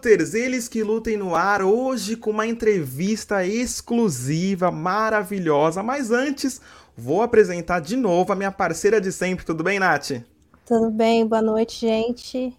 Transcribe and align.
Luters, 0.00 0.32
eles 0.32 0.66
que 0.66 0.82
lutem 0.82 1.14
no 1.14 1.34
ar, 1.34 1.60
hoje 1.60 2.16
com 2.16 2.30
uma 2.30 2.46
entrevista 2.46 3.44
exclusiva, 3.44 4.70
maravilhosa. 4.70 5.82
Mas 5.82 6.10
antes, 6.10 6.58
vou 6.96 7.20
apresentar 7.20 7.80
de 7.80 7.98
novo 7.98 8.32
a 8.32 8.36
minha 8.36 8.50
parceira 8.50 8.98
de 8.98 9.12
sempre. 9.12 9.44
Tudo 9.44 9.62
bem, 9.62 9.78
Nath? 9.78 10.12
Tudo 10.64 10.90
bem, 10.90 11.26
boa 11.26 11.42
noite, 11.42 11.86
gente. 11.86 12.56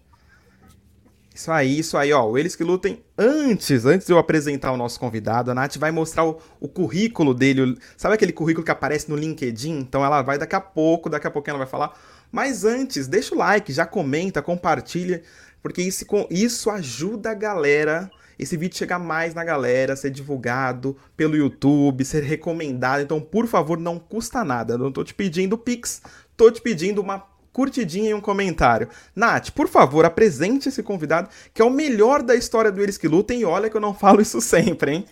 Isso 1.34 1.50
aí, 1.50 1.80
isso 1.80 1.98
aí, 1.98 2.12
ó. 2.12 2.36
Eles 2.36 2.54
que 2.54 2.62
lutem 2.62 3.02
antes, 3.18 3.86
antes 3.86 4.06
de 4.06 4.12
eu 4.12 4.18
apresentar 4.18 4.70
o 4.70 4.76
nosso 4.76 5.00
convidado, 5.00 5.50
a 5.50 5.54
Nath 5.54 5.78
vai 5.78 5.90
mostrar 5.90 6.24
o, 6.24 6.38
o, 6.60 6.68
currículo 6.68 7.34
dele. 7.34 7.76
Sabe 7.96 8.14
aquele 8.14 8.32
currículo 8.32 8.64
que 8.64 8.70
aparece 8.70 9.10
no 9.10 9.16
LinkedIn? 9.16 9.80
Então 9.80 10.04
ela 10.04 10.22
vai 10.22 10.38
daqui 10.38 10.54
a 10.54 10.60
pouco, 10.60 11.10
daqui 11.10 11.26
a 11.26 11.30
pouquinho 11.30 11.56
ela 11.56 11.64
vai 11.64 11.68
falar. 11.68 11.98
Mas 12.30 12.64
antes, 12.64 13.08
deixa 13.08 13.34
o 13.34 13.38
like, 13.38 13.72
já 13.72 13.84
comenta, 13.84 14.40
compartilha, 14.40 15.22
porque 15.62 15.80
isso, 15.80 16.04
isso 16.28 16.70
ajuda 16.70 17.30
a 17.30 17.34
galera, 17.34 18.10
esse 18.38 18.56
vídeo 18.56 18.76
chegar 18.76 18.98
mais 18.98 19.34
na 19.34 19.44
galera, 19.44 19.94
ser 19.94 20.10
divulgado 20.10 20.96
pelo 21.16 21.36
YouTube, 21.36 22.04
ser 22.04 22.22
recomendado. 22.22 23.02
Então, 23.02 23.20
por 23.20 23.46
favor, 23.46 23.78
não 23.78 23.98
custa 23.98 24.42
nada. 24.42 24.76
Não 24.76 24.90
tô 24.90 25.04
te 25.04 25.14
pedindo 25.14 25.56
Pix, 25.56 26.02
tô 26.36 26.50
te 26.50 26.60
pedindo 26.60 27.00
uma 27.00 27.24
curtidinha 27.52 28.10
e 28.10 28.14
um 28.14 28.20
comentário. 28.20 28.88
Nath, 29.14 29.50
por 29.50 29.68
favor, 29.68 30.04
apresente 30.04 30.68
esse 30.68 30.82
convidado, 30.82 31.28
que 31.52 31.62
é 31.62 31.64
o 31.64 31.70
melhor 31.70 32.22
da 32.22 32.34
história 32.34 32.72
do 32.72 32.82
Eles 32.82 32.98
que 32.98 33.06
Lutem, 33.06 33.40
e 33.40 33.44
olha 33.44 33.70
que 33.70 33.76
eu 33.76 33.80
não 33.80 33.94
falo 33.94 34.20
isso 34.20 34.40
sempre, 34.40 34.92
hein? 34.92 35.06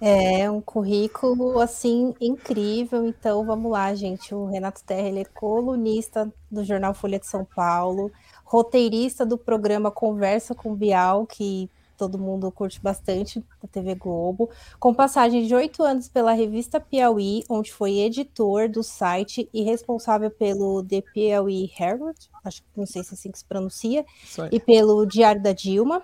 É 0.00 0.48
um 0.48 0.60
currículo 0.60 1.58
assim 1.60 2.14
incrível. 2.20 3.06
Então 3.06 3.44
vamos 3.44 3.70
lá, 3.70 3.92
gente. 3.94 4.32
O 4.34 4.46
Renato 4.46 4.82
Terra 4.84 5.08
ele 5.08 5.20
é 5.20 5.24
colunista 5.24 6.32
do 6.50 6.64
jornal 6.64 6.94
Folha 6.94 7.18
de 7.18 7.26
São 7.26 7.44
Paulo, 7.44 8.10
roteirista 8.48 9.26
do 9.26 9.36
programa 9.36 9.90
Conversa 9.90 10.54
com 10.54 10.74
Bial, 10.74 11.26
que 11.26 11.68
todo 11.98 12.18
mundo 12.18 12.50
curte 12.50 12.80
bastante 12.80 13.44
da 13.62 13.68
TV 13.70 13.94
Globo, 13.94 14.48
com 14.80 14.94
passagem 14.94 15.46
de 15.46 15.54
oito 15.54 15.82
anos 15.82 16.08
pela 16.08 16.32
revista 16.32 16.80
Piauí, 16.80 17.44
onde 17.46 17.70
foi 17.70 17.98
editor 17.98 18.66
do 18.70 18.82
site 18.82 19.50
e 19.52 19.62
responsável 19.62 20.30
pelo 20.30 20.82
The 20.82 21.02
Piauí 21.12 21.70
Herald, 21.78 22.16
acho 22.42 22.62
que 22.62 22.68
não 22.74 22.86
sei 22.86 23.04
se 23.04 23.10
é 23.10 23.14
assim 23.14 23.30
que 23.30 23.38
se 23.38 23.44
pronuncia, 23.44 24.06
e 24.50 24.58
pelo 24.58 25.04
Diário 25.04 25.42
da 25.42 25.52
Dilma. 25.52 26.02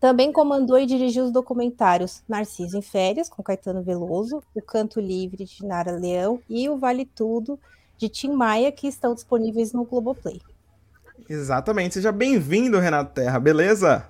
Também 0.00 0.32
comandou 0.32 0.78
e 0.78 0.86
dirigiu 0.86 1.24
os 1.24 1.32
documentários 1.32 2.22
Narciso 2.28 2.76
em 2.76 2.82
Férias, 2.82 3.28
com 3.28 3.42
Caetano 3.42 3.82
Veloso, 3.82 4.42
O 4.52 4.62
Canto 4.62 5.00
Livre, 5.00 5.44
de 5.44 5.64
Nara 5.64 5.92
Leão, 5.92 6.40
e 6.48 6.68
O 6.68 6.76
Vale 6.76 7.04
Tudo, 7.04 7.58
de 7.96 8.08
Tim 8.08 8.32
Maia, 8.32 8.72
que 8.72 8.88
estão 8.88 9.14
disponíveis 9.14 9.72
no 9.72 9.84
Globoplay. 9.84 10.40
Exatamente. 11.28 11.94
Seja 11.94 12.12
bem-vindo, 12.12 12.78
Renato 12.78 13.14
Terra, 13.14 13.38
beleza? 13.40 14.08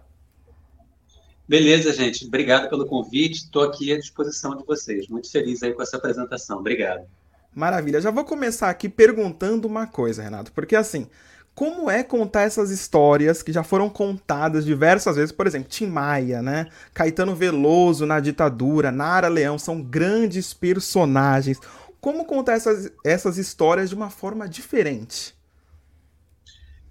Beleza, 1.49 1.93
gente. 1.93 2.27
Obrigado 2.27 2.69
pelo 2.69 2.87
convite. 2.87 3.45
Estou 3.45 3.63
aqui 3.63 3.93
à 3.93 3.99
disposição 3.99 4.57
de 4.57 4.65
vocês. 4.65 5.09
Muito 5.09 5.31
feliz 5.31 5.63
aí 5.63 5.73
com 5.73 5.83
essa 5.83 5.97
apresentação. 5.97 6.59
Obrigado. 6.59 7.07
Maravilha. 7.55 8.01
Já 8.01 8.11
vou 8.11 8.25
começar 8.25 8.69
aqui 8.69 8.89
perguntando 8.89 9.67
uma 9.67 9.87
coisa, 9.87 10.23
Renato, 10.23 10.53
porque 10.53 10.77
assim, 10.77 11.09
como 11.55 11.91
é 11.91 12.05
contar 12.05 12.43
essas 12.43 12.71
histórias 12.71 13.43
que 13.43 13.53
já 13.53 13.65
foram 13.65 13.89
contadas 13.89 14.65
diversas 14.65 15.17
vezes, 15.17 15.33
por 15.33 15.47
exemplo, 15.47 15.69
Tim 15.69 15.87
Maia, 15.87 16.43
né? 16.43 16.69
Caetano 16.93 17.35
Veloso 17.35 18.05
na 18.05 18.21
ditadura, 18.21 18.93
Nara 18.93 19.29
Leão, 19.29 19.59
são 19.59 19.83
grandes 19.83 20.53
personagens. 20.53 21.59
Como 22.01 22.27
contar 22.27 22.53
essas, 22.53 22.93
essas 23.05 23.39
histórias 23.39 23.89
de 23.89 23.95
uma 23.95 24.11
forma 24.11 24.49
diferente? 24.49 25.38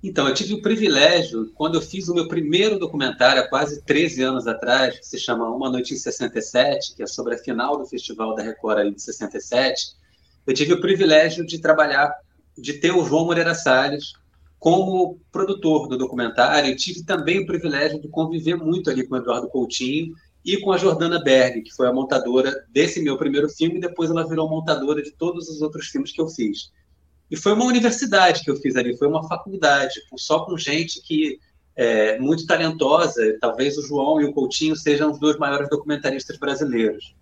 Então, 0.04 0.28
eu 0.28 0.34
tive 0.34 0.54
o 0.54 0.62
privilégio, 0.62 1.52
quando 1.56 1.76
eu 1.76 1.82
fiz 1.82 2.08
o 2.08 2.14
meu 2.14 2.28
primeiro 2.28 2.78
documentário, 2.78 3.42
há 3.42 3.48
quase 3.48 3.82
13 3.84 4.22
anos 4.24 4.48
atrás, 4.48 5.00
que 5.00 5.06
se 5.06 5.20
chama 5.20 5.50
Uma 5.50 5.72
Noite 5.72 5.94
em 5.94 5.98
67, 5.98 6.96
que 6.96 7.04
é 7.04 7.08
sobre 7.08 7.34
a 7.34 7.38
final 7.38 7.78
do 7.78 7.86
Festival 7.86 8.36
da 8.36 8.44
Record 8.44 8.78
ali 8.78 8.94
de 8.94 9.02
67, 9.02 9.96
eu 10.46 10.54
tive 10.54 10.74
o 10.74 10.80
privilégio 10.80 11.46
de 11.46 11.60
trabalhar, 11.60 12.14
de 12.58 12.74
ter 12.74 12.92
o 12.92 13.04
João 13.04 13.26
Moreira 13.26 13.54
Salles 13.54 14.14
como 14.60 15.20
produtor 15.32 15.88
do 15.88 15.98
documentário, 15.98 16.72
e 16.72 16.76
tive 16.76 17.04
também 17.04 17.40
o 17.40 17.46
privilégio 17.46 18.00
de 18.00 18.08
conviver 18.08 18.56
muito 18.56 18.90
ali 18.90 19.06
com 19.06 19.16
o 19.16 19.18
Eduardo 19.18 19.50
Coutinho 19.50 20.16
e 20.46 20.58
com 20.58 20.72
a 20.72 20.78
Jordana 20.78 21.22
Berg, 21.22 21.62
que 21.62 21.76
foi 21.76 21.88
a 21.88 21.94
montadora 21.94 22.66
desse 22.70 23.02
meu 23.02 23.18
primeiro 23.18 23.50
filme, 23.50 23.78
e 23.78 23.82
depois 23.82 24.10
ela 24.10 24.28
virou 24.28 24.50
montadora 24.50 25.02
de 25.02 25.12
todos 25.12 25.50
os 25.50 25.62
outros 25.62 25.88
filmes 25.88 26.12
que 26.12 26.22
eu 26.22 26.28
fiz. 26.28 26.72
E 27.30 27.36
foi 27.36 27.54
uma 27.54 27.66
universidade 27.66 28.44
que 28.44 28.50
eu 28.50 28.56
fiz 28.56 28.76
ali, 28.76 28.98
foi 28.98 29.08
uma 29.08 29.28
faculdade, 29.28 29.96
só 30.18 30.40
com 30.46 30.58
gente 30.58 31.02
que 31.02 31.40
é 31.76 32.18
muito 32.20 32.46
talentosa. 32.48 33.38
Talvez 33.40 33.78
o 33.78 33.86
João 33.86 34.22
e 34.22 34.26
o 34.26 34.34
Coutinho 34.34 34.76
sejam 34.76 35.12
os 35.12 35.20
dois 35.20 35.38
maiores 35.38 35.70
documentaristas 35.70 36.38
brasileiros. 36.38 37.16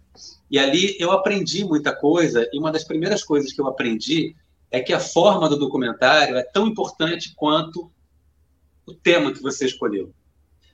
E 0.49 0.59
ali 0.59 0.95
eu 0.99 1.11
aprendi 1.11 1.65
muita 1.65 1.93
coisa, 1.93 2.47
e 2.53 2.59
uma 2.59 2.71
das 2.71 2.83
primeiras 2.83 3.23
coisas 3.23 3.51
que 3.51 3.59
eu 3.59 3.67
aprendi 3.67 4.35
é 4.71 4.79
que 4.79 4.93
a 4.93 4.99
forma 4.99 5.49
do 5.49 5.57
documentário 5.57 6.37
é 6.37 6.43
tão 6.43 6.67
importante 6.67 7.33
quanto 7.35 7.91
o 8.85 8.93
tema 8.93 9.33
que 9.33 9.41
você 9.41 9.65
escolheu. 9.65 10.13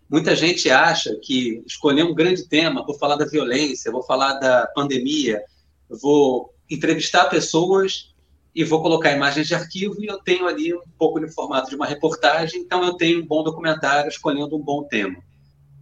Muita 0.09 0.35
gente 0.35 0.69
acha 0.69 1.15
que 1.15 1.63
escolher 1.65 2.03
um 2.03 2.13
grande 2.13 2.45
tema, 2.45 2.85
vou 2.85 2.97
falar 2.97 3.15
da 3.15 3.25
violência, 3.25 3.91
vou 3.91 4.03
falar 4.03 4.33
da 4.33 4.67
pandemia, 4.75 5.41
vou 5.89 6.53
entrevistar 6.69 7.25
pessoas 7.29 8.10
e 8.53 8.63
vou 8.63 8.81
colocar 8.81 9.11
imagens 9.11 9.47
de 9.47 9.55
arquivo 9.55 10.01
e 10.01 10.07
eu 10.07 10.19
tenho 10.19 10.45
ali 10.45 10.73
um 10.73 10.81
pouco 10.97 11.19
no 11.19 11.31
formato 11.31 11.69
de 11.69 11.75
uma 11.75 11.85
reportagem, 11.85 12.61
então 12.61 12.83
eu 12.83 12.93
tenho 12.93 13.21
um 13.21 13.25
bom 13.25 13.43
documentário 13.43 14.09
escolhendo 14.09 14.55
um 14.55 14.61
bom 14.61 14.83
tema. 14.83 15.17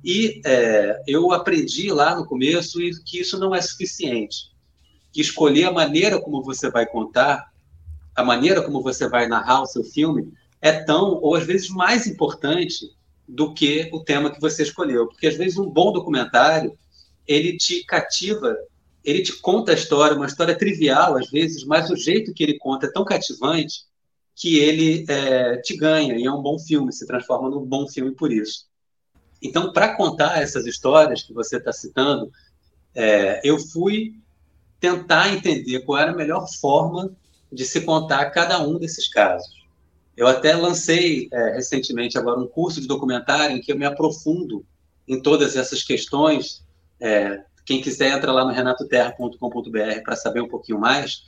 E 0.03 0.41
é, 0.45 1.01
eu 1.07 1.31
aprendi 1.31 1.91
lá 1.91 2.15
no 2.15 2.25
começo 2.25 2.79
que 3.05 3.19
isso 3.19 3.39
não 3.39 3.53
é 3.53 3.61
suficiente, 3.61 4.51
que 5.11 5.19
escolher 5.19 5.65
a 5.65 5.71
maneira 5.71 6.21
como 6.21 6.43
você 6.43 6.69
vai 6.69 6.85
contar, 6.85 7.51
a 8.15 8.23
maneira 8.23 8.61
como 8.61 8.81
você 8.81 9.09
vai 9.09 9.27
narrar 9.27 9.61
o 9.61 9.65
seu 9.65 9.83
filme 9.83 10.31
é 10.61 10.71
tão, 10.71 11.19
ou 11.21 11.35
às 11.35 11.45
vezes 11.45 11.69
mais 11.69 12.05
importante 12.05 12.91
do 13.27 13.53
que 13.53 13.89
o 13.93 14.03
tema 14.03 14.31
que 14.31 14.41
você 14.41 14.63
escolheu, 14.63 15.07
porque 15.07 15.27
às 15.27 15.35
vezes 15.35 15.57
um 15.57 15.69
bom 15.69 15.91
documentário 15.91 16.77
ele 17.27 17.57
te 17.57 17.83
cativa 17.83 18.55
ele 19.09 19.23
te 19.23 19.33
conta 19.37 19.71
a 19.71 19.75
história, 19.75 20.15
uma 20.15 20.25
história 20.25 20.57
trivial 20.57 21.17
às 21.17 21.29
vezes, 21.29 21.63
mas 21.63 21.89
o 21.89 21.95
jeito 21.95 22.33
que 22.33 22.43
ele 22.43 22.57
conta 22.57 22.85
é 22.85 22.91
tão 22.91 23.03
cativante 23.03 23.83
que 24.35 24.57
ele 24.59 25.05
é, 25.07 25.57
te 25.57 25.75
ganha 25.75 26.15
e 26.15 26.25
é 26.25 26.31
um 26.31 26.41
bom 26.41 26.57
filme, 26.59 26.93
se 26.93 27.05
transforma 27.05 27.49
num 27.49 27.65
bom 27.65 27.87
filme 27.87 28.11
por 28.11 28.31
isso. 28.31 28.67
Então, 29.41 29.73
para 29.73 29.95
contar 29.95 30.41
essas 30.41 30.65
histórias 30.65 31.23
que 31.23 31.33
você 31.33 31.57
está 31.57 31.71
citando, 31.71 32.31
é, 32.93 33.41
eu 33.43 33.57
fui 33.59 34.13
tentar 34.79 35.33
entender 35.33 35.81
qual 35.81 35.97
era 35.97 36.11
a 36.11 36.15
melhor 36.15 36.47
forma 36.59 37.11
de 37.51 37.65
se 37.65 37.81
contar 37.81 38.29
cada 38.31 38.61
um 38.61 38.77
desses 38.77 39.07
casos. 39.09 39.59
Eu 40.15 40.27
até 40.27 40.55
lancei 40.55 41.27
é, 41.31 41.55
recentemente 41.55 42.17
agora 42.17 42.39
um 42.39 42.47
curso 42.47 42.79
de 42.79 42.87
documentário 42.87 43.55
em 43.57 43.61
que 43.61 43.71
eu 43.71 43.77
me 43.77 43.85
aprofundo 43.85 44.65
em 45.07 45.21
todas 45.21 45.55
essas 45.55 45.83
questões, 45.83 46.63
é, 46.99 47.43
quem 47.69 47.79
quiser 47.79 48.17
entra 48.17 48.31
lá 48.31 48.43
no 48.43 48.51
renatoterra.com.br 48.51 50.01
para 50.03 50.15
saber 50.15 50.41
um 50.41 50.47
pouquinho 50.47 50.79
mais. 50.79 51.21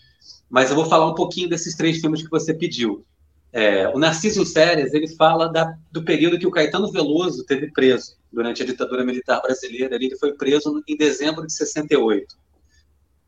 Mas 0.49 0.71
eu 0.71 0.75
vou 0.75 0.87
falar 0.87 1.07
um 1.07 1.13
pouquinho 1.13 1.47
desses 1.47 1.75
três 1.75 1.99
filmes 1.99 2.23
que 2.23 2.31
você 2.31 2.51
pediu. 2.51 3.05
É, 3.53 3.87
o 3.89 3.99
Narciso 3.99 4.41
em 4.41 4.45
Férias, 4.47 4.91
ele 4.91 5.07
fala 5.07 5.49
da, 5.49 5.77
do 5.91 6.03
período 6.03 6.39
que 6.39 6.47
o 6.47 6.51
Caetano 6.51 6.91
Veloso 6.91 7.45
teve 7.45 7.71
preso 7.71 8.17
durante 8.33 8.63
a 8.63 8.65
ditadura 8.65 9.05
militar 9.05 9.39
brasileira. 9.39 9.93
Ele 9.93 10.17
foi 10.17 10.33
preso 10.33 10.81
em 10.87 10.97
dezembro 10.97 11.45
de 11.45 11.53
68. 11.53 12.35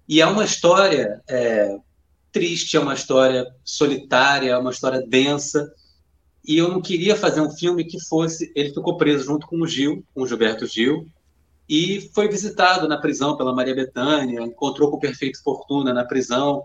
E 0.10 0.20
é 0.20 0.26
uma 0.26 0.44
história 0.44 1.22
é, 1.30 1.78
triste, 2.32 2.78
é 2.78 2.80
uma 2.80 2.96
história 2.96 3.46
solitária, 3.64 4.54
é 4.54 4.58
uma 4.58 4.72
história 4.72 5.06
densa. 5.08 5.72
E 6.44 6.58
eu 6.58 6.68
não 6.68 6.82
queria 6.82 7.16
fazer 7.16 7.42
um 7.42 7.52
filme 7.52 7.86
que 7.86 8.04
fosse. 8.06 8.52
Ele 8.56 8.74
ficou 8.74 8.98
preso 8.98 9.26
junto 9.26 9.46
com 9.46 9.62
o 9.62 9.68
Gil, 9.68 10.04
com 10.16 10.24
o 10.24 10.28
Gilberto 10.28 10.66
Gil, 10.66 11.08
e 11.68 12.10
foi 12.14 12.28
visitado 12.28 12.88
na 12.88 12.98
prisão 12.98 13.38
pela 13.38 13.54
Maria 13.54 13.76
Bethânia, 13.76 14.42
encontrou 14.42 14.90
com 14.90 14.98
o 14.98 15.00
Perfeito 15.00 15.42
Fortuna 15.42 15.94
na 15.94 16.04
prisão, 16.04 16.64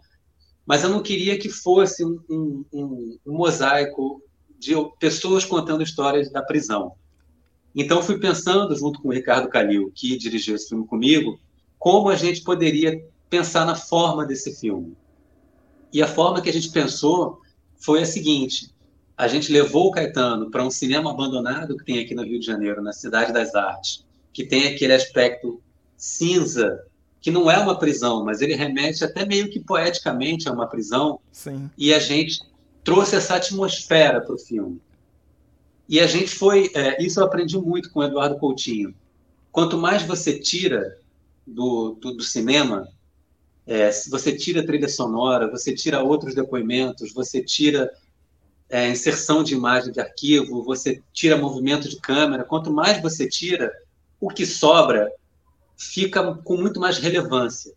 mas 0.67 0.83
eu 0.83 0.91
não 0.91 1.03
queria 1.03 1.39
que 1.39 1.49
fosse 1.49 2.05
um, 2.05 2.21
um, 2.29 2.65
um, 2.73 3.19
um 3.27 3.33
mosaico 3.33 4.23
de 4.59 4.75
pessoas 4.99 5.45
contando 5.45 5.83
histórias 5.83 6.31
da 6.31 6.43
prisão. 6.43 6.93
Então 7.75 8.03
fui 8.03 8.19
pensando, 8.19 8.77
junto 8.77 9.01
com 9.01 9.09
o 9.09 9.13
Ricardo 9.13 9.49
Calil, 9.49 9.93
que 9.95 10.19
dirigiu 10.19 10.57
esse 10.57 10.69
filme 10.69 10.87
comigo, 10.87 11.39
como 11.79 12.09
a 12.09 12.17
gente 12.17 12.43
poderia 12.43 13.01
pensar 13.31 13.65
na 13.65 13.77
forma 13.77 14.27
desse 14.27 14.55
filme. 14.59 14.97
E 15.93 16.03
a 16.03 16.09
forma 16.09 16.41
que 16.43 16.51
a 16.51 16.53
gente 16.53 16.71
pensou 16.71 17.41
foi 17.79 18.03
a 18.03 18.07
seguinte: 18.07 18.75
a 19.17 19.29
gente 19.29 19.53
levou 19.53 19.87
o 19.87 19.91
Caetano 19.91 20.51
para 20.51 20.65
um 20.65 20.71
cinema 20.71 21.11
abandonado 21.11 21.77
que 21.77 21.85
tem 21.85 22.01
aqui 22.01 22.15
no 22.15 22.25
Rio 22.25 22.41
de 22.41 22.47
Janeiro, 22.47 22.83
na 22.83 22.93
Cidade 22.93 23.33
das 23.33 23.55
Artes, 23.55 24.05
que 24.39 24.47
tem 24.47 24.69
aquele 24.69 24.93
aspecto 24.93 25.61
cinza, 25.97 26.87
que 27.21 27.29
não 27.29 27.51
é 27.51 27.59
uma 27.59 27.77
prisão, 27.77 28.25
mas 28.25 28.41
ele 28.41 28.55
remete 28.55 29.03
até 29.03 29.27
meio 29.27 29.51
que 29.51 29.59
poeticamente 29.59 30.49
a 30.49 30.53
uma 30.53 30.69
prisão. 30.69 31.19
Sim. 31.33 31.69
E 31.77 31.93
a 31.93 31.99
gente 31.99 32.43
trouxe 32.85 33.17
essa 33.17 33.35
atmosfera 33.35 34.21
para 34.21 34.33
o 34.33 34.39
filme. 34.39 34.81
E 35.89 35.99
a 35.99 36.07
gente 36.07 36.31
foi, 36.31 36.71
é, 36.73 37.03
isso 37.03 37.19
eu 37.19 37.25
aprendi 37.25 37.59
muito 37.59 37.91
com 37.91 37.99
o 37.99 38.05
Eduardo 38.05 38.39
Coutinho. 38.39 38.95
Quanto 39.51 39.77
mais 39.77 40.05
você 40.05 40.39
tira 40.39 40.97
do, 41.45 41.97
do, 42.01 42.13
do 42.19 42.23
cinema, 42.23 42.87
é, 43.67 43.91
você 44.09 44.37
tira 44.37 44.65
trilha 44.65 44.89
sonora, 44.89 45.51
você 45.51 45.75
tira 45.75 46.01
outros 46.01 46.33
depoimentos, 46.33 47.13
você 47.13 47.43
tira 47.43 47.91
é, 48.71 48.89
inserção 48.89 49.43
de 49.43 49.55
imagem 49.55 49.91
de 49.91 49.99
arquivo, 49.99 50.63
você 50.63 51.03
tira 51.13 51.37
movimento 51.37 51.89
de 51.89 51.99
câmera. 51.99 52.45
Quanto 52.45 52.71
mais 52.71 53.03
você 53.03 53.29
tira, 53.29 53.73
o 54.21 54.29
que 54.29 54.45
sobra 54.45 55.13
fica 55.77 56.35
com 56.35 56.57
muito 56.57 56.81
mais 56.81 56.99
relevância. 56.99 57.73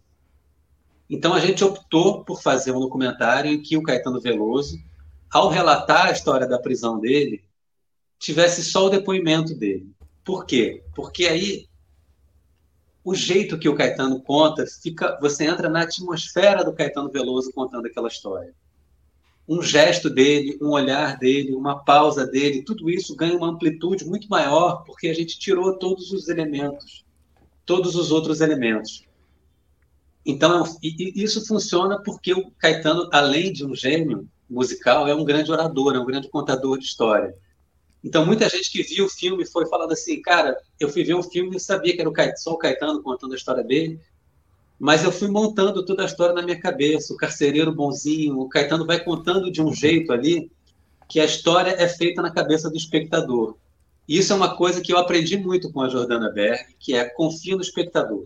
Então 1.09 1.33
a 1.33 1.39
gente 1.39 1.63
optou 1.63 2.23
por 2.23 2.41
fazer 2.41 2.71
um 2.71 2.79
documentário 2.79 3.51
em 3.51 3.61
que 3.61 3.77
o 3.77 3.83
Caetano 3.83 4.19
Veloso, 4.19 4.77
ao 5.29 5.49
relatar 5.49 6.07
a 6.07 6.11
história 6.11 6.47
da 6.47 6.59
prisão 6.59 6.99
dele, 6.99 7.43
tivesse 8.17 8.63
só 8.63 8.85
o 8.85 8.89
depoimento 8.89 9.53
dele. 9.53 9.91
Por 10.23 10.45
quê? 10.45 10.83
Porque 10.95 11.25
aí 11.25 11.67
o 13.03 13.15
jeito 13.15 13.57
que 13.57 13.67
o 13.67 13.75
Caetano 13.75 14.21
conta, 14.21 14.65
fica, 14.81 15.17
você 15.19 15.45
entra 15.45 15.69
na 15.69 15.81
atmosfera 15.81 16.63
do 16.63 16.73
Caetano 16.73 17.11
Veloso 17.11 17.51
contando 17.51 17.87
aquela 17.87 18.07
história. 18.07 18.53
Um 19.51 19.61
gesto 19.61 20.09
dele, 20.09 20.57
um 20.61 20.69
olhar 20.69 21.17
dele, 21.17 21.53
uma 21.53 21.83
pausa 21.83 22.25
dele, 22.25 22.63
tudo 22.63 22.89
isso 22.89 23.13
ganha 23.17 23.35
uma 23.35 23.49
amplitude 23.49 24.05
muito 24.05 24.29
maior 24.29 24.85
porque 24.85 25.09
a 25.09 25.13
gente 25.13 25.37
tirou 25.37 25.77
todos 25.77 26.09
os 26.13 26.29
elementos, 26.29 27.03
todos 27.65 27.97
os 27.97 28.11
outros 28.11 28.39
elementos. 28.39 29.03
Então, 30.25 30.63
isso 30.81 31.45
funciona 31.45 32.01
porque 32.01 32.31
o 32.31 32.49
Caetano, 32.51 33.09
além 33.11 33.51
de 33.51 33.65
um 33.65 33.75
gênio 33.75 34.25
musical, 34.49 35.05
é 35.05 35.13
um 35.13 35.25
grande 35.25 35.51
orador, 35.51 35.95
é 35.95 35.99
um 35.99 36.05
grande 36.05 36.29
contador 36.29 36.77
de 36.77 36.85
história. 36.85 37.35
Então, 38.01 38.25
muita 38.25 38.47
gente 38.47 38.71
que 38.71 38.81
viu 38.83 39.03
o 39.03 39.09
filme 39.09 39.45
foi 39.45 39.67
falando 39.67 39.91
assim, 39.91 40.21
cara, 40.21 40.55
eu 40.79 40.87
fui 40.87 41.03
ver 41.03 41.15
o 41.15 41.23
filme 41.23 41.57
e 41.57 41.59
sabia 41.59 41.93
que 41.93 41.99
era 41.99 42.09
o 42.09 42.13
Caetano, 42.13 42.37
só 42.37 42.51
o 42.51 42.57
Caetano 42.57 43.03
contando 43.03 43.33
a 43.33 43.35
história 43.35 43.65
dele, 43.65 43.99
mas 44.81 45.03
eu 45.03 45.11
fui 45.11 45.27
montando 45.27 45.85
toda 45.85 46.01
a 46.01 46.07
história 46.07 46.33
na 46.33 46.41
minha 46.41 46.59
cabeça, 46.59 47.13
o 47.13 47.15
carcereiro 47.15 47.71
bonzinho, 47.71 48.39
o 48.39 48.49
Caetano 48.49 48.83
vai 48.83 48.99
contando 48.99 49.51
de 49.51 49.61
um 49.61 49.71
jeito 49.71 50.11
ali 50.11 50.51
que 51.07 51.19
a 51.19 51.25
história 51.25 51.75
é 51.77 51.87
feita 51.87 52.19
na 52.19 52.31
cabeça 52.31 52.67
do 52.67 52.75
espectador. 52.75 53.55
E 54.07 54.17
isso 54.17 54.33
é 54.33 54.35
uma 54.35 54.55
coisa 54.55 54.81
que 54.81 54.91
eu 54.91 54.97
aprendi 54.97 55.37
muito 55.37 55.71
com 55.71 55.81
a 55.81 55.87
Jordana 55.87 56.31
Berg, 56.31 56.75
que 56.79 56.95
é 56.95 57.05
confia 57.05 57.55
no 57.55 57.61
espectador. 57.61 58.25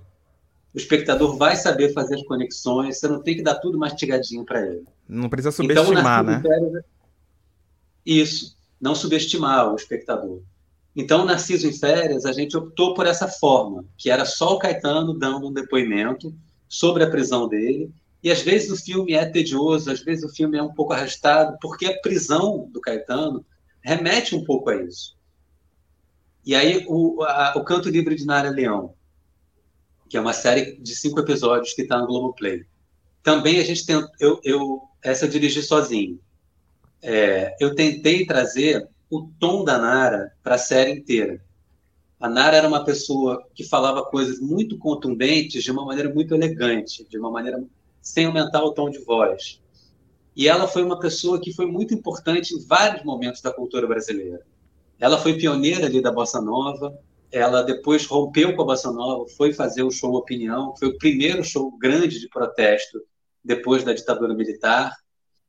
O 0.73 0.77
espectador 0.77 1.35
vai 1.35 1.57
saber 1.57 1.91
fazer 1.91 2.15
as 2.15 2.23
conexões, 2.23 2.99
você 2.99 3.09
não 3.09 3.21
tem 3.21 3.35
que 3.35 3.43
dar 3.43 3.55
tudo 3.55 3.77
mastigadinho 3.77 4.45
para 4.45 4.65
ele. 4.65 4.85
Não 5.09 5.27
precisa 5.27 5.61
então, 5.61 5.83
subestimar, 5.83 6.23
então, 6.23 6.35
né? 6.35 6.41
Férias, 6.41 6.85
isso 8.05 8.57
não 8.79 8.95
subestimar 8.95 9.73
o 9.73 9.75
espectador. 9.75 10.39
Então, 10.95 11.25
Narciso 11.25 11.67
em 11.67 11.73
Férias, 11.73 12.25
a 12.25 12.31
gente 12.31 12.55
optou 12.55 12.93
por 12.93 13.05
essa 13.05 13.27
forma, 13.27 13.83
que 13.97 14.09
era 14.09 14.23
só 14.23 14.53
o 14.53 14.59
Caetano 14.59 15.13
dando 15.13 15.49
um 15.49 15.51
depoimento 15.51 16.33
sobre 16.67 17.03
a 17.03 17.09
prisão 17.09 17.47
dele. 17.47 17.91
E 18.23 18.31
às 18.31 18.41
vezes 18.41 18.71
o 18.71 18.83
filme 18.83 19.13
é 19.13 19.25
tedioso, 19.25 19.91
às 19.91 20.01
vezes 20.01 20.23
o 20.23 20.33
filme 20.33 20.57
é 20.57 20.63
um 20.63 20.73
pouco 20.73 20.93
arrastado, 20.93 21.57
porque 21.61 21.85
a 21.85 21.99
prisão 21.99 22.69
do 22.71 22.81
Caetano 22.81 23.45
remete 23.81 24.35
um 24.35 24.43
pouco 24.43 24.69
a 24.69 24.81
isso. 24.81 25.15
E 26.45 26.55
aí, 26.55 26.85
o, 26.87 27.23
a, 27.23 27.53
o 27.55 27.63
Canto 27.63 27.89
Livre 27.89 28.15
de 28.15 28.25
Nara 28.25 28.49
Leão, 28.49 28.93
que 30.09 30.17
é 30.17 30.21
uma 30.21 30.33
série 30.33 30.77
de 30.77 30.95
cinco 30.95 31.19
episódios 31.19 31.73
que 31.73 31.81
está 31.81 31.97
no 31.97 32.07
Globoplay. 32.07 32.65
Também 33.23 33.59
a 33.59 33.63
gente 33.63 33.85
tem. 33.85 34.03
Eu, 34.19 34.39
eu, 34.43 34.81
essa 35.03 35.25
eu 35.25 35.29
dirigi 35.29 35.63
sozinho 35.63 36.19
é, 37.05 37.55
eu 37.59 37.75
tentei 37.75 38.25
trazer 38.25 38.87
o 39.11 39.29
tom 39.39 39.63
da 39.63 39.77
Nara 39.77 40.31
para 40.41 40.55
a 40.55 40.59
série 40.59 40.91
inteira. 40.91 41.39
A 42.19 42.29
Nara 42.29 42.57
era 42.57 42.67
uma 42.67 42.83
pessoa 42.83 43.45
que 43.53 43.63
falava 43.63 44.03
coisas 44.05 44.39
muito 44.39 44.77
contundentes 44.77 45.63
de 45.63 45.71
uma 45.71 45.85
maneira 45.85 46.13
muito 46.13 46.33
elegante, 46.33 47.05
de 47.09 47.17
uma 47.17 47.29
maneira 47.29 47.63
sem 48.01 48.25
aumentar 48.25 48.63
o 48.63 48.71
tom 48.71 48.89
de 48.89 48.99
voz. 48.99 49.61
E 50.35 50.47
ela 50.47 50.67
foi 50.67 50.83
uma 50.83 50.99
pessoa 50.99 51.39
que 51.39 51.53
foi 51.53 51.65
muito 51.65 51.93
importante 51.93 52.53
em 52.53 52.65
vários 52.65 53.03
momentos 53.03 53.41
da 53.41 53.53
cultura 53.53 53.87
brasileira. 53.87 54.45
Ela 54.99 55.17
foi 55.17 55.37
pioneira 55.37 55.85
ali 55.85 56.01
da 56.01 56.11
bossa 56.11 56.41
nova. 56.41 56.97
Ela 57.31 57.63
depois 57.63 58.05
rompeu 58.05 58.55
com 58.55 58.61
a 58.61 58.65
bossa 58.65 58.91
nova, 58.91 59.27
foi 59.29 59.51
fazer 59.51 59.83
o 59.83 59.91
show 59.91 60.13
Opinião, 60.13 60.75
foi 60.77 60.89
o 60.89 60.97
primeiro 60.97 61.43
show 61.43 61.75
grande 61.77 62.19
de 62.19 62.29
protesto 62.29 63.01
depois 63.43 63.83
da 63.83 63.93
ditadura 63.93 64.33
militar. 64.33 64.95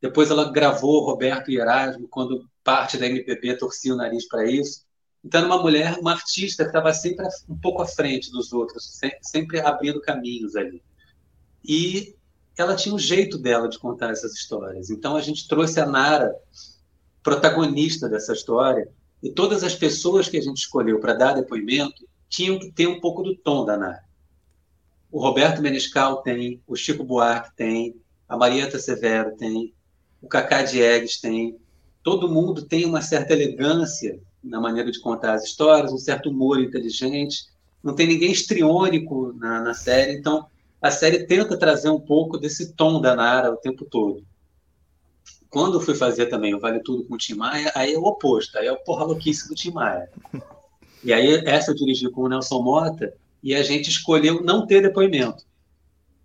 Depois 0.01 0.29
ela 0.29 0.51
gravou 0.51 1.05
Roberto 1.05 1.49
e 1.49 1.57
Erasmo, 1.57 2.07
quando 2.09 2.47
parte 2.63 2.97
da 2.97 3.07
MPB 3.07 3.57
torcia 3.57 3.93
o 3.93 3.97
nariz 3.97 4.27
para 4.27 4.49
isso. 4.49 4.86
Então, 5.27 5.41
era 5.41 5.47
uma 5.47 5.61
mulher, 5.61 5.99
uma 5.99 6.13
artista 6.13 6.63
que 6.63 6.69
estava 6.69 6.93
sempre 6.93 7.27
um 7.49 7.57
pouco 7.57 7.81
à 7.81 7.85
frente 7.85 8.31
dos 8.31 8.53
outros, 8.53 8.97
sempre 9.21 9.59
abrindo 9.59 9.99
caminhos 9.99 10.55
ali. 10.55 10.81
E 11.65 12.15
ela 12.57 12.77
tinha 12.77 12.95
um 12.95 12.99
jeito 12.99 13.37
dela 13.37 13.67
de 13.67 13.77
contar 13.77 14.11
essas 14.11 14.31
histórias. 14.33 14.89
Então, 14.89 15.17
a 15.17 15.21
gente 15.21 15.45
trouxe 15.45 15.81
a 15.81 15.85
Nara, 15.85 16.33
protagonista 17.21 18.07
dessa 18.07 18.31
história, 18.31 18.89
e 19.21 19.29
todas 19.29 19.65
as 19.65 19.75
pessoas 19.75 20.29
que 20.29 20.37
a 20.37 20.41
gente 20.41 20.59
escolheu 20.59 20.97
para 21.01 21.13
dar 21.13 21.33
depoimento 21.33 22.07
tinham 22.29 22.57
que 22.57 22.71
ter 22.71 22.87
um 22.87 23.01
pouco 23.01 23.21
do 23.21 23.35
tom 23.35 23.65
da 23.65 23.75
Nara. 23.75 24.03
O 25.11 25.19
Roberto 25.19 25.61
Menescal 25.61 26.21
tem, 26.21 26.63
o 26.65 26.73
Chico 26.73 27.03
Buarque 27.03 27.53
tem, 27.53 27.99
a 28.29 28.37
Marieta 28.37 28.79
Severo 28.79 29.35
tem, 29.35 29.73
o 30.21 30.27
Cacá 30.29 30.63
Diegues 30.63 31.19
tem. 31.19 31.59
Todo 32.01 32.29
mundo 32.29 32.61
tem 32.61 32.85
uma 32.85 33.01
certa 33.01 33.33
elegância 33.33 34.17
na 34.43 34.59
maneira 34.59 34.91
de 34.91 34.99
contar 34.99 35.33
as 35.33 35.43
histórias, 35.43 35.91
um 35.91 35.97
certo 35.97 36.29
humor 36.29 36.59
inteligente. 36.59 37.45
Não 37.83 37.95
tem 37.95 38.07
ninguém 38.07 38.31
estriônico 38.31 39.33
na, 39.33 39.61
na 39.61 39.73
série, 39.73 40.17
então 40.17 40.47
a 40.81 40.91
série 40.91 41.25
tenta 41.25 41.57
trazer 41.57 41.89
um 41.89 41.99
pouco 41.99 42.37
desse 42.37 42.73
tom 42.73 43.01
da 43.01 43.15
Nara 43.15 43.51
o 43.51 43.57
tempo 43.57 43.85
todo. 43.85 44.23
Quando 45.49 45.75
eu 45.75 45.81
fui 45.81 45.95
fazer 45.95 46.27
também 46.27 46.53
o 46.53 46.59
Vale 46.59 46.81
Tudo 46.81 47.05
com 47.05 47.15
o 47.15 47.17
Tim 47.17 47.35
Maia, 47.35 47.71
aí 47.73 47.93
é 47.93 47.97
o 47.97 48.03
oposto, 48.03 48.57
aí 48.57 48.67
é 48.67 48.71
o 48.71 48.83
porra 48.83 49.05
louquice 49.05 49.47
do 49.47 49.55
Tim 49.55 49.71
Maia. 49.71 50.09
E 51.03 51.13
aí 51.13 51.43
essa 51.45 51.71
eu 51.71 51.75
dirigi 51.75 52.09
com 52.09 52.21
o 52.21 52.27
Nelson 52.27 52.59
Mota 52.59 53.13
e 53.41 53.53
a 53.53 53.61
gente 53.61 53.87
escolheu 53.87 54.41
não 54.41 54.65
ter 54.65 54.81
depoimento 54.81 55.45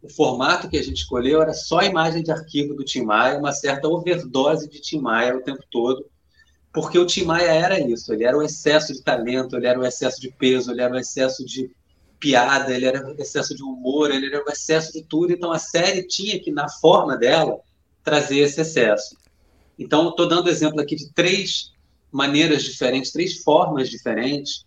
o 0.02 0.08
formato 0.08 0.68
que 0.68 0.76
a 0.76 0.82
gente 0.82 0.96
escolheu 0.96 1.40
era 1.40 1.54
só 1.54 1.78
a 1.78 1.84
imagem 1.84 2.22
de 2.22 2.32
arquivo 2.32 2.74
do 2.74 2.84
Tim 2.84 3.02
Maia, 3.02 3.38
uma 3.38 3.52
certa 3.52 3.88
overdose 3.88 4.68
de 4.68 4.80
Tim 4.80 4.98
Maia 4.98 5.36
o 5.36 5.42
tempo 5.42 5.62
todo, 5.70 6.04
porque 6.72 6.98
o 6.98 7.06
Tim 7.06 7.24
Maia 7.24 7.52
era 7.52 7.78
isso, 7.78 8.12
ele 8.12 8.24
era 8.24 8.36
o 8.36 8.42
excesso 8.42 8.92
de 8.92 9.02
talento, 9.02 9.56
ele 9.56 9.66
era 9.66 9.78
o 9.78 9.84
excesso 9.84 10.20
de 10.20 10.30
peso, 10.30 10.70
ele 10.70 10.80
era 10.80 10.94
o 10.94 10.98
excesso 10.98 11.44
de 11.44 11.70
piada, 12.18 12.72
ele 12.72 12.86
era 12.86 13.06
o 13.06 13.20
excesso 13.20 13.54
de 13.54 13.62
humor, 13.62 14.10
ele 14.10 14.26
era 14.26 14.44
o 14.44 14.50
excesso 14.50 14.92
de 14.92 15.02
tudo, 15.02 15.32
então 15.32 15.52
a 15.52 15.58
série 15.58 16.06
tinha 16.06 16.38
que, 16.40 16.50
na 16.50 16.68
forma 16.68 17.16
dela, 17.16 17.58
trazer 18.02 18.38
esse 18.38 18.60
excesso. 18.60 19.16
Então, 19.78 20.08
estou 20.08 20.28
dando 20.28 20.48
exemplo 20.48 20.80
aqui 20.80 20.96
de 20.96 21.12
três 21.12 21.72
maneiras 22.10 22.62
diferentes, 22.62 23.10
três 23.10 23.42
formas 23.42 23.90
diferentes 23.90 24.64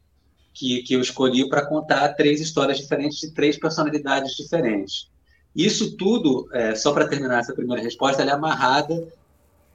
que, 0.54 0.84
que 0.84 0.94
eu 0.94 1.02
escolhi 1.02 1.48
para 1.48 1.66
contar 1.66 2.10
três 2.10 2.42
histórias 2.42 2.78
diferentes 2.78 3.20
de 3.20 3.32
três 3.32 3.58
personalidades 3.58 4.36
diferentes. 4.36 5.10
Isso 5.56 5.96
tudo, 5.96 6.50
é, 6.52 6.76
só 6.76 6.92
para 6.92 7.08
terminar 7.08 7.40
essa 7.40 7.54
primeira 7.54 7.82
resposta, 7.82 8.22
ela 8.22 8.32
é 8.32 8.34
amarrada 8.34 9.08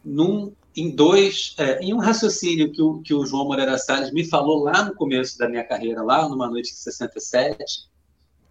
num, 0.05 0.53
em 0.77 0.95
dois, 0.95 1.55
é, 1.59 1.81
em 1.81 1.93
um 1.93 1.99
raciocínio 1.99 2.73
que 2.73 2.81
o, 2.81 3.01
que 3.03 3.15
o 3.15 3.27
João 3.27 3.47
Moreira 3.47 3.77
Salles 3.77 4.13
me 4.13 4.25
falou 4.25 4.63
lá 4.63 4.85
no 4.85 4.95
começo 4.95 5.37
da 5.37 5.49
minha 5.49 5.65
carreira, 5.65 6.03
lá 6.03 6.29
numa 6.29 6.49
noite 6.49 6.71
de 6.71 6.79
67, 6.79 7.89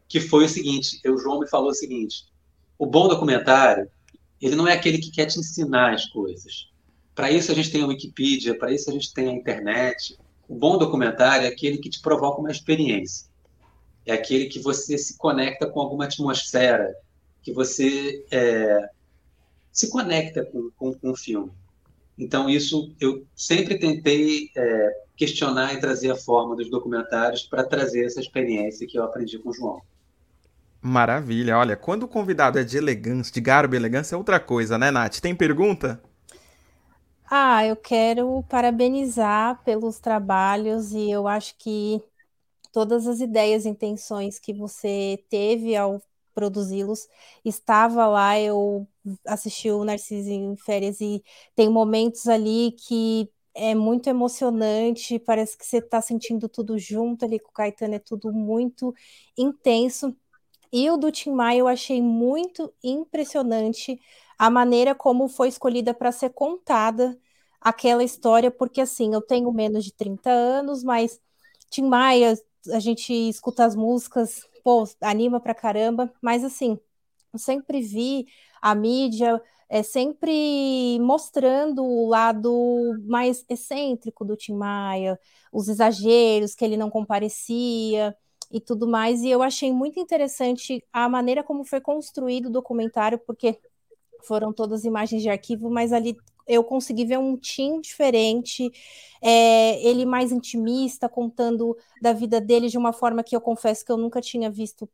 que 0.07 0.19
foi 0.19 0.45
o 0.45 0.49
seguinte: 0.49 0.99
o 1.07 1.17
João 1.17 1.39
me 1.39 1.47
falou 1.47 1.69
o 1.69 1.73
seguinte, 1.73 2.25
o 2.77 2.85
bom 2.85 3.07
documentário, 3.07 3.89
ele 4.41 4.55
não 4.55 4.67
é 4.67 4.73
aquele 4.73 4.97
que 4.97 5.11
quer 5.11 5.25
te 5.25 5.39
ensinar 5.39 5.93
as 5.93 6.05
coisas. 6.07 6.69
Para 7.13 7.31
isso 7.31 7.51
a 7.51 7.55
gente 7.55 7.71
tem 7.71 7.81
a 7.81 7.87
Wikipedia, 7.87 8.57
para 8.57 8.71
isso 8.71 8.89
a 8.89 8.93
gente 8.93 9.13
tem 9.13 9.27
a 9.27 9.33
internet. 9.33 10.17
O 10.47 10.55
bom 10.55 10.77
documentário 10.77 11.45
é 11.45 11.49
aquele 11.49 11.77
que 11.77 11.89
te 11.89 12.01
provoca 12.01 12.39
uma 12.39 12.51
experiência. 12.51 13.27
É 14.05 14.13
aquele 14.13 14.45
que 14.45 14.59
você 14.59 14.97
se 14.97 15.17
conecta 15.17 15.67
com 15.67 15.81
alguma 15.81 16.05
atmosfera, 16.05 16.95
que 17.43 17.51
você 17.51 18.25
é, 18.31 18.89
se 19.71 19.89
conecta 19.89 20.45
com, 20.45 20.71
com, 20.77 20.93
com, 20.93 21.11
o 21.11 21.15
filme. 21.15 21.51
Então, 22.19 22.49
isso 22.49 22.93
eu 22.99 23.25
sempre 23.35 23.79
tentei 23.79 24.49
é, 24.55 24.89
questionar 25.15 25.73
e 25.73 25.79
trazer 25.79 26.11
a 26.11 26.15
forma 26.15 26.55
dos 26.55 26.69
documentários 26.69 27.43
para 27.43 27.63
trazer 27.63 28.05
essa 28.05 28.19
experiência 28.19 28.85
que 28.85 28.97
eu 28.99 29.03
aprendi 29.03 29.39
com 29.39 29.49
o 29.49 29.53
João. 29.53 29.81
Maravilha. 30.81 31.57
Olha, 31.57 31.77
quando 31.77 32.03
o 32.03 32.07
convidado 32.07 32.59
é 32.59 32.63
de 32.63 32.77
elegância, 32.77 33.33
de 33.33 33.41
garbo 33.41 33.75
e 33.75 33.77
elegância, 33.77 34.15
é 34.15 34.17
outra 34.17 34.39
coisa, 34.39 34.77
né, 34.77 34.91
Nath? 34.91 35.19
Tem 35.19 35.33
pergunta? 35.35 36.01
Ah, 37.31 37.65
eu 37.65 37.75
quero 37.75 38.43
parabenizar 38.49 39.63
pelos 39.63 39.99
trabalhos 39.99 40.91
e 40.93 41.09
eu 41.11 41.27
acho 41.27 41.55
que 41.57 42.01
todas 42.71 43.07
as 43.07 43.19
ideias 43.21 43.65
e 43.65 43.69
intenções 43.69 44.39
que 44.39 44.53
você 44.53 45.23
teve 45.29 45.75
ao 45.75 46.01
produzi-los. 46.33 47.07
Estava 47.45 48.07
lá, 48.07 48.39
eu 48.39 48.87
assisti 49.25 49.69
o 49.71 49.83
Narciso 49.83 50.29
em 50.29 50.55
férias 50.57 51.01
e 51.01 51.23
tem 51.55 51.69
momentos 51.69 52.27
ali 52.27 52.71
que 52.73 53.29
é 53.53 53.75
muito 53.75 54.07
emocionante, 54.09 55.19
parece 55.19 55.57
que 55.57 55.65
você 55.65 55.77
está 55.79 56.01
sentindo 56.01 56.47
tudo 56.47 56.77
junto 56.77 57.25
ali 57.25 57.39
com 57.39 57.49
o 57.49 57.53
Caetano, 57.53 57.95
é 57.95 57.99
tudo 57.99 58.31
muito 58.31 58.93
intenso. 59.37 60.15
E 60.71 60.89
o 60.89 60.97
do 60.97 61.11
Tim 61.11 61.31
Maia 61.31 61.59
eu 61.59 61.67
achei 61.67 62.01
muito 62.01 62.73
impressionante 62.83 63.99
a 64.37 64.49
maneira 64.49 64.95
como 64.95 65.27
foi 65.27 65.47
escolhida 65.49 65.93
para 65.93 66.11
ser 66.11 66.29
contada 66.31 67.19
aquela 67.59 68.03
história, 68.03 68.49
porque 68.51 68.81
assim, 68.81 69.13
eu 69.13 69.21
tenho 69.21 69.51
menos 69.51 69.83
de 69.83 69.93
30 69.93 70.29
anos, 70.29 70.83
mas 70.83 71.19
Tim 71.69 71.83
Maia, 71.87 72.35
a 72.71 72.79
gente 72.79 73.11
escuta 73.13 73.65
as 73.65 73.75
músicas, 73.75 74.41
pô, 74.63 74.83
anima 75.01 75.39
pra 75.39 75.53
caramba, 75.55 76.13
mas 76.21 76.43
assim, 76.43 76.79
sempre 77.37 77.81
vi 77.81 78.25
a 78.61 78.73
mídia 78.75 79.41
é 79.69 79.83
sempre 79.83 80.97
mostrando 80.99 81.83
o 81.83 82.07
lado 82.07 82.51
mais 83.07 83.45
excêntrico 83.47 84.25
do 84.25 84.35
Tim 84.35 84.55
Maia, 84.55 85.19
os 85.53 85.67
exageros, 85.69 86.55
que 86.55 86.65
ele 86.65 86.75
não 86.75 86.89
comparecia 86.89 88.15
e 88.51 88.59
tudo 88.59 88.87
mais. 88.87 89.21
E 89.21 89.29
eu 89.29 89.43
achei 89.43 89.71
muito 89.71 89.99
interessante 89.99 90.83
a 90.91 91.07
maneira 91.07 91.43
como 91.43 91.63
foi 91.63 91.79
construído 91.79 92.47
o 92.47 92.51
documentário, 92.51 93.19
porque 93.19 93.59
foram 94.23 94.51
todas 94.51 94.85
imagens 94.85 95.21
de 95.21 95.29
arquivo, 95.29 95.69
mas 95.69 95.93
ali 95.93 96.17
eu 96.47 96.63
consegui 96.63 97.05
ver 97.05 97.19
um 97.19 97.37
Tim 97.37 97.79
diferente, 97.79 98.71
é, 99.21 99.79
ele 99.87 100.03
mais 100.03 100.31
intimista, 100.31 101.07
contando 101.07 101.77
da 102.01 102.11
vida 102.11 102.41
dele 102.41 102.69
de 102.69 102.77
uma 102.77 102.91
forma 102.91 103.23
que 103.23 103.35
eu 103.35 103.41
confesso 103.41 103.85
que 103.85 103.91
eu 103.91 103.97
nunca 103.97 104.19
tinha 104.19 104.49
visto 104.49 104.89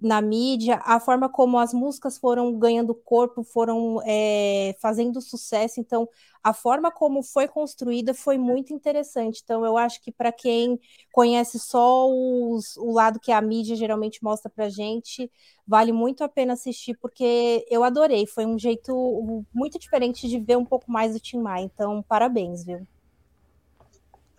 na 0.00 0.20
mídia, 0.20 0.80
a 0.84 0.98
forma 0.98 1.28
como 1.28 1.58
as 1.58 1.74
músicas 1.74 2.16
foram 2.16 2.58
ganhando 2.58 2.94
corpo, 2.94 3.42
foram 3.42 4.00
é, 4.04 4.74
fazendo 4.80 5.20
sucesso. 5.20 5.78
Então, 5.78 6.08
a 6.42 6.54
forma 6.54 6.90
como 6.90 7.22
foi 7.22 7.46
construída 7.46 8.14
foi 8.14 8.38
muito 8.38 8.72
interessante. 8.72 9.42
Então, 9.44 9.64
eu 9.64 9.76
acho 9.76 10.00
que 10.00 10.10
para 10.10 10.32
quem 10.32 10.80
conhece 11.12 11.58
só 11.58 12.08
os, 12.08 12.76
o 12.78 12.92
lado 12.92 13.20
que 13.20 13.30
a 13.30 13.40
mídia 13.42 13.76
geralmente 13.76 14.24
mostra 14.24 14.50
para 14.50 14.70
gente, 14.70 15.30
vale 15.66 15.92
muito 15.92 16.24
a 16.24 16.28
pena 16.28 16.54
assistir, 16.54 16.96
porque 16.98 17.66
eu 17.70 17.84
adorei. 17.84 18.26
Foi 18.26 18.46
um 18.46 18.58
jeito 18.58 19.44
muito 19.52 19.78
diferente 19.78 20.28
de 20.28 20.38
ver 20.38 20.56
um 20.56 20.64
pouco 20.64 20.90
mais 20.90 21.12
do 21.12 21.20
Tim 21.20 21.38
Maia. 21.38 21.64
Então, 21.64 22.02
parabéns, 22.08 22.64
viu? 22.64 22.86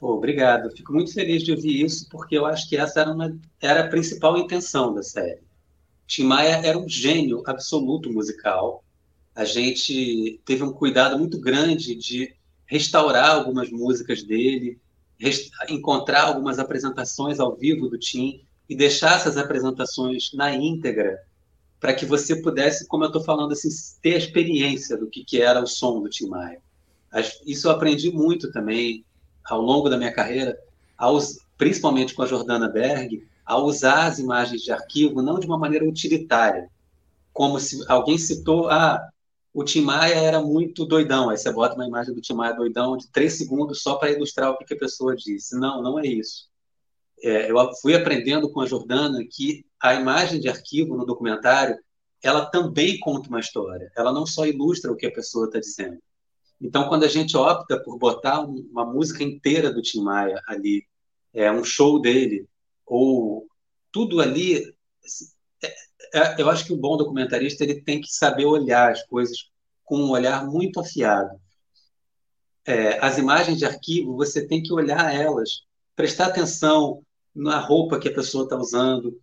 Obrigado. 0.01 0.72
Fico 0.75 0.91
muito 0.91 1.13
feliz 1.13 1.44
de 1.44 1.51
ouvir 1.51 1.86
isso, 1.86 2.10
porque 2.10 2.36
eu 2.36 2.48
acho 2.48 2.68
que 2.68 2.75
essa 2.75 3.01
era, 3.01 3.12
uma, 3.12 3.38
era 3.62 3.82
a 3.86 3.88
principal 3.88 4.36
intenção 4.36 4.91
da 4.91 5.03
série 5.03 5.50
Tim 6.12 6.25
Maia 6.25 6.60
era 6.62 6.77
um 6.77 6.89
gênio 6.89 7.41
absoluto 7.46 8.12
musical. 8.12 8.84
A 9.34 9.46
gente 9.46 10.41
teve 10.44 10.62
um 10.62 10.74
cuidado 10.74 11.18
muito 11.18 11.39
grande 11.39 11.96
de 11.96 12.36
restaurar 12.65 13.30
algumas 13.30 13.70
músicas 13.70 14.22
dele, 14.22 14.77
encontrar 15.70 16.24
algumas 16.24 16.60
apresentações 16.60 17.39
ao 17.39 17.56
vivo 17.56 17.88
do 17.88 17.98
Tim 17.98 18.41
e 18.68 18.75
deixar 18.75 19.15
essas 19.15 19.38
apresentações 19.38 20.34
na 20.34 20.53
íntegra 20.53 21.18
para 21.80 21.94
que 21.94 22.06
você 22.06 22.36
pudesse, 22.41 22.86
como 22.89 23.06
eu 23.06 23.08
estou 23.08 23.24
falando, 23.24 23.53
assim, 23.53 23.70
ter 24.01 24.15
a 24.15 24.18
experiência 24.18 24.98
do 24.98 25.08
que, 25.08 25.24
que 25.24 25.41
era 25.41 25.63
o 25.63 25.68
som 25.68 26.01
do 26.01 26.10
Tim 26.10 26.27
Maia. 26.27 26.62
Isso 27.48 27.70
eu 27.70 27.72
aprendi 27.72 28.12
muito 28.12 28.51
também 28.51 29.06
ao 29.46 29.62
longo 29.62 29.88
da 29.88 29.98
minha 29.98 30.13
carreira, 30.13 30.60
aos, 30.98 31.38
principalmente 31.58 32.13
com 32.13 32.22
a 32.22 32.27
Jordana 32.27 32.68
Berg, 32.68 33.25
a 33.46 33.58
usar 33.58 34.08
as 34.08 34.20
imagens 34.20 34.62
de 34.62 34.72
arquivo 34.72 35.22
não 35.22 35.40
de 35.40 35.46
uma 35.46 35.58
maneira 35.58 35.88
utilitária, 35.88 36.70
como 37.34 37.60
se 37.60 37.84
alguém 37.88 38.18
citou, 38.18 38.70
ah, 38.70 39.02
o 39.54 39.64
Tim 39.64 39.82
Maia 39.82 40.16
era 40.16 40.42
muito 40.42 40.86
doidão, 40.86 41.30
aí 41.30 41.38
você 41.38 41.52
bota 41.52 41.76
uma 41.76 41.88
imagem 41.88 42.14
do 42.14 42.22
Tim 42.22 42.34
Maia 42.34 42.54
doidão 42.54 42.96
de 42.96 43.10
três 43.10 43.38
segundos 43.38 43.82
só 43.82 43.96
para 43.96 44.12
ilustrar 44.12 44.52
o 44.52 44.58
que, 44.58 44.74
a 44.74 44.78
pessoa 44.78 45.16
disse. 45.16 45.58
Não, 45.58 45.82
não 45.82 46.00
é 46.00 46.06
isso. 46.08 46.50
É, 47.24 47.52
eu 47.52 47.58
fui 47.82 47.94
aprendendo 47.94 48.50
com 48.50 48.62
a 48.62 48.66
Jordana 48.66 49.20
que 49.30 49.66
a 49.80 49.94
imagem 49.94 50.40
de 50.40 50.48
arquivo 50.48 50.96
no 50.96 51.06
documentário, 51.06 51.78
ela 52.24 52.46
também 52.46 53.00
conta 53.00 53.30
uma 53.30 53.40
história, 53.40 53.92
ela 53.96 54.12
não 54.12 54.26
só 54.26 54.46
ilustra 54.46 54.92
o 54.92 54.96
que 54.96 55.06
a 55.06 55.12
pessoa 55.12 55.48
está 55.48 55.60
dizendo. 55.60 56.00
Então, 56.60 56.88
quando 56.88 57.04
a 57.04 57.08
gente 57.08 57.36
opta 57.36 57.82
por 57.82 57.98
botar 57.98 58.42
uma 58.42 58.86
música 58.86 59.24
inteira 59.24 59.74
do 59.74 59.82
Tim 59.82 60.02
Maia 60.02 60.40
ali, 60.48 60.86
é 61.34 61.52
um 61.52 61.64
show 61.64 62.00
dele, 62.00 62.48
ou 62.92 63.48
tudo 63.90 64.20
ali. 64.20 64.76
É, 65.64 65.76
é, 66.14 66.42
eu 66.42 66.50
acho 66.50 66.66
que 66.66 66.74
o 66.74 66.78
bom 66.78 66.98
documentarista 66.98 67.64
ele 67.64 67.82
tem 67.82 68.02
que 68.02 68.12
saber 68.12 68.46
olhar 68.46 68.92
as 68.92 69.02
coisas 69.04 69.50
com 69.86 69.98
um 69.98 70.10
olhar 70.12 70.46
muito 70.46 70.80
afiado. 70.80 71.40
É, 72.66 73.00
as 73.04 73.18
imagens 73.18 73.58
de 73.58 73.66
arquivo, 73.66 74.16
você 74.16 74.46
tem 74.46 74.62
que 74.62 74.74
olhar 74.74 75.16
elas, 75.16 75.62
prestar 75.96 76.28
atenção 76.28 77.02
na 77.34 77.60
roupa 77.60 77.98
que 77.98 78.10
a 78.10 78.14
pessoa 78.14 78.44
está 78.44 78.58
usando, 78.58 79.20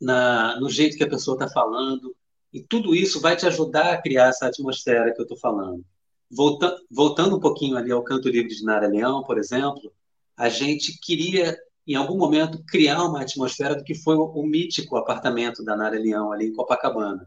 na, 0.00 0.58
no 0.58 0.70
jeito 0.70 0.96
que 0.96 1.04
a 1.04 1.08
pessoa 1.08 1.34
está 1.34 1.48
falando, 1.48 2.16
e 2.52 2.62
tudo 2.62 2.94
isso 2.94 3.20
vai 3.20 3.36
te 3.36 3.46
ajudar 3.46 3.92
a 3.92 4.00
criar 4.00 4.28
essa 4.28 4.46
atmosfera 4.46 5.12
que 5.12 5.20
eu 5.20 5.24
estou 5.24 5.38
falando. 5.38 5.84
Volta, 6.30 6.74
voltando 6.90 7.36
um 7.36 7.40
pouquinho 7.40 7.76
ali 7.76 7.92
ao 7.92 8.02
Canto 8.02 8.28
Livre 8.28 8.54
de 8.54 8.64
Nara 8.64 8.88
Leão, 8.88 9.22
por 9.22 9.38
exemplo, 9.38 9.92
a 10.36 10.48
gente 10.48 10.98
queria 10.98 11.56
em 11.88 11.94
algum 11.94 12.18
momento, 12.18 12.62
criar 12.68 13.02
uma 13.02 13.22
atmosfera 13.22 13.74
do 13.74 13.82
que 13.82 13.94
foi 13.94 14.14
o, 14.14 14.24
o 14.24 14.46
mítico 14.46 14.96
apartamento 14.96 15.64
da 15.64 15.74
Nara 15.74 15.98
Leão, 15.98 16.30
ali 16.30 16.48
em 16.48 16.52
Copacabana. 16.52 17.26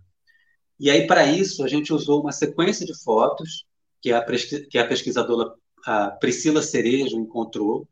E 0.79 0.89
aí, 0.89 1.07
para 1.07 1.25
isso, 1.25 1.63
a 1.63 1.67
gente 1.67 1.91
usou 1.91 2.21
uma 2.21 2.31
sequência 2.31 2.85
de 2.85 2.93
fotos 3.03 3.65
que 4.01 4.11
a, 4.11 4.23
que 4.69 4.77
a 4.77 4.87
pesquisadora 4.87 5.51
a 5.85 6.11
Priscila 6.11 6.61
Cerejo 6.61 7.17
encontrou. 7.17 7.87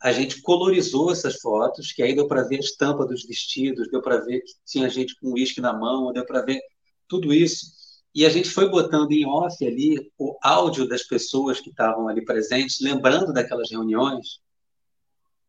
A 0.00 0.12
gente 0.12 0.40
colorizou 0.40 1.10
essas 1.10 1.40
fotos, 1.40 1.92
que 1.92 2.02
aí 2.02 2.14
deu 2.14 2.26
para 2.26 2.42
ver 2.42 2.56
a 2.56 2.60
estampa 2.60 3.04
dos 3.04 3.24
vestidos, 3.26 3.90
deu 3.90 4.00
para 4.00 4.18
ver 4.18 4.40
que 4.40 4.52
tinha 4.64 4.88
gente 4.88 5.14
com 5.20 5.32
uísque 5.32 5.60
na 5.60 5.72
mão, 5.72 6.12
deu 6.12 6.24
para 6.24 6.42
ver 6.42 6.60
tudo 7.06 7.34
isso. 7.34 7.66
E 8.14 8.24
a 8.24 8.30
gente 8.30 8.48
foi 8.48 8.68
botando 8.70 9.12
em 9.12 9.26
off 9.26 9.66
ali 9.66 10.10
o 10.16 10.36
áudio 10.42 10.88
das 10.88 11.02
pessoas 11.02 11.60
que 11.60 11.70
estavam 11.70 12.08
ali 12.08 12.24
presentes, 12.24 12.80
lembrando 12.80 13.32
daquelas 13.32 13.70
reuniões, 13.70 14.40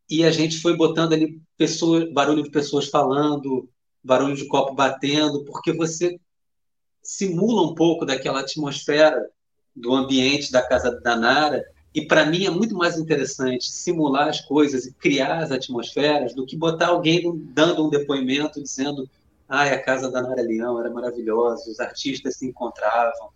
e 0.10 0.25
a 0.25 0.32
gente 0.32 0.60
foi 0.60 0.75
botando 0.75 1.13
ali 1.13 1.39
barulho 2.12 2.42
de 2.42 2.50
pessoas 2.50 2.88
falando, 2.88 3.70
barulho 4.04 4.36
de 4.36 4.48
copo 4.48 4.74
batendo, 4.74 5.44
porque 5.46 5.72
você 5.72 6.20
simula 7.04 7.70
um 7.70 7.75
pouco 7.75 8.06
daquela 8.06 8.39
atmosfera 8.39 9.30
do 9.75 9.94
ambiente 9.94 10.51
da 10.51 10.62
casa 10.62 11.00
da 11.01 11.16
Nara. 11.16 11.63
E 11.94 12.06
para 12.06 12.25
mim 12.25 12.46
é 12.46 12.50
muito 12.50 12.75
mais 12.75 12.98
interessante 12.98 13.72
simular 13.72 14.28
as 14.28 14.42
coisas 14.42 14.86
e 14.86 14.94
criar 14.94 15.44
as 15.44 15.51
atmosferas 15.51 16.34
do 16.34 16.46
que 16.46 16.58
botar 16.58 16.88
alguém 16.88 17.32
dando 17.54 17.86
um 17.86 17.89
depoimento 17.89 18.62
dizendo: 18.62 19.08
ah, 19.48 19.63
a 19.63 19.82
casa 19.82 20.10
da 20.10 20.22
Nara 20.22 20.42
Leão 20.42 20.80
era 20.80 20.89
maravilhosa, 20.89 21.70
os 21.70 21.80
artistas 21.80 22.38
se 22.38 22.48
encontravam. 22.48 23.30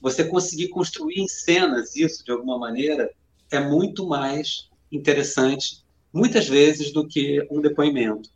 Você 0.00 0.24
conseguir 0.24 0.68
construir 0.68 1.20
em 1.20 1.28
cenas 1.28 1.96
isso 1.96 2.24
de 2.24 2.30
alguma 2.30 2.58
maneira 2.58 3.10
é 3.50 3.60
muito 3.60 4.06
mais 4.06 4.68
interessante 4.92 5.83
muitas 6.14 6.48
vezes 6.48 6.92
do 6.92 7.06
que 7.06 7.44
um 7.50 7.60
depoimento. 7.60 8.30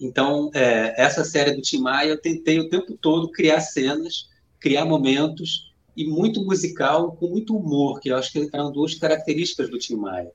Então, 0.00 0.50
é, 0.54 0.94
essa 0.96 1.24
série 1.24 1.50
do 1.50 1.60
Tim 1.60 1.80
Maia, 1.80 2.10
eu 2.10 2.20
tentei 2.20 2.60
o 2.60 2.68
tempo 2.68 2.96
todo 2.96 3.32
criar 3.32 3.60
cenas, 3.60 4.28
criar 4.60 4.84
momentos, 4.84 5.74
e 5.96 6.06
muito 6.06 6.44
musical, 6.44 7.16
com 7.16 7.26
muito 7.26 7.56
humor, 7.56 7.98
que 7.98 8.08
eu 8.08 8.16
acho 8.16 8.30
que 8.30 8.48
eram 8.52 8.70
duas 8.70 8.94
características 8.94 9.68
do 9.68 9.78
Tim 9.78 9.96
Maia. 9.96 10.30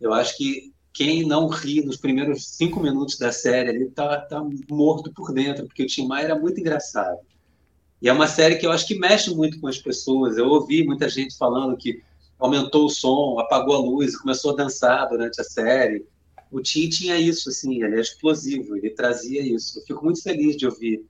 Eu 0.00 0.12
acho 0.12 0.36
que 0.36 0.72
quem 0.92 1.26
não 1.26 1.48
ri 1.48 1.84
nos 1.84 1.96
primeiros 1.96 2.46
cinco 2.46 2.78
minutos 2.78 3.18
da 3.18 3.32
série 3.32 3.70
ali 3.70 3.90
tá, 3.90 4.20
tá 4.20 4.40
morto 4.70 5.12
por 5.12 5.34
dentro, 5.34 5.66
porque 5.66 5.82
o 5.82 5.86
Tim 5.88 6.06
Maia 6.06 6.26
era 6.26 6.38
muito 6.38 6.60
engraçado. 6.60 7.18
E 8.00 8.08
é 8.08 8.12
uma 8.12 8.28
série 8.28 8.56
que 8.56 8.66
eu 8.66 8.70
acho 8.70 8.86
que 8.86 8.96
mexe 8.96 9.34
muito 9.34 9.60
com 9.60 9.66
as 9.66 9.78
pessoas. 9.78 10.36
Eu 10.38 10.46
ouvi 10.46 10.84
muita 10.84 11.08
gente 11.08 11.36
falando 11.36 11.76
que 11.76 12.00
aumentou 12.38 12.86
o 12.86 12.90
som, 12.90 13.40
apagou 13.40 13.74
a 13.74 13.80
luz, 13.80 14.16
começou 14.16 14.52
a 14.52 14.56
dançar 14.56 15.08
durante 15.08 15.40
a 15.40 15.44
série 15.44 16.04
o 16.52 16.60
Tim 16.60 16.88
tinha 16.88 17.18
isso, 17.18 17.48
assim, 17.48 17.82
ele 17.82 17.96
é 17.96 18.00
explosivo, 18.00 18.76
ele 18.76 18.90
trazia 18.90 19.40
isso. 19.40 19.78
Eu 19.78 19.84
fico 19.84 20.04
muito 20.04 20.22
feliz 20.22 20.54
de 20.54 20.66
ouvir 20.66 21.04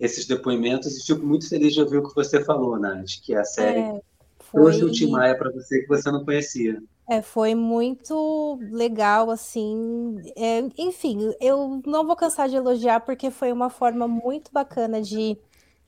esses 0.00 0.26
depoimentos 0.26 0.96
e 0.96 1.06
fico 1.06 1.24
muito 1.24 1.48
feliz 1.48 1.74
de 1.74 1.80
ouvir 1.82 1.98
o 1.98 2.08
que 2.08 2.14
você 2.14 2.42
falou, 2.42 2.78
Nath, 2.78 3.20
que 3.22 3.34
a 3.34 3.44
série 3.44 3.80
é, 3.80 4.00
foi... 4.38 4.62
trouxe 4.62 4.84
o 4.84 4.90
Tim 4.90 5.10
Maia 5.10 5.36
para 5.36 5.52
você 5.52 5.82
que 5.82 5.88
você 5.88 6.10
não 6.10 6.24
conhecia. 6.24 6.82
É, 7.08 7.22
foi 7.22 7.54
muito 7.54 8.58
legal, 8.70 9.30
assim. 9.30 10.16
É, 10.34 10.64
enfim, 10.76 11.32
eu 11.40 11.80
não 11.86 12.04
vou 12.04 12.16
cansar 12.16 12.48
de 12.48 12.56
elogiar, 12.56 13.00
porque 13.00 13.30
foi 13.30 13.52
uma 13.52 13.70
forma 13.70 14.08
muito 14.08 14.50
bacana 14.52 15.00
de 15.00 15.36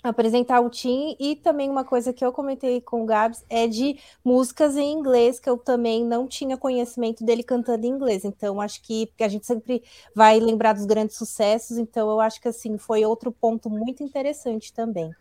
apresentar 0.02 0.60
o 0.60 0.70
Tim 0.70 1.16
e 1.18 1.34
também 1.36 1.68
uma 1.68 1.84
coisa 1.84 2.12
que 2.12 2.24
eu 2.24 2.32
comentei 2.32 2.80
com 2.80 3.02
o 3.02 3.06
Gabs 3.06 3.44
é 3.50 3.66
de 3.66 3.98
músicas 4.24 4.76
em 4.76 4.92
inglês 4.92 5.40
que 5.40 5.50
eu 5.50 5.56
também 5.56 6.04
não 6.04 6.26
tinha 6.26 6.56
conhecimento 6.56 7.24
dele 7.24 7.42
cantando 7.42 7.86
em 7.86 7.90
inglês. 7.90 8.24
Então 8.24 8.60
acho 8.60 8.80
que 8.82 9.10
a 9.20 9.28
gente 9.28 9.46
sempre 9.46 9.82
vai 10.14 10.38
lembrar 10.38 10.72
dos 10.72 10.86
grandes 10.86 11.16
sucessos, 11.16 11.78
então 11.78 12.08
eu 12.08 12.20
acho 12.20 12.40
que 12.40 12.48
assim 12.48 12.78
foi 12.78 13.04
outro 13.04 13.32
ponto 13.32 13.68
muito 13.68 14.02
interessante 14.02 14.72
também. 14.72 15.14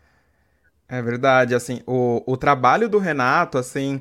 É 0.88 1.02
verdade, 1.02 1.54
assim, 1.54 1.82
o, 1.86 2.22
o 2.26 2.34
trabalho 2.34 2.88
do 2.88 2.98
Renato, 2.98 3.58
assim, 3.58 4.00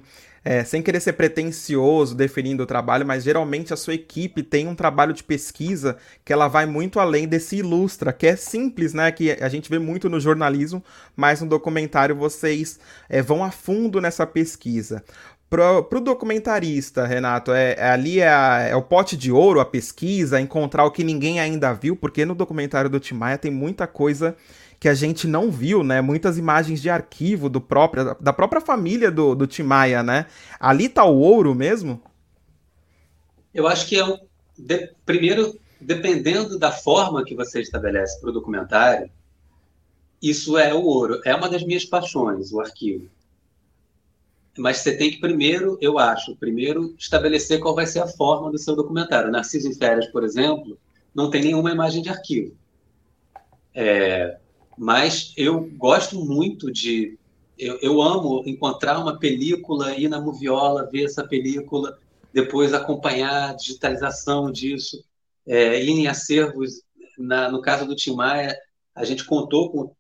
é, 0.50 0.64
sem 0.64 0.82
querer 0.82 1.02
ser 1.02 1.12
pretencioso 1.12 2.16
definindo 2.16 2.64
o 2.64 2.66
trabalho, 2.66 3.06
mas 3.06 3.26
geralmente 3.26 3.74
a 3.74 3.76
sua 3.76 3.96
equipe 3.96 4.42
tem 4.42 4.66
um 4.66 4.76
trabalho 4.76 5.12
de 5.12 5.22
pesquisa 5.22 5.98
que 6.24 6.32
ela 6.32 6.48
vai 6.48 6.66
muito 6.66 7.02
além 7.02 7.28
desse 7.28 7.58
ilustra, 7.58 8.14
que 8.14 8.26
é 8.26 8.38
simples, 8.38 8.94
né? 8.94 9.12
Que 9.12 9.32
a 9.32 9.50
gente 9.50 9.70
vê 9.70 9.78
muito 9.78 10.10
no 10.10 10.22
jornalismo, 10.22 10.82
mas 11.18 11.42
no 11.42 11.50
documentário 11.50 12.16
vocês 12.16 12.80
é, 13.10 13.22
vão 13.22 13.44
a 13.44 13.52
fundo 13.52 14.00
nessa 14.00 14.26
pesquisa. 14.26 15.04
Pro, 15.50 15.84
pro 15.84 16.00
documentarista, 16.00 17.06
Renato, 17.06 17.52
é, 17.52 17.76
é 17.78 17.90
ali 17.90 18.22
é, 18.22 18.30
a, 18.30 18.60
é, 18.70 18.76
o 18.76 18.82
pote 18.82 19.18
de 19.18 19.30
ouro, 19.30 19.60
a 19.60 19.66
pesquisa, 19.66 20.40
encontrar 20.40 20.86
o 20.86 20.92
que 20.92 21.04
ninguém 21.04 21.42
ainda 21.42 21.74
viu, 21.74 21.94
porque 21.94 22.24
no 22.24 22.34
documentário 22.34 22.90
do 22.90 23.02
Tim 23.02 23.16
Maia 23.16 23.38
tem 23.38 23.52
muita 23.52 23.86
coisa 23.86 24.34
que 24.80 24.88
a 24.88 24.94
gente 24.94 25.28
não 25.28 25.52
viu, 25.52 25.84
né? 25.84 26.02
Muitas 26.02 26.38
imagens 26.38 26.82
de 26.82 26.90
arquivo 26.90 27.50
do 27.50 27.60
próprio, 27.60 28.16
da 28.20 28.32
própria 28.32 28.62
família 28.62 29.12
do, 29.12 29.36
do 29.36 29.48
Tim 29.48 29.64
Maia, 29.64 30.04
né? 30.04 30.28
Ali 30.60 30.88
tá 30.88 31.04
o 31.06 31.20
ouro 31.20 31.56
mesmo? 31.56 32.02
Eu 33.54 33.68
acho 33.68 33.88
que 33.88 33.98
é 33.98 34.06
um. 34.06 34.18
De, 34.58 34.92
primeiro, 35.06 35.60
dependendo 35.80 36.58
da 36.58 36.72
forma 36.72 37.24
que 37.24 37.36
você 37.36 37.62
estabelece 37.62 38.20
para 38.20 38.30
o 38.30 38.34
documentário, 38.34 39.10
isso 40.22 40.58
é 40.58 40.74
o 40.74 40.84
ouro. 40.84 41.22
É 41.26 41.36
uma 41.36 41.50
das 41.50 41.64
minhas 41.64 41.86
paixões, 41.86 42.52
o 42.52 42.60
arquivo 42.60 43.10
mas 44.58 44.78
você 44.78 44.98
tem 44.98 45.12
que 45.12 45.20
primeiro, 45.20 45.78
eu 45.80 46.00
acho, 46.00 46.36
primeiro 46.36 46.96
estabelecer 46.98 47.60
qual 47.60 47.76
vai 47.76 47.86
ser 47.86 48.00
a 48.00 48.08
forma 48.08 48.52
do 48.52 48.58
seu 48.58 48.76
documentário. 48.76 49.32
Narciso 49.32 49.70
em 49.70 49.74
Férias, 49.74 50.08
por 50.08 50.24
exemplo, 50.24 50.78
não 51.14 51.30
tem 51.30 51.44
nenhuma 51.44 51.72
imagem 51.72 52.02
de 52.02 52.10
arquivo. 52.10 52.56
É, 53.74 54.38
mas 54.78 55.34
eu 55.36 55.70
gosto 55.72 56.24
muito 56.24 56.72
de. 56.72 57.18
Eu, 57.58 57.80
eu, 57.82 58.02
amo 58.02 58.44
encontrar 58.46 59.00
uma 59.00 59.18
película, 59.18 59.96
ir 59.96 60.08
na 60.08 60.22
Moviola, 60.22 60.88
ver 60.92 61.06
essa 61.06 61.28
película, 61.28 61.98
depois 62.32 62.72
acompanhar 62.72 63.50
a 63.50 63.54
digitalização 63.54 64.52
disso, 64.52 65.04
é, 65.48 65.84
ir 65.84 65.90
em 65.90 66.08
acervos. 66.08 66.84
Na, 67.18 67.50
no 67.50 67.60
caso 67.62 67.88
do 67.88 67.96
Tim 67.96 68.14
Maia, 68.14 68.56
a 68.94 69.04
gente 69.04 69.26
contou 69.26 69.72
com, 69.72 69.96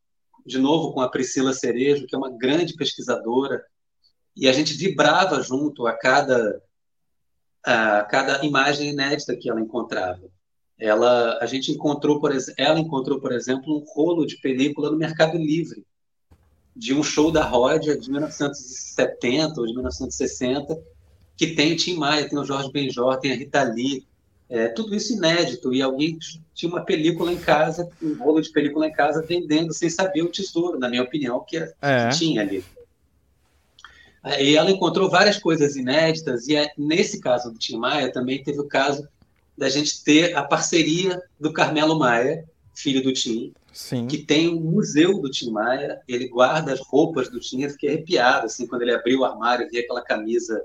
de 0.45 0.59
novo 0.59 0.93
com 0.93 1.01
a 1.01 1.09
Priscila 1.09 1.51
Cerejo, 1.51 2.05
que 2.05 2.15
é 2.15 2.17
uma 2.17 2.37
grande 2.37 2.75
pesquisadora, 2.75 3.65
e 4.35 4.47
a 4.47 4.53
gente 4.53 4.73
vibrava 4.73 5.41
junto 5.41 5.87
a 5.87 5.93
cada 5.93 6.61
a 7.65 8.03
cada 8.03 8.45
imagem 8.45 8.91
inédita 8.91 9.35
que 9.35 9.49
ela 9.49 9.59
encontrava. 9.59 10.29
Ela 10.79 11.39
a 11.41 11.45
gente 11.45 11.71
encontrou 11.71 12.19
por 12.19 12.31
ela 12.57 12.79
encontrou 12.79 13.19
por 13.19 13.31
exemplo 13.31 13.75
um 13.75 13.83
rolo 13.93 14.25
de 14.25 14.37
película 14.37 14.91
no 14.91 14.97
Mercado 14.97 15.37
Livre 15.37 15.83
de 16.75 16.93
um 16.93 17.01
show 17.01 17.31
da 17.31 17.43
Ródia 17.43 17.97
de 17.97 18.09
1970 18.11 19.59
ou 19.59 19.65
de 19.65 19.73
1960 19.73 20.79
que 21.35 21.47
tem 21.55 21.75
Tim 21.75 21.95
Maia, 21.95 22.27
tem 22.27 22.37
o 22.37 22.43
Jorge 22.43 22.71
Benjor, 22.71 23.19
tem 23.19 23.31
a 23.31 23.35
Rita 23.35 23.61
Lee, 23.61 24.05
é, 24.49 24.67
tudo 24.69 24.95
isso 24.95 25.13
inédito 25.13 25.73
e 25.73 25.81
alguém 25.81 26.17
tinha 26.53 26.71
uma 26.71 26.83
película 26.83 27.31
em 27.31 27.37
casa, 27.37 27.87
um 28.01 28.15
rolo 28.15 28.41
de 28.41 28.49
película 28.49 28.87
em 28.87 28.91
casa 28.91 29.21
vendendo 29.21 29.73
sem 29.73 29.89
saber 29.89 30.23
o 30.23 30.29
tesouro, 30.31 30.79
na 30.79 30.89
minha 30.89 31.03
opinião, 31.03 31.43
que, 31.45 31.57
é, 31.57 31.73
é. 31.81 32.09
que 32.09 32.17
tinha 32.17 32.41
ali. 32.41 32.63
E 34.39 34.55
ela 34.55 34.71
encontrou 34.71 35.09
várias 35.09 35.37
coisas 35.37 35.75
inéditas, 35.75 36.47
e 36.47 36.55
é, 36.55 36.71
nesse 36.77 37.19
caso 37.19 37.51
do 37.51 37.59
Tim 37.59 37.77
Maia 37.77 38.11
também 38.11 38.41
teve 38.41 38.59
o 38.59 38.67
caso 38.67 39.07
da 39.57 39.69
gente 39.69 40.03
ter 40.03 40.35
a 40.35 40.43
parceria 40.43 41.21
do 41.39 41.51
Carmelo 41.51 41.97
Maia, 41.97 42.45
filho 42.73 43.01
do 43.01 43.11
Tim, 43.11 43.53
Sim. 43.73 44.07
que 44.07 44.19
tem 44.19 44.49
um 44.49 44.59
museu 44.59 45.19
do 45.19 45.31
Tim 45.31 45.49
Maia, 45.49 45.99
ele 46.07 46.27
guarda 46.27 46.71
as 46.71 46.79
roupas 46.79 47.29
do 47.29 47.39
Tim, 47.39 47.63
eu 47.63 47.69
fiquei 47.71 47.89
arrepiado, 47.89 48.45
assim, 48.45 48.67
quando 48.67 48.83
ele 48.83 48.93
abriu 48.93 49.19
o 49.19 49.25
armário 49.25 49.65
e 49.65 49.69
via 49.69 49.81
aquela 49.81 50.01
camisa 50.01 50.63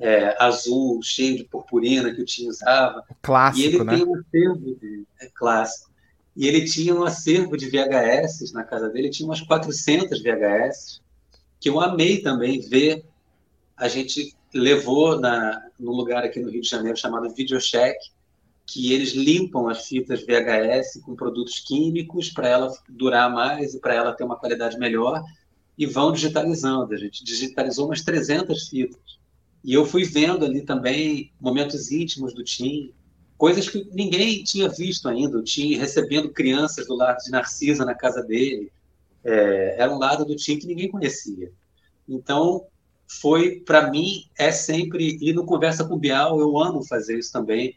é, 0.00 0.36
azul, 0.42 1.00
cheia 1.02 1.36
de 1.36 1.44
purpurina 1.44 2.12
que 2.12 2.20
o 2.20 2.24
Tim 2.24 2.48
usava. 2.48 3.04
Clássico, 3.22 3.60
e 3.60 3.66
ele 3.66 3.84
né? 3.84 3.96
tem 3.96 4.04
um 4.04 4.16
acervo 4.16 4.74
de... 4.74 5.06
É 5.20 5.28
clássico. 5.32 5.90
E 6.36 6.48
ele 6.48 6.64
tinha 6.64 6.92
um 6.92 7.04
acervo 7.04 7.56
de 7.56 7.70
VHS 7.70 8.52
na 8.52 8.64
casa 8.64 8.88
dele, 8.88 9.10
tinha 9.10 9.28
umas 9.28 9.40
400 9.40 10.20
VHS, 10.20 11.00
que 11.60 11.68
eu 11.68 11.80
amei 11.80 12.20
também 12.20 12.60
ver. 12.60 13.04
A 13.76 13.86
gente 13.86 14.34
levou 14.52 15.20
na, 15.20 15.62
num 15.78 15.92
lugar 15.92 16.24
aqui 16.24 16.40
no 16.40 16.50
Rio 16.50 16.60
de 16.60 16.68
Janeiro 16.68 16.98
chamado 16.98 17.32
Videocheck, 17.32 17.96
que 18.66 18.92
eles 18.92 19.12
limpam 19.12 19.68
as 19.68 19.86
fitas 19.86 20.24
VHS 20.24 21.00
com 21.02 21.14
produtos 21.14 21.60
químicos 21.60 22.30
para 22.30 22.48
ela 22.48 22.72
durar 22.88 23.30
mais 23.30 23.74
e 23.74 23.80
para 23.80 23.94
ela 23.94 24.12
ter 24.12 24.24
uma 24.24 24.38
qualidade 24.38 24.78
melhor 24.78 25.22
e 25.76 25.86
vão 25.86 26.12
digitalizando. 26.12 26.94
A 26.94 26.96
gente 26.96 27.24
digitalizou 27.24 27.86
umas 27.86 28.02
300 28.02 28.68
fitas. 28.68 29.18
E 29.62 29.72
eu 29.72 29.84
fui 29.84 30.04
vendo 30.04 30.44
ali 30.44 30.62
também 30.62 31.32
momentos 31.40 31.90
íntimos 31.90 32.34
do 32.34 32.44
Tim, 32.44 32.92
coisas 33.36 33.68
que 33.68 33.86
ninguém 33.92 34.42
tinha 34.44 34.68
visto 34.68 35.08
ainda. 35.08 35.38
O 35.38 35.42
Tim 35.42 35.74
recebendo 35.76 36.32
crianças 36.32 36.86
do 36.86 36.94
lado 36.94 37.18
de 37.22 37.30
Narcisa 37.30 37.84
na 37.84 37.94
casa 37.94 38.22
dele, 38.22 38.70
é, 39.22 39.76
era 39.78 39.92
um 39.92 39.98
lado 39.98 40.24
do 40.24 40.36
time 40.36 40.60
que 40.60 40.66
ninguém 40.66 40.90
conhecia. 40.90 41.50
Então, 42.06 42.66
foi, 43.06 43.60
para 43.60 43.90
mim, 43.90 44.24
é 44.38 44.52
sempre 44.52 45.18
ir 45.20 45.32
no 45.32 45.46
Conversa 45.46 45.84
com 45.84 45.98
Bial, 45.98 46.38
eu 46.38 46.58
amo 46.58 46.84
fazer 46.84 47.18
isso 47.18 47.32
também, 47.32 47.74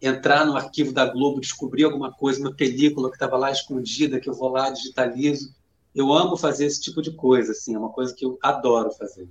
entrar 0.00 0.46
no 0.46 0.56
arquivo 0.56 0.92
da 0.92 1.04
Globo, 1.06 1.40
descobrir 1.40 1.84
alguma 1.84 2.12
coisa, 2.12 2.40
uma 2.40 2.54
película 2.54 3.10
que 3.10 3.16
estava 3.16 3.36
lá 3.36 3.50
escondida, 3.50 4.20
que 4.20 4.28
eu 4.28 4.34
vou 4.34 4.48
lá, 4.48 4.70
digitalizo. 4.70 5.54
Eu 5.94 6.12
amo 6.12 6.36
fazer 6.36 6.66
esse 6.66 6.80
tipo 6.80 7.02
de 7.02 7.12
coisa, 7.12 7.52
assim, 7.52 7.74
é 7.74 7.78
uma 7.78 7.90
coisa 7.90 8.14
que 8.14 8.24
eu 8.24 8.38
adoro 8.42 8.90
fazer. 8.92 9.28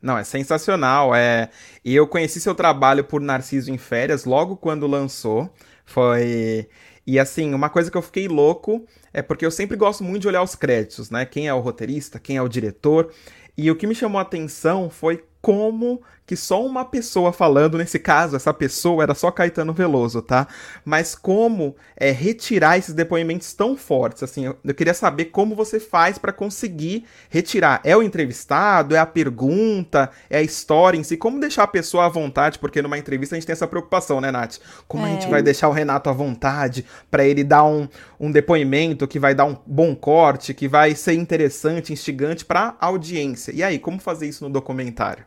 Não, 0.00 0.16
é 0.16 0.24
sensacional. 0.24 1.14
É... 1.14 1.50
E 1.84 1.94
eu 1.94 2.06
conheci 2.06 2.40
seu 2.40 2.54
trabalho 2.54 3.04
por 3.04 3.20
Narciso 3.20 3.70
em 3.70 3.78
Férias 3.78 4.24
logo 4.24 4.56
quando 4.56 4.86
lançou. 4.86 5.50
Foi. 5.84 6.68
E 7.06 7.18
assim, 7.18 7.52
uma 7.52 7.68
coisa 7.68 7.90
que 7.90 7.96
eu 7.96 8.02
fiquei 8.02 8.28
louco 8.28 8.84
é 9.12 9.20
porque 9.20 9.44
eu 9.44 9.50
sempre 9.50 9.76
gosto 9.76 10.04
muito 10.04 10.22
de 10.22 10.28
olhar 10.28 10.42
os 10.42 10.54
créditos, 10.54 11.10
né? 11.10 11.26
Quem 11.26 11.48
é 11.48 11.54
o 11.54 11.60
roteirista, 11.60 12.18
quem 12.18 12.36
é 12.36 12.42
o 12.42 12.48
diretor. 12.48 13.12
E 13.56 13.70
o 13.70 13.76
que 13.76 13.86
me 13.86 13.94
chamou 13.94 14.18
a 14.18 14.22
atenção 14.22 14.88
foi 14.88 15.24
como 15.42 16.00
que 16.30 16.36
só 16.36 16.64
uma 16.64 16.84
pessoa 16.84 17.32
falando, 17.32 17.76
nesse 17.76 17.98
caso, 17.98 18.36
essa 18.36 18.54
pessoa 18.54 19.02
era 19.02 19.16
só 19.16 19.32
Caetano 19.32 19.72
Veloso, 19.72 20.22
tá? 20.22 20.46
Mas 20.84 21.12
como 21.12 21.74
é, 21.96 22.12
retirar 22.12 22.78
esses 22.78 22.94
depoimentos 22.94 23.52
tão 23.52 23.76
fortes, 23.76 24.22
assim, 24.22 24.46
eu, 24.46 24.56
eu 24.64 24.72
queria 24.72 24.94
saber 24.94 25.24
como 25.24 25.56
você 25.56 25.80
faz 25.80 26.18
para 26.18 26.32
conseguir 26.32 27.04
retirar. 27.28 27.80
É 27.82 27.96
o 27.96 28.02
entrevistado, 28.04 28.94
é 28.94 29.00
a 29.00 29.06
pergunta, 29.06 30.08
é 30.30 30.38
a 30.38 30.42
história 30.42 30.96
em 30.96 31.02
si, 31.02 31.16
como 31.16 31.40
deixar 31.40 31.64
a 31.64 31.66
pessoa 31.66 32.06
à 32.06 32.08
vontade, 32.08 32.60
porque 32.60 32.80
numa 32.80 32.96
entrevista 32.96 33.34
a 33.34 33.36
gente 33.36 33.46
tem 33.46 33.54
essa 33.54 33.66
preocupação, 33.66 34.20
né, 34.20 34.30
Nath? 34.30 34.58
Como 34.86 35.04
é. 35.04 35.08
a 35.08 35.12
gente 35.12 35.26
é. 35.26 35.30
vai 35.30 35.42
deixar 35.42 35.68
o 35.68 35.72
Renato 35.72 36.08
à 36.08 36.12
vontade 36.12 36.86
para 37.10 37.24
ele 37.24 37.42
dar 37.42 37.64
um, 37.64 37.88
um 38.20 38.30
depoimento 38.30 39.08
que 39.08 39.18
vai 39.18 39.34
dar 39.34 39.46
um 39.46 39.56
bom 39.66 39.96
corte, 39.96 40.54
que 40.54 40.68
vai 40.68 40.94
ser 40.94 41.14
interessante, 41.14 41.92
instigante 41.92 42.44
para 42.44 42.76
a 42.80 42.86
audiência. 42.86 43.50
E 43.52 43.64
aí, 43.64 43.80
como 43.80 43.98
fazer 43.98 44.28
isso 44.28 44.44
no 44.44 44.50
documentário? 44.50 45.24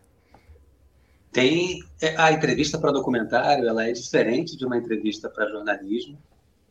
Tem 1.33 1.83
é, 1.99 2.15
a 2.15 2.31
entrevista 2.31 2.77
para 2.77 2.91
documentário, 2.91 3.67
ela 3.67 3.87
é 3.87 3.91
diferente 3.91 4.55
de 4.55 4.65
uma 4.65 4.77
entrevista 4.77 5.27
para 5.27 5.49
jornalismo, 5.49 6.17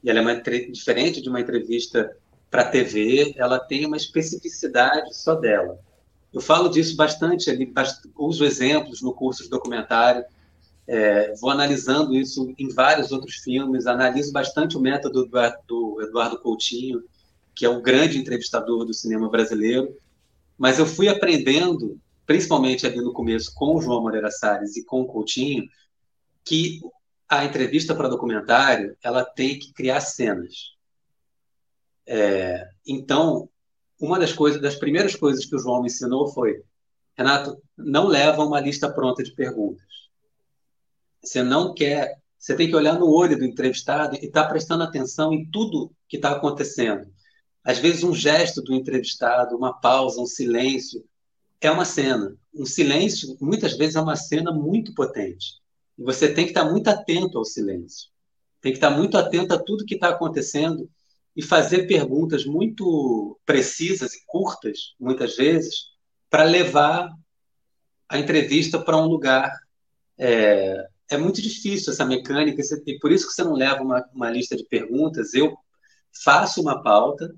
e 0.03 0.09
ela 0.09 0.21
é 0.21 0.23
uma, 0.23 0.41
diferente 0.71 1.21
de 1.21 1.29
uma 1.29 1.41
entrevista 1.41 2.17
para 2.49 2.65
TV, 2.65 3.35
ela 3.37 3.59
tem 3.59 3.85
uma 3.85 3.97
especificidade 3.97 5.15
só 5.17 5.35
dela. 5.35 5.81
Eu 6.33 6.41
falo 6.41 6.69
disso 6.69 6.95
bastante 6.97 7.51
ali, 7.51 7.73
uso 8.17 8.45
exemplos 8.45 9.03
no 9.03 9.13
curso 9.13 9.43
de 9.43 9.51
documentário, 9.51 10.25
é, 10.87 11.35
vou 11.41 11.51
analisando 11.51 12.15
isso 12.15 12.55
em 12.57 12.69
vários 12.69 13.11
outros 13.11 13.37
filmes, 13.37 13.87
analiso 13.87 14.33
bastante 14.33 14.77
o 14.77 14.81
método 14.81 15.27
do, 15.27 15.41
do 15.67 16.03
Eduardo 16.03 16.39
Coutinho, 16.39 17.03
que 17.55 17.67
é 17.67 17.69
um 17.69 17.83
grande 17.83 18.17
entrevistador 18.17 18.85
do 18.85 18.95
cinema 18.95 19.29
brasileiro, 19.29 19.95
mas 20.57 20.79
eu 20.79 20.87
fui 20.87 21.09
aprendendo 21.09 21.99
principalmente 22.27 22.87
ali 22.87 22.99
no 22.99 23.13
começo 23.13 23.53
com 23.55 23.77
o 23.77 23.81
João 23.81 24.03
Moreira 24.03 24.31
Salles 24.31 24.77
e 24.77 24.85
com 24.85 25.03
o 25.03 25.07
Coutinho, 25.07 25.65
que 26.45 26.81
a 27.29 27.45
entrevista 27.45 27.95
para 27.95 28.09
documentário 28.09 28.97
ela 29.03 29.25
tem 29.25 29.59
que 29.59 29.73
criar 29.73 30.01
cenas. 30.01 30.73
É, 32.07 32.69
então, 32.87 33.49
uma 34.01 34.19
das 34.19 34.33
coisas, 34.33 34.61
das 34.61 34.77
primeiras 34.77 35.15
coisas 35.15 35.47
que 35.47 35.55
o 35.55 35.59
João 35.59 35.81
me 35.81 35.87
ensinou 35.87 36.29
foi, 36.29 36.63
Renato, 37.17 37.57
não 37.77 38.07
leva 38.07 38.45
uma 38.45 38.61
lista 38.61 38.93
pronta 38.93 39.23
de 39.23 39.33
perguntas. 39.33 39.87
Você 41.23 41.43
não 41.43 41.73
quer, 41.73 42.19
você 42.39 42.57
tem 42.57 42.69
que 42.69 42.77
olhar 42.77 42.99
no 42.99 43.09
olho 43.09 43.39
do 43.39 43.45
entrevistado 43.45 44.17
e 44.17 44.27
estar 44.27 44.45
tá 44.45 44.49
prestando 44.49 44.83
atenção 44.83 45.33
em 45.33 45.49
tudo 45.51 45.93
que 46.09 46.17
está 46.17 46.33
acontecendo. 46.33 47.07
Às 47.63 47.79
vezes 47.79 48.03
um 48.03 48.15
gesto 48.15 48.61
do 48.61 48.75
entrevistado, 48.75 49.57
uma 49.57 49.73
pausa, 49.73 50.21
um 50.21 50.27
silêncio, 50.27 51.05
é 51.67 51.71
uma 51.71 51.85
cena. 51.85 52.37
Um 52.55 52.67
silêncio, 52.67 53.37
muitas 53.41 53.77
vezes, 53.77 53.97
é 53.97 54.01
uma 54.01 54.17
cena 54.17 54.53
muito 54.53 54.95
potente. 54.95 55.61
E 55.99 56.03
você 56.03 56.33
tem 56.33 56.45
que 56.45 56.51
estar 56.51 56.65
muito 56.65 56.89
atento 56.89 57.39
ao 57.39 57.45
silêncio. 57.45 58.11
Tem 58.61 58.73
que 58.73 58.79
estar 58.79 58.91
muito 58.91 59.17
atento 59.17 59.55
a 59.55 59.59
tudo 59.59 59.85
que 59.85 59.95
está 59.95 60.09
acontecendo 60.09 60.89
e 61.35 61.43
fazer 61.43 61.87
perguntas 61.87 62.45
muito 62.45 63.39
precisas 63.45 64.15
e 64.15 64.25
curtas, 64.27 64.95
muitas 65.01 65.37
vezes, 65.37 65.87
para 66.29 66.45
levar 66.45 67.11
a 68.09 68.19
entrevista 68.19 68.79
para 68.79 68.97
um 68.97 69.07
lugar. 69.07 69.51
É, 70.19 70.87
é 71.11 71.17
muito 71.17 71.41
difícil 71.41 71.93
essa 71.93 72.05
mecânica, 72.05 72.63
e 72.87 72.99
por 72.99 73.11
isso 73.11 73.27
que 73.27 73.33
você 73.33 73.43
não 73.43 73.55
leva 73.55 73.83
uma, 73.83 74.05
uma 74.15 74.31
lista 74.31 74.57
de 74.57 74.65
perguntas. 74.65 75.35
Eu 75.35 75.57
faço 76.25 76.61
uma 76.61 76.83
pauta, 76.83 77.35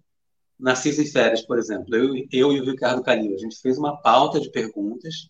Narciso 0.58 1.02
em 1.02 1.06
Férias, 1.06 1.42
por 1.42 1.58
exemplo, 1.58 1.94
eu, 1.94 2.14
eu 2.32 2.52
e 2.52 2.60
o 2.60 2.64
Ricardo 2.64 3.02
Calil, 3.02 3.34
a 3.34 3.38
gente 3.38 3.60
fez 3.60 3.76
uma 3.76 3.96
pauta 4.00 4.40
de 4.40 4.50
perguntas, 4.50 5.28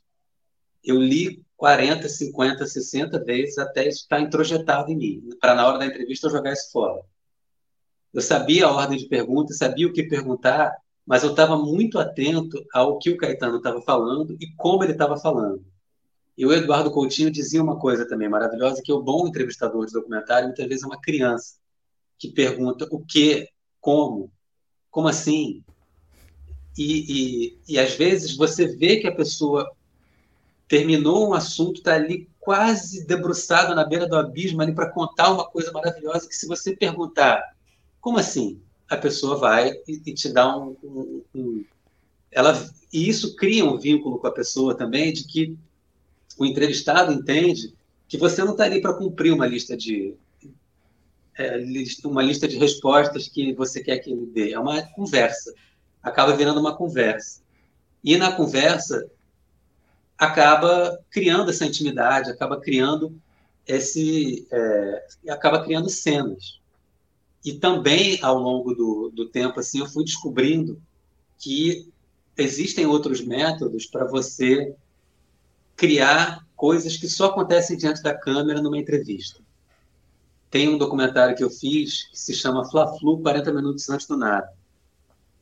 eu 0.84 1.00
li 1.00 1.42
40, 1.56 2.08
50, 2.08 2.66
60 2.66 3.24
vezes 3.24 3.58
até 3.58 3.88
isso 3.88 4.02
estar 4.02 4.20
introjetado 4.20 4.90
em 4.90 4.96
mim, 4.96 5.28
para 5.40 5.54
na 5.54 5.66
hora 5.66 5.78
da 5.78 5.86
entrevista 5.86 6.26
eu 6.26 6.30
jogar 6.30 6.52
isso 6.52 6.70
fora. 6.70 7.02
Eu 8.12 8.20
sabia 8.20 8.66
a 8.66 8.72
ordem 8.72 8.98
de 8.98 9.08
perguntas, 9.08 9.56
sabia 9.56 9.86
o 9.86 9.92
que 9.92 10.04
perguntar, 10.04 10.72
mas 11.06 11.22
eu 11.22 11.30
estava 11.30 11.56
muito 11.56 11.98
atento 11.98 12.62
ao 12.72 12.98
que 12.98 13.10
o 13.10 13.16
Caetano 13.16 13.56
estava 13.56 13.80
falando 13.82 14.36
e 14.40 14.52
como 14.56 14.84
ele 14.84 14.92
estava 14.92 15.16
falando. 15.16 15.64
E 16.36 16.44
o 16.44 16.52
Eduardo 16.52 16.90
Coutinho 16.90 17.30
dizia 17.30 17.62
uma 17.62 17.78
coisa 17.78 18.06
também 18.06 18.28
maravilhosa, 18.28 18.82
que 18.84 18.92
o 18.92 19.02
bom 19.02 19.26
entrevistador 19.26 19.86
de 19.86 19.92
documentário 19.92 20.48
muitas 20.48 20.66
vezes 20.66 20.84
é 20.84 20.86
uma 20.86 21.00
criança 21.00 21.56
que 22.18 22.30
pergunta 22.30 22.86
o 22.90 23.04
que, 23.04 23.48
como, 23.80 24.30
como 24.94 25.08
assim? 25.08 25.60
E, 26.78 27.56
e, 27.66 27.72
e 27.74 27.78
às 27.80 27.94
vezes 27.94 28.36
você 28.36 28.68
vê 28.76 28.98
que 28.98 29.08
a 29.08 29.14
pessoa 29.14 29.68
terminou 30.68 31.28
um 31.28 31.34
assunto, 31.34 31.78
está 31.78 31.94
ali 31.94 32.28
quase 32.38 33.04
debruçado 33.04 33.74
na 33.74 33.84
beira 33.84 34.06
do 34.06 34.16
abismo 34.16 34.62
ali 34.62 34.72
para 34.72 34.92
contar 34.92 35.32
uma 35.32 35.44
coisa 35.44 35.72
maravilhosa 35.72 36.28
que 36.28 36.36
se 36.36 36.46
você 36.46 36.76
perguntar, 36.76 37.56
como 38.00 38.18
assim? 38.18 38.60
A 38.88 38.96
pessoa 38.96 39.36
vai 39.36 39.72
e, 39.88 40.00
e 40.06 40.14
te 40.14 40.32
dá 40.32 40.56
um, 40.56 40.76
um, 40.84 41.22
um, 41.34 41.64
ela 42.30 42.52
e 42.92 43.08
isso 43.08 43.34
cria 43.34 43.64
um 43.64 43.76
vínculo 43.76 44.20
com 44.20 44.28
a 44.28 44.32
pessoa 44.32 44.76
também 44.76 45.12
de 45.12 45.24
que 45.24 45.58
o 46.38 46.46
entrevistado 46.46 47.12
entende 47.12 47.74
que 48.06 48.16
você 48.16 48.44
não 48.44 48.52
está 48.52 48.62
ali 48.62 48.80
para 48.80 48.94
cumprir 48.94 49.32
uma 49.32 49.46
lista 49.46 49.76
de 49.76 50.14
é, 51.38 51.58
uma 52.04 52.22
lista 52.22 52.46
de 52.46 52.56
respostas 52.56 53.28
que 53.28 53.52
você 53.54 53.82
quer 53.82 53.98
que 53.98 54.10
ele 54.10 54.26
dê. 54.26 54.52
É 54.52 54.58
uma 54.58 54.82
conversa. 54.82 55.52
Acaba 56.02 56.36
virando 56.36 56.60
uma 56.60 56.76
conversa. 56.76 57.42
E 58.02 58.16
na 58.16 58.32
conversa 58.32 59.10
acaba 60.18 61.00
criando 61.10 61.50
essa 61.50 61.66
intimidade, 61.66 62.30
acaba 62.30 62.60
criando 62.60 63.14
esse, 63.66 64.46
é, 64.50 65.06
acaba 65.30 65.62
criando 65.64 65.88
cenas. 65.88 66.60
E 67.44 67.54
também 67.54 68.18
ao 68.22 68.38
longo 68.38 68.74
do, 68.74 69.10
do 69.10 69.28
tempo 69.28 69.60
assim 69.60 69.80
eu 69.80 69.88
fui 69.88 70.04
descobrindo 70.04 70.80
que 71.38 71.90
existem 72.36 72.86
outros 72.86 73.20
métodos 73.20 73.86
para 73.86 74.06
você 74.06 74.74
criar 75.76 76.46
coisas 76.56 76.96
que 76.96 77.08
só 77.08 77.26
acontecem 77.26 77.76
diante 77.76 78.02
da 78.02 78.16
câmera 78.16 78.62
numa 78.62 78.78
entrevista. 78.78 79.43
Tem 80.54 80.68
um 80.68 80.78
documentário 80.78 81.34
que 81.34 81.42
eu 81.42 81.50
fiz 81.50 82.04
que 82.04 82.16
se 82.16 82.32
chama 82.32 82.64
Fla-Flu 82.70 83.20
40 83.20 83.52
minutos 83.52 83.90
antes 83.90 84.06
do 84.06 84.16
nada, 84.16 84.48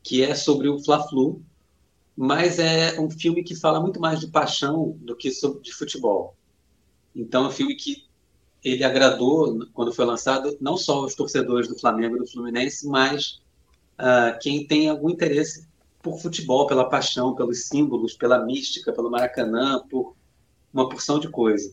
que 0.02 0.22
é 0.22 0.34
sobre 0.34 0.70
o 0.70 0.82
Fla-Flu, 0.82 1.42
mas 2.16 2.58
é 2.58 2.98
um 2.98 3.10
filme 3.10 3.44
que 3.44 3.54
fala 3.54 3.78
muito 3.78 4.00
mais 4.00 4.20
de 4.20 4.28
paixão 4.28 4.96
do 5.02 5.14
que 5.14 5.30
sobre 5.30 5.60
de 5.60 5.70
futebol. 5.70 6.34
Então 7.14 7.44
é 7.44 7.48
um 7.48 7.50
filme 7.50 7.74
que 7.74 8.06
ele 8.64 8.82
agradou 8.82 9.66
quando 9.74 9.92
foi 9.92 10.06
lançado 10.06 10.56
não 10.58 10.78
só 10.78 11.04
os 11.04 11.14
torcedores 11.14 11.68
do 11.68 11.78
Flamengo 11.78 12.16
e 12.16 12.20
do 12.20 12.26
Fluminense, 12.26 12.88
mas 12.88 13.42
uh, 13.98 14.38
quem 14.40 14.66
tem 14.66 14.88
algum 14.88 15.10
interesse 15.10 15.68
por 16.02 16.18
futebol, 16.22 16.66
pela 16.66 16.88
paixão, 16.88 17.34
pelos 17.34 17.68
símbolos, 17.68 18.14
pela 18.14 18.42
mística, 18.46 18.94
pelo 18.94 19.10
Maracanã, 19.10 19.78
por 19.90 20.16
uma 20.72 20.88
porção 20.88 21.20
de 21.20 21.28
coisa. 21.28 21.70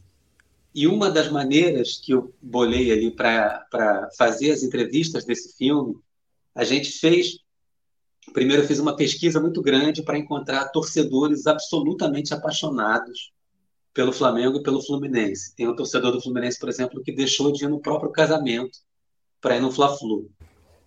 E 0.73 0.87
uma 0.87 1.09
das 1.09 1.31
maneiras 1.31 1.97
que 1.97 2.13
eu 2.13 2.33
bolei 2.41 2.91
ali 2.91 3.11
para 3.11 4.09
fazer 4.17 4.51
as 4.51 4.63
entrevistas 4.63 5.25
desse 5.25 5.57
filme, 5.57 5.95
a 6.53 6.63
gente 6.63 6.91
fez. 6.91 7.39
Primeiro, 8.33 8.61
eu 8.61 8.67
fiz 8.67 8.79
uma 8.79 8.95
pesquisa 8.95 9.39
muito 9.39 9.61
grande 9.61 10.03
para 10.03 10.17
encontrar 10.17 10.69
torcedores 10.69 11.47
absolutamente 11.47 12.33
apaixonados 12.33 13.31
pelo 13.93 14.13
Flamengo 14.13 14.57
e 14.57 14.63
pelo 14.63 14.81
Fluminense. 14.81 15.55
Tem 15.55 15.67
um 15.67 15.75
torcedor 15.75 16.11
do 16.11 16.21
Fluminense, 16.21 16.59
por 16.59 16.69
exemplo, 16.69 17.01
que 17.01 17.11
deixou 17.11 17.51
de 17.51 17.65
ir 17.65 17.67
no 17.67 17.79
próprio 17.79 18.11
casamento 18.11 18.79
para 19.41 19.57
ir 19.57 19.61
no 19.61 19.71
Fla-Flu. 19.71 20.29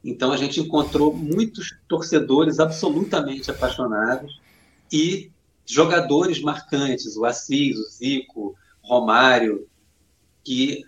Então, 0.04 0.32
a 0.32 0.36
gente 0.36 0.60
encontrou 0.60 1.12
muitos 1.12 1.76
torcedores 1.88 2.60
absolutamente 2.60 3.50
apaixonados 3.50 4.40
e 4.92 5.30
jogadores 5.66 6.40
marcantes, 6.40 7.16
o 7.16 7.24
Assis, 7.24 7.76
o 7.76 7.90
Zico, 7.90 8.54
Romário, 8.82 9.68
que 10.44 10.82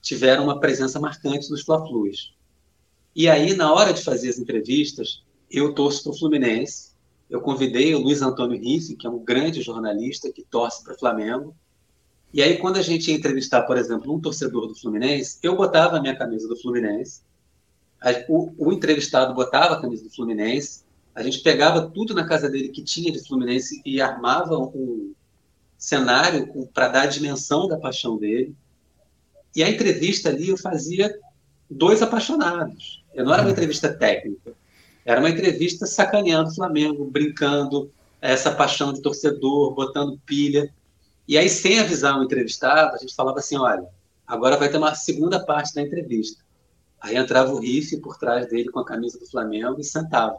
tiveram 0.00 0.44
uma 0.44 0.60
presença 0.60 0.98
marcante 0.98 1.50
nos 1.50 1.62
Fla-Flus. 1.62 2.34
E 3.14 3.28
aí, 3.28 3.54
na 3.54 3.72
hora 3.72 3.92
de 3.92 4.02
fazer 4.02 4.28
as 4.28 4.38
entrevistas, 4.38 5.22
eu 5.50 5.74
torço 5.74 6.02
para 6.02 6.12
o 6.12 6.18
Fluminense. 6.18 6.94
Eu 7.28 7.40
convidei 7.40 7.94
o 7.94 7.98
Luiz 7.98 8.22
Antônio 8.22 8.60
Riffe, 8.60 8.96
que 8.96 9.06
é 9.06 9.10
um 9.10 9.18
grande 9.18 9.62
jornalista 9.62 10.30
que 10.32 10.42
torce 10.42 10.84
para 10.84 10.94
o 10.94 10.98
Flamengo. 10.98 11.54
E 12.32 12.42
aí, 12.42 12.58
quando 12.58 12.76
a 12.76 12.82
gente 12.82 13.10
ia 13.10 13.16
entrevistar, 13.16 13.62
por 13.62 13.78
exemplo, 13.78 14.14
um 14.14 14.20
torcedor 14.20 14.66
do 14.66 14.74
Fluminense, 14.74 15.38
eu 15.42 15.56
botava 15.56 15.96
a 15.96 16.00
minha 16.00 16.16
camisa 16.16 16.46
do 16.46 16.56
Fluminense, 16.56 17.22
o, 18.28 18.52
o 18.58 18.72
entrevistado 18.72 19.34
botava 19.34 19.74
a 19.74 19.80
camisa 19.80 20.04
do 20.04 20.10
Fluminense, 20.10 20.84
a 21.14 21.22
gente 21.22 21.40
pegava 21.40 21.88
tudo 21.88 22.14
na 22.14 22.26
casa 22.26 22.48
dele 22.50 22.68
que 22.68 22.84
tinha 22.84 23.10
de 23.10 23.26
Fluminense 23.26 23.80
e 23.86 24.00
armava 24.02 24.58
um 24.58 25.14
cenário 25.78 26.46
para 26.74 26.88
dar 26.88 27.02
a 27.02 27.06
dimensão 27.06 27.66
da 27.66 27.78
paixão 27.78 28.18
dele. 28.18 28.54
E 29.56 29.64
a 29.64 29.70
entrevista 29.70 30.28
ali 30.28 30.50
eu 30.50 30.58
fazia 30.58 31.18
dois 31.70 32.02
apaixonados. 32.02 33.02
Eu 33.14 33.24
não 33.24 33.32
era 33.32 33.40
uma 33.40 33.50
entrevista 33.50 33.90
técnica. 33.90 34.52
Era 35.02 35.18
uma 35.18 35.30
entrevista 35.30 35.86
sacaneando 35.86 36.50
o 36.50 36.54
Flamengo, 36.54 37.06
brincando, 37.06 37.90
essa 38.20 38.50
paixão 38.54 38.92
de 38.92 39.00
torcedor, 39.00 39.74
botando 39.74 40.20
pilha. 40.26 40.70
E 41.26 41.38
aí, 41.38 41.48
sem 41.48 41.80
avisar 41.80 42.18
o 42.18 42.22
entrevistado, 42.22 42.94
a 42.94 42.98
gente 42.98 43.14
falava 43.14 43.38
assim: 43.38 43.56
olha, 43.56 43.86
agora 44.26 44.58
vai 44.58 44.68
ter 44.68 44.76
uma 44.76 44.94
segunda 44.94 45.42
parte 45.42 45.74
da 45.74 45.80
entrevista. 45.80 46.44
Aí 47.00 47.16
entrava 47.16 47.50
o 47.52 47.58
Riff 47.58 47.96
por 48.02 48.18
trás 48.18 48.46
dele 48.50 48.68
com 48.68 48.80
a 48.80 48.84
camisa 48.84 49.18
do 49.18 49.26
Flamengo 49.26 49.80
e 49.80 49.84
sentava. 49.84 50.38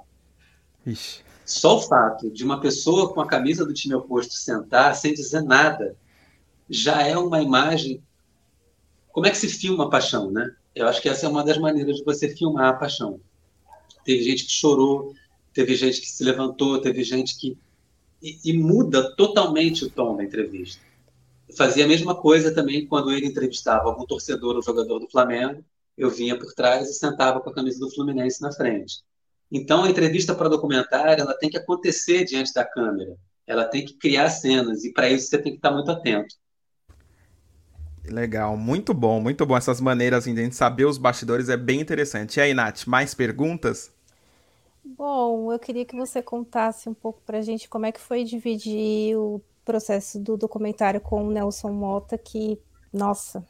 Ixi. 0.86 1.22
Só 1.44 1.78
o 1.78 1.82
fato 1.82 2.30
de 2.30 2.44
uma 2.44 2.60
pessoa 2.60 3.12
com 3.12 3.22
a 3.22 3.28
camisa 3.28 3.66
do 3.66 3.74
time 3.74 3.96
oposto 3.96 4.34
sentar 4.34 4.94
sem 4.96 5.14
dizer 5.14 5.42
nada 5.42 5.96
já 6.70 7.02
é 7.02 7.18
uma 7.18 7.42
imagem 7.42 8.04
como 9.18 9.26
é 9.26 9.32
que 9.32 9.38
se 9.38 9.50
filma 9.50 9.86
a 9.86 9.90
paixão, 9.90 10.30
né? 10.30 10.56
Eu 10.76 10.88
acho 10.88 11.02
que 11.02 11.10
essa 11.10 11.26
é 11.26 11.30
uma 11.30 11.44
das 11.44 11.58
maneiras 11.58 11.96
de 11.96 12.04
você 12.04 12.30
filmar 12.30 12.70
a 12.70 12.74
paixão. 12.74 13.20
Teve 14.06 14.22
gente 14.22 14.46
que 14.46 14.52
chorou, 14.52 15.12
teve 15.52 15.76
gente 15.76 16.00
que 16.00 16.08
se 16.08 16.24
levantou, 16.24 16.80
teve 16.80 17.04
gente 17.04 17.36
que. 17.36 17.58
E, 18.22 18.38
e 18.46 18.54
muda 18.54 19.16
totalmente 19.16 19.84
o 19.84 19.90
tom 19.90 20.16
da 20.16 20.24
entrevista. 20.24 20.80
Eu 21.50 21.56
fazia 21.56 21.86
a 21.86 21.88
mesma 21.88 22.14
coisa 22.14 22.54
também 22.54 22.86
quando 22.86 23.12
ele 23.12 23.26
entrevistava 23.26 23.86
algum 23.86 24.06
torcedor 24.06 24.56
ou 24.56 24.62
jogador 24.62 25.00
do 25.00 25.10
Flamengo. 25.10 25.66
Eu 25.98 26.12
vinha 26.12 26.38
por 26.38 26.54
trás 26.54 26.88
e 26.88 26.94
sentava 26.94 27.42
com 27.42 27.50
a 27.50 27.54
camisa 27.56 27.80
do 27.80 27.90
Fluminense 27.90 28.40
na 28.40 28.52
frente. 28.52 28.98
Então, 29.52 29.84
a 29.84 29.90
entrevista 29.90 30.36
para 30.36 30.48
documentário 30.48 31.24
ela 31.24 31.34
tem 31.34 31.50
que 31.50 31.58
acontecer 31.58 32.24
diante 32.24 32.54
da 32.54 32.64
câmera. 32.64 33.18
Ela 33.48 33.66
tem 33.66 33.84
que 33.84 33.96
criar 33.96 34.30
cenas 34.30 34.84
e 34.84 34.94
para 34.94 35.10
isso 35.10 35.26
você 35.28 35.40
tem 35.40 35.54
que 35.54 35.58
estar 35.58 35.72
muito 35.72 35.90
atento. 35.90 36.36
Legal, 38.10 38.56
muito 38.56 38.94
bom, 38.94 39.20
muito 39.20 39.46
bom. 39.46 39.58
Essas 39.58 39.82
maneiras 39.82 40.24
assim, 40.24 40.34
de 40.34 40.42
a 40.42 40.44
gente 40.44 40.56
saber 40.56 40.86
os 40.86 40.98
bastidores 40.98 41.50
é 41.50 41.58
bem 41.58 41.80
interessante. 41.80 42.38
E 42.38 42.42
aí, 42.42 42.54
Nath, 42.54 42.86
mais 42.86 43.14
perguntas? 43.14 43.92
Bom, 44.84 45.52
eu 45.52 45.60
queria 45.60 45.86
que 45.86 45.96
você 45.96 46.22
contasse 46.22 46.88
um 46.88 46.94
pouco 46.94 47.22
pra 47.26 47.42
gente 47.42 47.68
como 47.68 47.86
é 47.86 47.92
que 47.92 48.00
foi 48.00 48.24
dividir 48.24 49.18
o 49.18 49.42
processo 49.66 50.18
do 50.20 50.38
documentário 50.38 51.02
com 51.02 51.28
o 51.28 51.32
Nelson 51.32 51.72
Mota, 51.72 52.18
que, 52.18 52.58
nossa, 52.94 53.46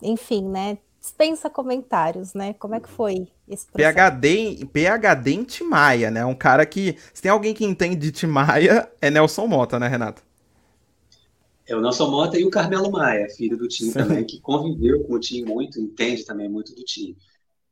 enfim, 0.00 0.48
né? 0.48 0.78
Dispensa 1.00 1.50
comentários, 1.50 2.34
né? 2.34 2.52
Como 2.54 2.74
é 2.74 2.80
que 2.80 2.88
foi 2.88 3.28
esse 3.48 3.66
processo? 3.66 3.94
PHD, 3.94 4.66
PHD 4.66 5.32
em 5.32 5.44
Timaya, 5.44 6.10
né? 6.10 6.24
Um 6.24 6.34
cara 6.34 6.64
que. 6.64 6.96
Se 7.12 7.22
tem 7.22 7.30
alguém 7.30 7.54
que 7.54 7.64
entende 7.64 7.96
de 7.96 8.12
Timaya, 8.12 8.88
é 9.00 9.10
Nelson 9.10 9.46
Mota, 9.46 9.78
né, 9.78 9.88
Renato? 9.88 10.22
É 11.70 11.76
o 11.76 11.80
Nelson 11.80 12.10
Mota 12.10 12.36
e 12.36 12.44
o 12.44 12.50
Carmelo 12.50 12.90
Maia, 12.90 13.28
filho 13.28 13.56
do 13.56 13.68
Tim 13.68 13.92
também, 13.92 14.24
que 14.26 14.40
conviveu 14.40 15.04
com 15.04 15.14
o 15.14 15.20
Tim 15.20 15.44
muito, 15.44 15.80
entende 15.80 16.24
também 16.24 16.48
muito 16.48 16.74
do 16.74 16.82
Tim. 16.82 17.16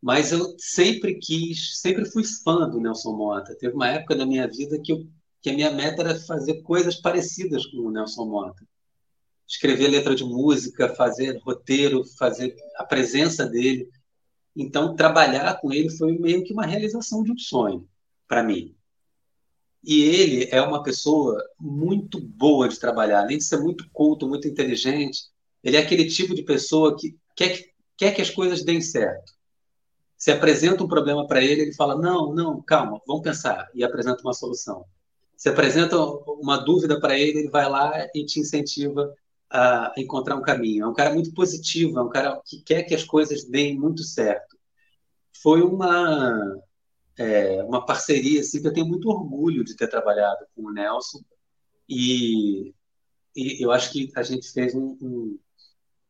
Mas 0.01 0.31
eu 0.31 0.55
sempre 0.57 1.17
quis, 1.17 1.81
sempre 1.81 2.05
fui 2.05 2.23
fã 2.23 2.69
do 2.69 2.79
Nelson 2.79 3.17
Mota. 3.17 3.57
Teve 3.57 3.75
uma 3.75 3.89
época 3.89 4.15
da 4.15 4.25
minha 4.25 4.47
vida 4.47 4.79
que, 4.81 4.93
eu, 4.93 5.05
que 5.43 5.51
a 5.51 5.53
minha 5.53 5.73
meta 5.73 6.03
era 6.03 6.15
fazer 6.15 6.63
coisas 6.63 6.95
parecidas 6.95 7.67
com 7.67 7.79
o 7.79 7.91
Nelson 7.91 8.27
Mota. 8.27 8.65
Escrever 9.45 9.89
letra 9.89 10.15
de 10.15 10.23
música, 10.23 10.95
fazer 10.95 11.37
roteiro, 11.43 12.05
fazer 12.17 12.55
a 12.77 12.85
presença 12.85 13.47
dele. 13.47 13.91
Então, 14.55 14.95
trabalhar 14.95 15.61
com 15.61 15.73
ele 15.73 15.91
foi 15.91 16.17
meio 16.17 16.45
que 16.45 16.53
uma 16.53 16.65
realização 16.65 17.25
de 17.25 17.33
um 17.33 17.39
sonho 17.39 17.85
para 18.29 18.45
mim. 18.45 18.78
E 19.83 20.03
ele 20.03 20.49
é 20.51 20.61
uma 20.61 20.83
pessoa 20.83 21.43
muito 21.59 22.21
boa 22.21 22.69
de 22.69 22.79
trabalhar, 22.79 23.21
além 23.21 23.39
de 23.39 23.45
ser 23.45 23.59
muito 23.59 23.89
culto, 23.93 24.29
muito 24.29 24.49
inteligente. 24.49 25.25
Ele 25.63 25.77
é 25.77 25.81
aquele 25.81 26.07
tipo 26.07 26.35
de 26.35 26.43
pessoa 26.43 26.97
que 26.97 27.17
quer 27.37 27.51
que, 27.51 27.71
quer 27.97 28.15
que 28.15 28.23
as 28.23 28.31
coisas 28.31 28.65
deem 28.65 28.81
certo. 28.81 29.33
Se 30.17 30.33
apresenta 30.33 30.83
um 30.83 30.89
problema 30.89 31.27
para 31.27 31.43
ele, 31.43 31.63
ele 31.63 31.75
fala: 31.75 31.97
Não, 31.97 32.35
não, 32.35 32.61
calma, 32.63 33.01
vamos 33.07 33.23
pensar, 33.23 33.69
e 33.75 33.85
apresenta 33.85 34.23
uma 34.23 34.35
solução. 34.35 34.85
Se 35.37 35.49
apresenta 35.49 35.97
uma 35.97 36.57
dúvida 36.57 36.99
para 37.01 37.17
ele, 37.17 37.41
ele 37.41 37.51
vai 37.51 37.69
lá 37.69 38.09
e 38.13 38.25
te 38.27 38.41
incentiva 38.41 39.15
a 39.51 39.93
encontrar 39.97 40.37
um 40.37 40.43
caminho. 40.43 40.85
É 40.85 40.89
um 40.89 40.95
cara 40.95 41.15
muito 41.15 41.33
positivo, 41.33 41.99
é 41.99 42.03
um 42.03 42.09
cara 42.09 42.41
que 42.45 42.61
quer 42.63 42.83
que 42.83 42.95
as 42.95 43.05
coisas 43.05 43.45
deem 43.45 43.79
muito 43.79 44.03
certo. 44.03 44.59
Foi 45.41 45.63
uma 45.63 46.59
é, 47.19 47.63
uma 47.65 47.85
parceria 47.85 48.41
assim, 48.41 48.63
que 48.63 48.69
eu 48.69 48.73
tenho 48.73 48.87
muito 48.87 49.09
orgulho 49.09 49.65
de 49.65 49.77
ter 49.77 49.89
trabalhado 49.89 50.47
com 50.55 50.63
o 50.63 50.73
Nelson 50.73 51.21
e, 51.89 52.73
e 53.35 53.65
eu 53.65 53.73
acho 53.73 53.91
que 53.91 54.11
a 54.17 54.23
gente 54.23 54.51
fez 54.53 54.75
um, 54.75 54.97
um, 55.03 55.39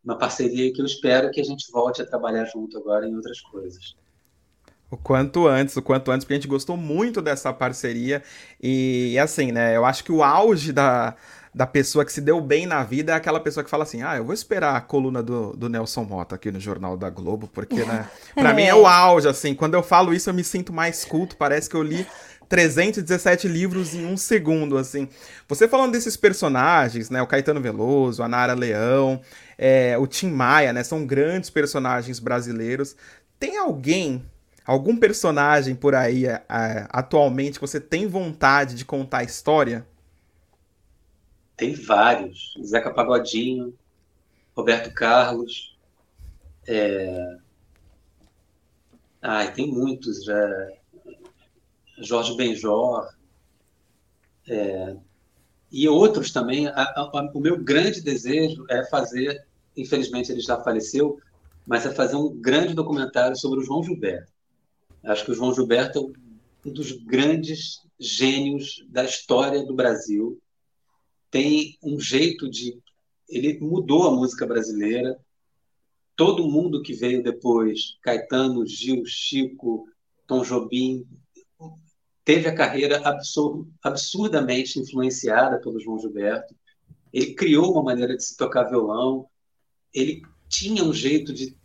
uma 0.05 0.18
parceria 0.18 0.73
que 0.73 0.81
eu 0.81 0.87
espero 0.87 1.31
que 1.31 1.40
a 1.40 1.44
gente 1.44 1.71
volte 1.71 2.03
a 2.03 2.07
trabalhar 2.07 2.44
junto 2.44 2.77
agora 2.77 3.07
em 3.07 3.14
outras 3.14 3.40
coisas. 3.40 3.97
O 4.90 4.97
quanto 4.97 5.47
antes, 5.47 5.77
o 5.77 5.83
quanto 5.83 6.11
antes, 6.11 6.25
porque 6.25 6.35
a 6.35 6.37
gente 6.37 6.49
gostou 6.49 6.77
muito 6.77 7.21
dessa 7.21 7.53
parceria. 7.53 8.23
E, 8.61 9.18
assim, 9.18 9.53
né? 9.53 9.77
Eu 9.77 9.85
acho 9.85 10.03
que 10.03 10.11
o 10.11 10.23
auge 10.23 10.73
da, 10.73 11.14
da 11.54 11.66
pessoa 11.66 12.04
que 12.04 12.12
se 12.12 12.20
deu 12.20 12.40
bem 12.40 12.66
na 12.66 12.82
vida 12.84 13.12
é 13.12 13.14
aquela 13.14 13.40
pessoa 13.40 13.64
que 13.64 13.70
fala 13.70 13.84
assim: 13.84 14.02
ah, 14.02 14.16
eu 14.16 14.24
vou 14.24 14.34
esperar 14.34 14.76
a 14.76 14.80
coluna 14.80 15.22
do, 15.22 15.52
do 15.56 15.68
Nelson 15.68 16.04
Mota 16.04 16.34
aqui 16.34 16.50
no 16.50 16.61
Jornal 16.61 16.96
da 16.96 17.11
Globo, 17.11 17.48
porque, 17.48 17.84
né, 17.84 18.08
pra 18.34 18.50
é. 18.50 18.54
mim 18.54 18.62
é 18.62 18.74
o 18.74 18.87
auge, 18.87 19.28
assim. 19.28 19.54
Quando 19.54 19.74
eu 19.74 19.82
falo 19.82 20.12
isso, 20.14 20.30
eu 20.30 20.34
me 20.34 20.44
sinto 20.44 20.72
mais 20.72 21.04
culto, 21.04 21.37
parece 21.37 21.68
que 21.68 21.76
eu 21.76 21.82
li 21.82 22.06
317 22.48 23.46
livros 23.46 23.94
em 23.94 24.06
um 24.06 24.16
segundo, 24.16 24.78
assim. 24.78 25.08
Você 25.48 25.68
falando 25.68 25.92
desses 25.92 26.16
personagens, 26.16 27.11
né, 27.11 27.20
o 27.20 27.26
Caetano 27.26 27.61
Veloso, 27.61 28.22
a 28.22 28.28
Nara 28.28 28.54
Leão, 28.54 29.20
é, 29.56 29.96
o 29.98 30.06
Tim 30.06 30.30
Maia, 30.30 30.72
né, 30.72 30.82
são 30.82 31.06
grandes 31.06 31.50
personagens 31.50 32.18
brasileiros. 32.18 32.96
Tem 33.38 33.56
alguém 33.58 34.24
algum 34.68 34.96
personagem 34.96 35.74
por 35.74 35.94
aí 35.94 36.26
é, 36.26 36.42
é, 36.46 36.87
atualmente 36.90 37.54
que 37.54 37.66
você 37.66 37.80
tem 37.80 38.06
vontade 38.06 38.74
de 38.74 38.84
contar 38.84 39.18
a 39.18 39.24
história? 39.24 39.87
Tem 41.59 41.75
vários. 41.75 42.55
Zeca 42.64 42.94
Pagodinho, 42.94 43.77
Roberto 44.57 44.94
Carlos. 44.94 45.77
É... 46.66 47.37
Ai, 49.21 49.53
tem 49.53 49.66
muitos 49.66 50.25
já. 50.25 50.68
Jorge 51.99 52.37
Benjor. 52.37 53.12
É... 54.49 54.97
E 55.73 55.88
outros 55.88 56.31
também. 56.31 56.68
A, 56.68 56.81
a, 56.81 57.31
o 57.35 57.40
meu 57.40 57.62
grande 57.62 58.01
desejo 58.01 58.64
é 58.71 58.85
fazer, 58.85 59.44
infelizmente 59.77 60.31
ele 60.31 60.40
já 60.40 60.61
faleceu, 60.61 61.21
mas 61.66 61.85
é 61.85 61.90
fazer 61.90 62.14
um 62.14 62.40
grande 62.40 62.73
documentário 62.73 63.37
sobre 63.37 63.59
o 63.59 63.64
João 63.64 63.83
Gilberto. 63.83 64.33
Acho 65.03 65.25
que 65.25 65.33
o 65.33 65.35
João 65.35 65.53
Gilberto 65.53 66.12
é 66.64 66.68
um 66.68 66.73
dos 66.73 66.92
grandes 66.92 67.83
gênios 67.99 68.87
da 68.88 69.03
história 69.03 69.66
do 69.66 69.75
Brasil 69.75 70.40
tem 71.31 71.79
um 71.83 71.99
jeito 71.99 72.49
de. 72.49 72.79
Ele 73.29 73.59
mudou 73.61 74.07
a 74.07 74.11
música 74.11 74.47
brasileira. 74.47 75.19
Todo 76.17 76.49
mundo 76.49 76.83
que 76.83 76.93
veio 76.93 77.23
depois, 77.23 77.97
Caetano, 78.03 78.67
Gil, 78.67 79.05
Chico, 79.07 79.87
Tom 80.27 80.43
Jobim, 80.43 81.07
teve 82.25 82.49
a 82.49 82.55
carreira 82.55 83.01
absur 83.09 83.67
absurdamente 83.83 84.79
influenciada 84.79 85.59
pelo 85.61 85.81
João 85.81 85.99
Gilberto. 85.99 86.55
Ele 87.12 87.35
criou 87.35 87.73
uma 87.73 87.83
maneira 87.83 88.17
de 88.17 88.25
se 88.25 88.37
tocar 88.37 88.64
violão. 88.64 89.27
Ele 89.95 90.23
tinha 90.49 90.83
um 90.83 90.93
jeito 90.93 91.33
de 91.33 91.57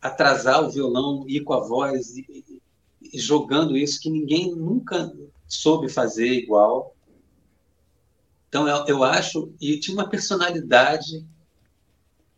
atrasar 0.00 0.62
o 0.62 0.70
violão, 0.70 1.24
ir 1.26 1.42
com 1.42 1.54
a 1.54 1.66
voz 1.66 2.16
e, 2.16 2.60
e 3.00 3.18
jogando 3.18 3.76
isso 3.76 4.00
que 4.00 4.10
ninguém 4.10 4.54
nunca 4.54 5.12
soube 5.46 5.88
fazer 5.88 6.28
igual. 6.28 6.94
Então, 8.52 8.68
eu, 8.68 8.84
eu 8.86 9.02
acho, 9.02 9.50
e 9.58 9.80
tinha 9.80 9.96
uma 9.96 10.06
personalidade 10.06 11.24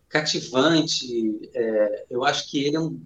cativante, 0.09 1.51
é, 1.53 2.07
eu 2.09 2.25
acho 2.25 2.49
que 2.49 2.65
ele 2.65 2.77
é 2.77 2.79
uma 2.79 2.97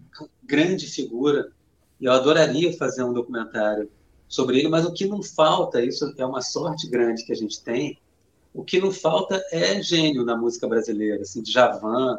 grande 0.44 0.86
figura, 0.86 1.50
e 1.98 2.04
eu 2.04 2.12
adoraria 2.12 2.70
fazer 2.76 3.02
um 3.02 3.14
documentário 3.14 3.90
sobre 4.28 4.58
ele, 4.58 4.68
mas 4.68 4.84
o 4.84 4.92
que 4.92 5.06
não 5.06 5.22
falta, 5.22 5.82
isso 5.82 6.12
é 6.18 6.26
uma 6.26 6.42
sorte 6.42 6.86
grande 6.86 7.24
que 7.24 7.32
a 7.32 7.34
gente 7.34 7.64
tem, 7.64 7.98
o 8.52 8.62
que 8.62 8.78
não 8.78 8.92
falta 8.92 9.42
é 9.50 9.82
gênio 9.82 10.22
na 10.22 10.36
música 10.36 10.68
brasileira, 10.68 11.22
assim, 11.22 11.42
de 11.42 11.50
Javan, 11.50 12.18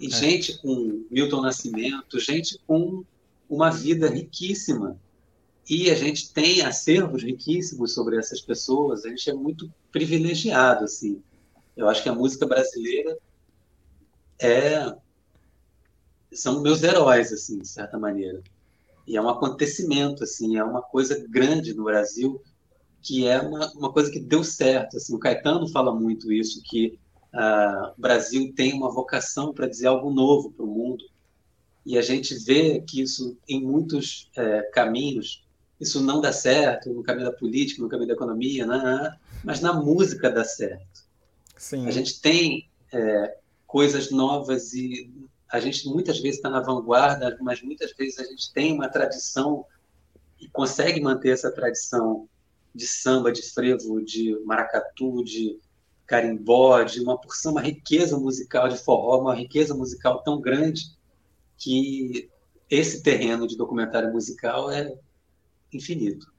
e 0.00 0.06
é. 0.06 0.10
gente 0.10 0.56
com 0.62 1.04
Milton 1.10 1.42
Nascimento, 1.42 2.18
gente 2.18 2.58
com 2.66 3.04
uma 3.50 3.68
vida 3.68 4.08
riquíssima, 4.08 4.98
e 5.68 5.90
a 5.90 5.94
gente 5.94 6.32
tem 6.32 6.62
acervos 6.62 7.22
riquíssimos 7.22 7.94
sobre 7.94 8.18
essas 8.18 8.40
pessoas, 8.40 9.04
a 9.04 9.08
gente 9.08 9.30
é 9.30 9.34
muito 9.34 9.72
privilegiado, 9.90 10.84
assim. 10.84 11.22
Eu 11.76 11.88
acho 11.88 12.02
que 12.02 12.08
a 12.08 12.14
música 12.14 12.46
brasileira 12.46 13.16
é 14.40 14.94
são 16.32 16.62
meus 16.62 16.82
heróis, 16.82 17.32
assim, 17.32 17.58
de 17.58 17.68
certa 17.68 17.98
maneira. 17.98 18.42
E 19.06 19.16
é 19.16 19.22
um 19.22 19.28
acontecimento, 19.28 20.24
assim, 20.24 20.56
é 20.56 20.64
uma 20.64 20.80
coisa 20.80 21.22
grande 21.28 21.74
no 21.74 21.84
Brasil 21.84 22.42
que 23.02 23.26
é 23.26 23.40
uma, 23.40 23.70
uma 23.72 23.92
coisa 23.92 24.10
que 24.10 24.20
deu 24.20 24.44
certo. 24.44 24.96
Assim, 24.96 25.14
o 25.14 25.18
Caetano 25.18 25.68
fala 25.68 25.92
muito 25.92 26.32
isso, 26.32 26.62
que 26.64 26.98
uh, 27.34 27.92
o 27.98 28.00
Brasil 28.00 28.52
tem 28.54 28.72
uma 28.72 28.90
vocação 28.90 29.52
para 29.52 29.66
dizer 29.66 29.88
algo 29.88 30.10
novo 30.10 30.52
para 30.52 30.64
o 30.64 30.68
mundo. 30.68 31.04
E 31.84 31.98
a 31.98 32.02
gente 32.02 32.34
vê 32.44 32.80
que 32.80 33.02
isso, 33.02 33.36
em 33.48 33.60
muitos 33.60 34.30
é, 34.36 34.62
caminhos, 34.72 35.44
isso 35.82 36.00
não 36.00 36.20
dá 36.20 36.32
certo 36.32 36.90
no 36.90 37.02
caminho 37.02 37.26
da 37.30 37.36
política, 37.36 37.82
no 37.82 37.88
caminho 37.88 38.08
da 38.08 38.14
economia, 38.14 38.66
né, 38.66 38.78
né? 38.78 39.16
mas 39.44 39.60
na 39.60 39.72
música 39.72 40.30
dá 40.30 40.44
certo. 40.44 41.02
Sim. 41.56 41.86
A 41.86 41.90
gente 41.90 42.20
tem 42.20 42.68
é, 42.92 43.36
coisas 43.66 44.10
novas 44.10 44.72
e 44.72 45.10
a 45.50 45.60
gente 45.60 45.86
muitas 45.88 46.18
vezes 46.20 46.36
está 46.36 46.48
na 46.48 46.60
vanguarda, 46.60 47.36
mas 47.40 47.62
muitas 47.62 47.92
vezes 47.92 48.18
a 48.18 48.24
gente 48.24 48.52
tem 48.52 48.72
uma 48.72 48.88
tradição 48.88 49.66
e 50.40 50.48
consegue 50.48 51.00
manter 51.00 51.30
essa 51.30 51.50
tradição 51.50 52.28
de 52.74 52.86
samba, 52.86 53.30
de 53.30 53.42
frevo, 53.42 54.02
de 54.02 54.38
maracatu, 54.44 55.22
de 55.22 55.58
carimbó, 56.06 56.82
de 56.82 57.00
uma 57.00 57.18
porção, 57.20 57.52
uma 57.52 57.60
riqueza 57.60 58.18
musical 58.18 58.68
de 58.68 58.76
forró, 58.76 59.20
uma 59.20 59.34
riqueza 59.34 59.74
musical 59.74 60.22
tão 60.22 60.40
grande 60.40 60.96
que 61.56 62.30
esse 62.68 63.02
terreno 63.02 63.46
de 63.46 63.56
documentário 63.56 64.10
musical 64.10 64.70
é 64.70 64.94
infinito. 65.72 66.32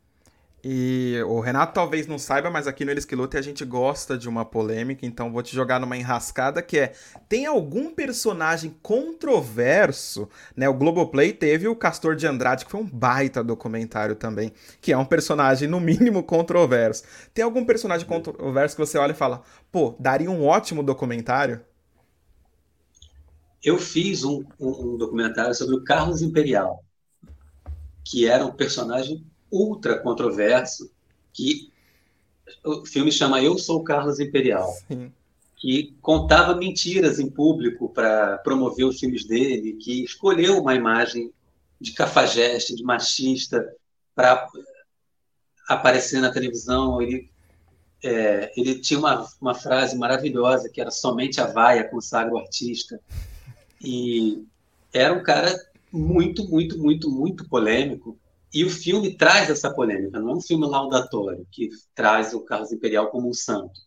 E 0.66 1.22
o 1.28 1.42
Renato 1.42 1.74
talvez 1.74 2.08
não 2.08 2.18
saiba, 2.18 2.50
mas 2.50 2.68
aqui 2.68 2.86
no 2.86 2.92
Eles 2.92 3.04
que 3.04 3.18
Lutem 3.18 3.38
a 3.38 3.44
gente 3.44 3.66
gosta 3.66 4.18
de 4.18 4.30
uma 4.30 4.46
polêmica, 4.46 5.06
então 5.06 5.30
vou 5.30 5.44
te 5.44 5.54
jogar 5.54 5.78
numa 5.78 5.98
enrascada 5.98 6.62
que 6.62 6.80
é: 6.80 6.94
tem 7.28 7.46
algum 7.46 7.94
personagem 7.94 8.74
controverso, 8.82 10.30
né? 10.56 10.70
O 10.70 10.74
Globoplay 10.74 11.34
teve 11.34 11.68
o 11.68 11.76
Castor 11.76 12.16
de 12.16 12.26
Andrade, 12.26 12.64
que 12.64 12.72
foi 12.72 12.80
um 12.80 12.86
baita 12.90 13.44
documentário 13.44 14.16
também, 14.16 14.54
que 14.80 14.94
é 14.94 14.98
um 14.98 15.04
personagem 15.04 15.68
no 15.68 15.82
mínimo 15.82 16.24
controverso. 16.24 17.04
Tem 17.34 17.44
algum 17.44 17.66
personagem 17.66 18.08
controverso 18.08 18.76
que 18.78 18.86
você 18.86 18.98
olha 18.98 19.12
e 19.12 19.16
fala, 19.16 19.44
pô, 19.70 19.96
daria 20.00 20.32
um 20.32 20.46
ótimo 20.46 20.82
documentário? 20.82 21.60
Eu 23.64 23.78
fiz 23.78 24.24
um, 24.24 24.44
um, 24.60 24.94
um 24.94 24.98
documentário 24.98 25.56
sobre 25.56 25.76
o 25.76 25.84
Carlos 25.84 26.22
Imperial 26.22 26.84
que 28.04 28.28
era 28.28 28.46
um 28.46 28.52
personagem 28.52 29.24
ultra 29.52 30.00
controverso, 30.00 30.92
que 31.32 31.72
o 32.64 32.86
filme 32.86 33.12
chama 33.12 33.42
Eu 33.42 33.58
Sou 33.58 33.84
Carlos 33.84 34.20
Imperial, 34.20 34.72
Sim. 34.88 35.12
que 35.56 35.96
contava 36.02 36.56
mentiras 36.56 37.20
em 37.20 37.30
público 37.30 37.90
para 37.90 38.38
promover 38.40 38.86
os 38.86 39.00
filmes 39.00 39.26
dele, 39.26 39.74
que 39.74 40.04
escolheu 40.04 40.60
uma 40.60 40.76
imagem 40.76 41.32
de 41.80 41.92
cafajeste, 41.92 42.76
de 42.76 42.84
machista, 42.84 43.74
para 44.16 44.48
aparecer 45.68 46.22
na 46.22 46.32
televisão. 46.32 47.02
Ele, 47.02 47.30
é, 48.04 48.52
ele 48.56 48.80
tinha 48.80 49.00
uma, 49.00 49.28
uma 49.42 49.54
frase 49.54 49.98
maravilhosa 49.98 50.70
que 50.70 50.80
era 50.80 50.92
somente 50.92 51.42
a 51.42 51.48
vaia 51.48 51.90
consagra 51.90 52.34
o 52.34 52.38
artista. 52.38 53.00
E 53.82 54.46
era 54.94 55.14
um 55.14 55.24
cara 55.24 55.54
muito, 55.94 56.50
muito, 56.50 56.78
muito, 56.80 57.10
muito 57.12 57.48
polêmico. 57.48 58.20
E 58.52 58.64
o 58.66 58.70
filme 58.70 59.16
traz 59.16 59.50
essa 59.50 59.74
polêmica, 59.74 60.20
não 60.20 60.32
é 60.32 60.36
um 60.36 60.42
filme 60.42 60.68
laudatório 60.68 61.48
que 61.52 61.70
traz 61.94 62.34
o 62.34 62.42
Carlos 62.42 62.72
Imperial 62.72 63.10
como 63.10 63.30
um 63.30 63.34
santo. 63.34 63.80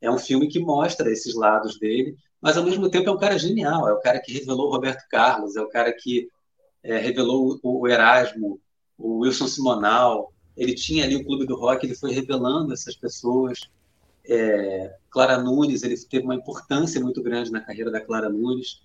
É 0.00 0.10
um 0.10 0.18
filme 0.18 0.48
que 0.48 0.58
mostra 0.58 1.10
esses 1.10 1.34
lados 1.34 1.78
dele, 1.78 2.16
mas 2.40 2.56
ao 2.56 2.64
mesmo 2.64 2.90
tempo 2.90 3.08
é 3.08 3.12
um 3.12 3.18
cara 3.18 3.38
genial, 3.38 3.88
é 3.88 3.92
o 3.92 4.00
cara 4.00 4.20
que 4.20 4.32
revelou 4.32 4.68
o 4.68 4.70
Roberto 4.70 5.04
Carlos, 5.08 5.56
é 5.56 5.62
o 5.62 5.68
cara 5.68 5.92
que 5.92 6.28
é, 6.82 6.98
revelou 6.98 7.58
o, 7.62 7.88
Erasmo, 7.88 8.60
o 8.98 9.20
Wilson 9.20 9.48
Simonal, 9.48 10.32
ele 10.56 10.74
tinha 10.74 11.04
ali 11.04 11.16
o 11.16 11.24
Clube 11.24 11.46
do 11.46 11.56
Rock, 11.56 11.84
ele 11.84 11.96
foi 11.96 12.12
revelando 12.12 12.72
essas 12.72 12.94
pessoas. 12.94 13.58
É, 14.26 14.94
Clara 15.10 15.38
Nunes, 15.38 15.82
ele 15.82 15.96
teve 15.96 16.24
uma 16.24 16.34
importância 16.34 17.00
muito 17.00 17.22
grande 17.22 17.50
na 17.50 17.60
carreira 17.60 17.90
da 17.90 18.00
Clara 18.00 18.28
Nunes. 18.28 18.82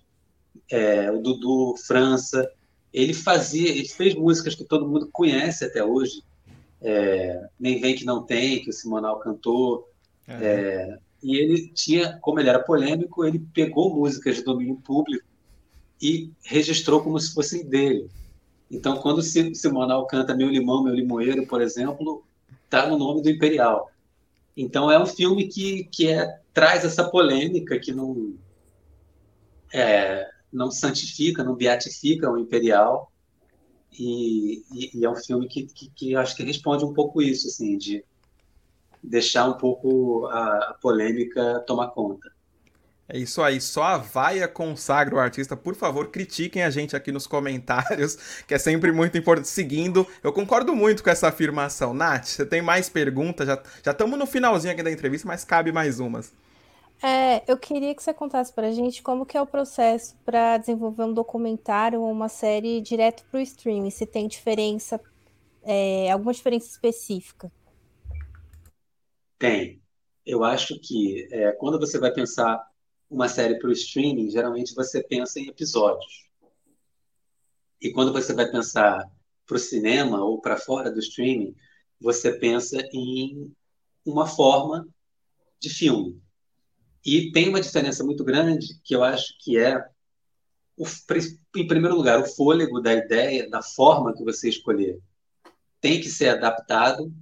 É, 0.68 1.10
o 1.12 1.20
Dudu 1.20 1.76
França, 1.86 2.50
ele 2.92 3.14
fazia, 3.14 3.68
ele 3.68 3.88
fez 3.88 4.14
músicas 4.14 4.54
que 4.54 4.64
todo 4.64 4.88
mundo 4.88 5.08
conhece 5.12 5.64
até 5.64 5.84
hoje. 5.84 6.22
É, 6.82 7.48
Nem 7.58 7.80
Vem 7.80 7.94
Que 7.94 8.04
Não 8.04 8.22
Tem, 8.22 8.62
que 8.62 8.70
o 8.70 8.72
Simonal 8.72 9.18
cantou. 9.20 9.88
É. 10.28 10.96
e 11.20 11.36
ele 11.36 11.72
tinha, 11.74 12.16
como 12.20 12.38
ele 12.38 12.48
era 12.48 12.62
polêmico, 12.62 13.24
ele 13.24 13.44
pegou 13.52 13.92
músicas 13.92 14.36
de 14.36 14.44
domínio 14.44 14.76
público 14.76 15.26
e 16.00 16.30
registrou 16.44 17.02
como 17.02 17.18
se 17.18 17.34
fossem 17.34 17.66
dele. 17.66 18.08
Então, 18.70 18.98
quando 18.98 19.18
o 19.18 19.22
Simonal 19.22 20.06
canta 20.06 20.36
Meu 20.36 20.48
Limão, 20.48 20.84
Meu 20.84 20.94
Limoeiro, 20.94 21.46
por 21.46 21.60
exemplo, 21.60 22.24
está 22.64 22.88
no 22.88 22.96
nome 22.96 23.22
do 23.22 23.28
Imperial. 23.28 23.90
Então, 24.56 24.90
é 24.90 24.98
um 25.02 25.06
filme 25.06 25.48
que, 25.48 25.84
que 25.84 26.08
é, 26.08 26.38
traz 26.54 26.84
essa 26.84 27.10
polêmica, 27.10 27.78
que 27.78 27.92
não, 27.92 28.34
é, 29.72 30.29
não 30.52 30.70
santifica, 30.70 31.44
não 31.44 31.54
beatifica 31.54 32.30
o 32.30 32.38
Imperial. 32.38 33.10
E, 33.92 34.62
e, 34.72 34.98
e 34.98 35.04
é 35.04 35.10
um 35.10 35.16
filme 35.16 35.48
que, 35.48 35.64
que, 35.66 35.90
que, 35.90 36.16
acho 36.16 36.36
que 36.36 36.42
responde 36.42 36.84
um 36.84 36.92
pouco 36.92 37.20
isso, 37.20 37.48
assim, 37.48 37.76
de 37.76 38.04
deixar 39.02 39.48
um 39.48 39.54
pouco 39.54 40.26
a, 40.26 40.70
a 40.70 40.74
polêmica 40.74 41.62
tomar 41.66 41.88
conta. 41.88 42.30
É 43.12 43.18
isso 43.18 43.42
aí, 43.42 43.60
só 43.60 43.82
a 43.82 43.96
vaia 43.98 44.46
consagra 44.46 45.16
o 45.16 45.18
artista. 45.18 45.56
Por 45.56 45.74
favor, 45.74 46.10
critiquem 46.10 46.62
a 46.62 46.70
gente 46.70 46.94
aqui 46.94 47.10
nos 47.10 47.26
comentários, 47.26 48.16
que 48.46 48.54
é 48.54 48.58
sempre 48.58 48.92
muito 48.92 49.18
importante. 49.18 49.48
Seguindo, 49.48 50.06
eu 50.22 50.32
concordo 50.32 50.76
muito 50.76 51.02
com 51.02 51.10
essa 51.10 51.26
afirmação. 51.26 51.92
Nath, 51.92 52.26
você 52.26 52.46
tem 52.46 52.62
mais 52.62 52.88
perguntas? 52.88 53.48
Já 53.48 53.90
estamos 53.90 54.16
no 54.16 54.26
finalzinho 54.26 54.72
aqui 54.72 54.82
da 54.82 54.92
entrevista, 54.92 55.26
mas 55.26 55.44
cabe 55.44 55.72
mais 55.72 55.98
umas. 55.98 56.32
É, 57.02 57.50
eu 57.50 57.56
queria 57.56 57.94
que 57.94 58.02
você 58.02 58.12
contasse 58.12 58.52
para 58.52 58.68
a 58.68 58.72
gente 58.72 59.02
como 59.02 59.24
que 59.24 59.36
é 59.36 59.40
o 59.40 59.46
processo 59.46 60.14
para 60.24 60.58
desenvolver 60.58 61.04
um 61.04 61.14
documentário 61.14 62.02
ou 62.02 62.10
uma 62.10 62.28
série 62.28 62.80
direto 62.82 63.24
para 63.30 63.38
o 63.38 63.42
streaming, 63.42 63.90
se 63.90 64.04
tem 64.04 64.28
diferença, 64.28 65.00
é, 65.62 66.10
alguma 66.10 66.32
diferença 66.32 66.68
específica. 66.68 67.50
Tem. 69.38 69.80
Eu 70.26 70.44
acho 70.44 70.78
que 70.78 71.26
é, 71.32 71.52
quando 71.52 71.78
você 71.78 71.98
vai 71.98 72.12
pensar 72.12 72.62
uma 73.08 73.28
série 73.28 73.58
para 73.58 73.70
o 73.70 73.72
streaming, 73.72 74.30
geralmente 74.30 74.74
você 74.74 75.02
pensa 75.02 75.40
em 75.40 75.48
episódios. 75.48 76.28
E 77.80 77.90
quando 77.92 78.12
você 78.12 78.34
vai 78.34 78.50
pensar 78.50 79.10
para 79.46 79.56
o 79.56 79.58
cinema 79.58 80.22
ou 80.22 80.38
para 80.38 80.58
fora 80.58 80.90
do 80.90 81.00
streaming, 81.00 81.56
você 81.98 82.30
pensa 82.30 82.76
em 82.92 83.50
uma 84.04 84.26
forma 84.26 84.86
de 85.58 85.70
filme. 85.70 86.20
E 87.04 87.32
tem 87.32 87.48
uma 87.48 87.60
diferença 87.60 88.04
muito 88.04 88.24
grande 88.24 88.78
que 88.84 88.94
eu 88.94 89.02
acho 89.02 89.34
que 89.40 89.58
é, 89.58 89.82
o, 90.76 90.84
em 91.56 91.66
primeiro 91.66 91.96
lugar, 91.96 92.20
o 92.20 92.26
fôlego 92.26 92.80
da 92.80 92.92
ideia, 92.92 93.48
da 93.48 93.62
forma 93.62 94.14
que 94.14 94.24
você 94.24 94.48
escolher. 94.48 95.00
Tem 95.80 96.00
que 96.00 96.08
ser 96.08 96.28
adaptado 96.28 97.12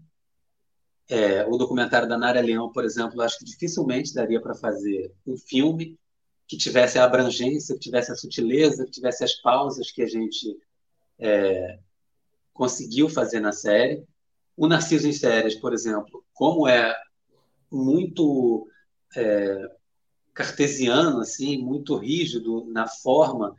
é, 1.09 1.45
o 1.47 1.57
documentário 1.57 2.07
da 2.07 2.19
Nara 2.19 2.41
Leão, 2.41 2.71
por 2.71 2.85
exemplo, 2.85 3.23
acho 3.23 3.39
que 3.39 3.45
dificilmente 3.45 4.13
daria 4.13 4.41
para 4.41 4.55
fazer 4.55 5.11
um 5.27 5.37
filme 5.39 5.99
que 6.47 6.57
tivesse 6.57 6.99
a 6.99 7.05
abrangência, 7.05 7.75
que 7.75 7.81
tivesse 7.81 8.13
a 8.13 8.17
sutileza, 8.17 8.85
que 8.85 8.91
tivesse 8.91 9.25
as 9.25 9.35
pausas 9.35 9.91
que 9.91 10.03
a 10.03 10.07
gente 10.07 10.57
é, 11.19 11.79
conseguiu 12.53 13.09
fazer 13.09 13.41
na 13.41 13.53
série. 13.53 14.05
O 14.57 14.67
Narciso 14.67 15.09
em 15.09 15.13
Séries, 15.13 15.55
por 15.55 15.73
exemplo, 15.73 16.25
como 16.35 16.69
é 16.69 16.95
muito 17.71 18.69
é, 19.17 19.71
cartesiano, 20.35 21.21
assim, 21.21 21.59
muito 21.59 21.97
rígido 21.97 22.65
na 22.67 22.87
forma, 22.87 23.55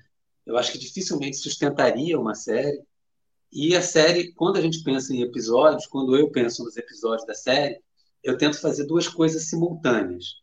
eu 0.45 0.57
acho 0.57 0.71
que 0.71 0.79
dificilmente 0.79 1.37
sustentaria 1.37 2.19
uma 2.19 2.35
série. 2.35 2.81
E 3.51 3.75
a 3.75 3.81
série, 3.81 4.31
quando 4.33 4.57
a 4.57 4.61
gente 4.61 4.83
pensa 4.83 5.13
em 5.13 5.21
episódios, 5.21 5.87
quando 5.87 6.15
eu 6.15 6.31
penso 6.31 6.63
nos 6.63 6.77
episódios 6.77 7.25
da 7.25 7.33
série, 7.33 7.79
eu 8.23 8.37
tento 8.37 8.59
fazer 8.59 8.85
duas 8.85 9.07
coisas 9.07 9.49
simultâneas. 9.49 10.37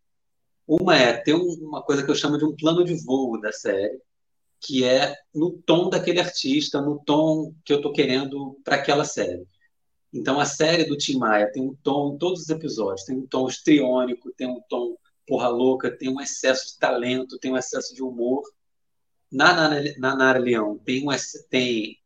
Uma 0.66 0.96
é 0.96 1.12
ter 1.12 1.34
uma 1.34 1.82
coisa 1.82 2.04
que 2.04 2.10
eu 2.10 2.14
chamo 2.14 2.38
de 2.38 2.44
um 2.44 2.56
plano 2.56 2.84
de 2.84 2.94
voo 3.04 3.40
da 3.40 3.52
série, 3.52 4.00
que 4.60 4.84
é 4.84 5.14
no 5.34 5.52
tom 5.52 5.88
daquele 5.88 6.20
artista, 6.20 6.80
no 6.80 6.98
tom 7.04 7.54
que 7.64 7.72
eu 7.72 7.76
estou 7.76 7.92
querendo 7.92 8.58
para 8.64 8.76
aquela 8.76 9.04
série. 9.04 9.46
Então, 10.16 10.40
a 10.40 10.46
série 10.46 10.84
do 10.84 10.96
Tim 10.96 11.18
Maia 11.18 11.52
tem 11.52 11.62
um 11.62 11.74
tom 11.74 12.16
todos 12.16 12.42
os 12.42 12.48
episódios, 12.48 13.04
tem 13.04 13.18
um 13.18 13.26
tom 13.26 13.48
estriônico, 13.48 14.32
tem 14.32 14.48
um 14.48 14.62
tom 14.66 14.96
porra 15.26 15.48
louca, 15.48 15.94
tem 15.94 16.08
um 16.08 16.20
excesso 16.20 16.72
de 16.72 16.78
talento, 16.78 17.38
tem 17.38 17.52
um 17.52 17.56
excesso 17.56 17.94
de 17.94 18.02
humor. 18.02 18.42
Na 19.30 19.54
Nara 20.16 20.38
Leão 20.38 20.78
tem, 20.78 21.06
um, 21.06 21.12
tem 21.50 21.98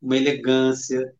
uma 0.00 0.16
elegância, 0.16 1.14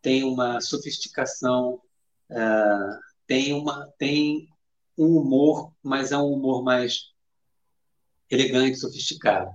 tem 0.00 0.24
uma 0.24 0.58
sofisticação, 0.62 1.82
uh, 2.30 2.98
tem, 3.26 3.52
uma, 3.52 3.92
tem 3.98 4.48
um 4.96 5.18
humor, 5.18 5.70
mas 5.82 6.12
é 6.12 6.16
um 6.16 6.32
humor 6.32 6.62
mais 6.62 7.12
elegante, 8.30 8.78
sofisticado. 8.78 9.50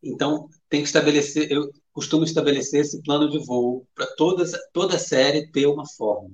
Então, 0.00 0.48
tem 0.68 0.82
que 0.82 0.86
estabelecer, 0.86 1.50
eu 1.50 1.72
costumo 1.92 2.24
estabelecer 2.24 2.80
esse 2.80 3.02
plano 3.02 3.28
de 3.28 3.38
voo 3.38 3.86
para 3.94 4.06
toda 4.16 4.94
a 4.94 4.98
série 4.98 5.50
ter 5.50 5.66
uma 5.66 5.86
forma. 5.86 6.30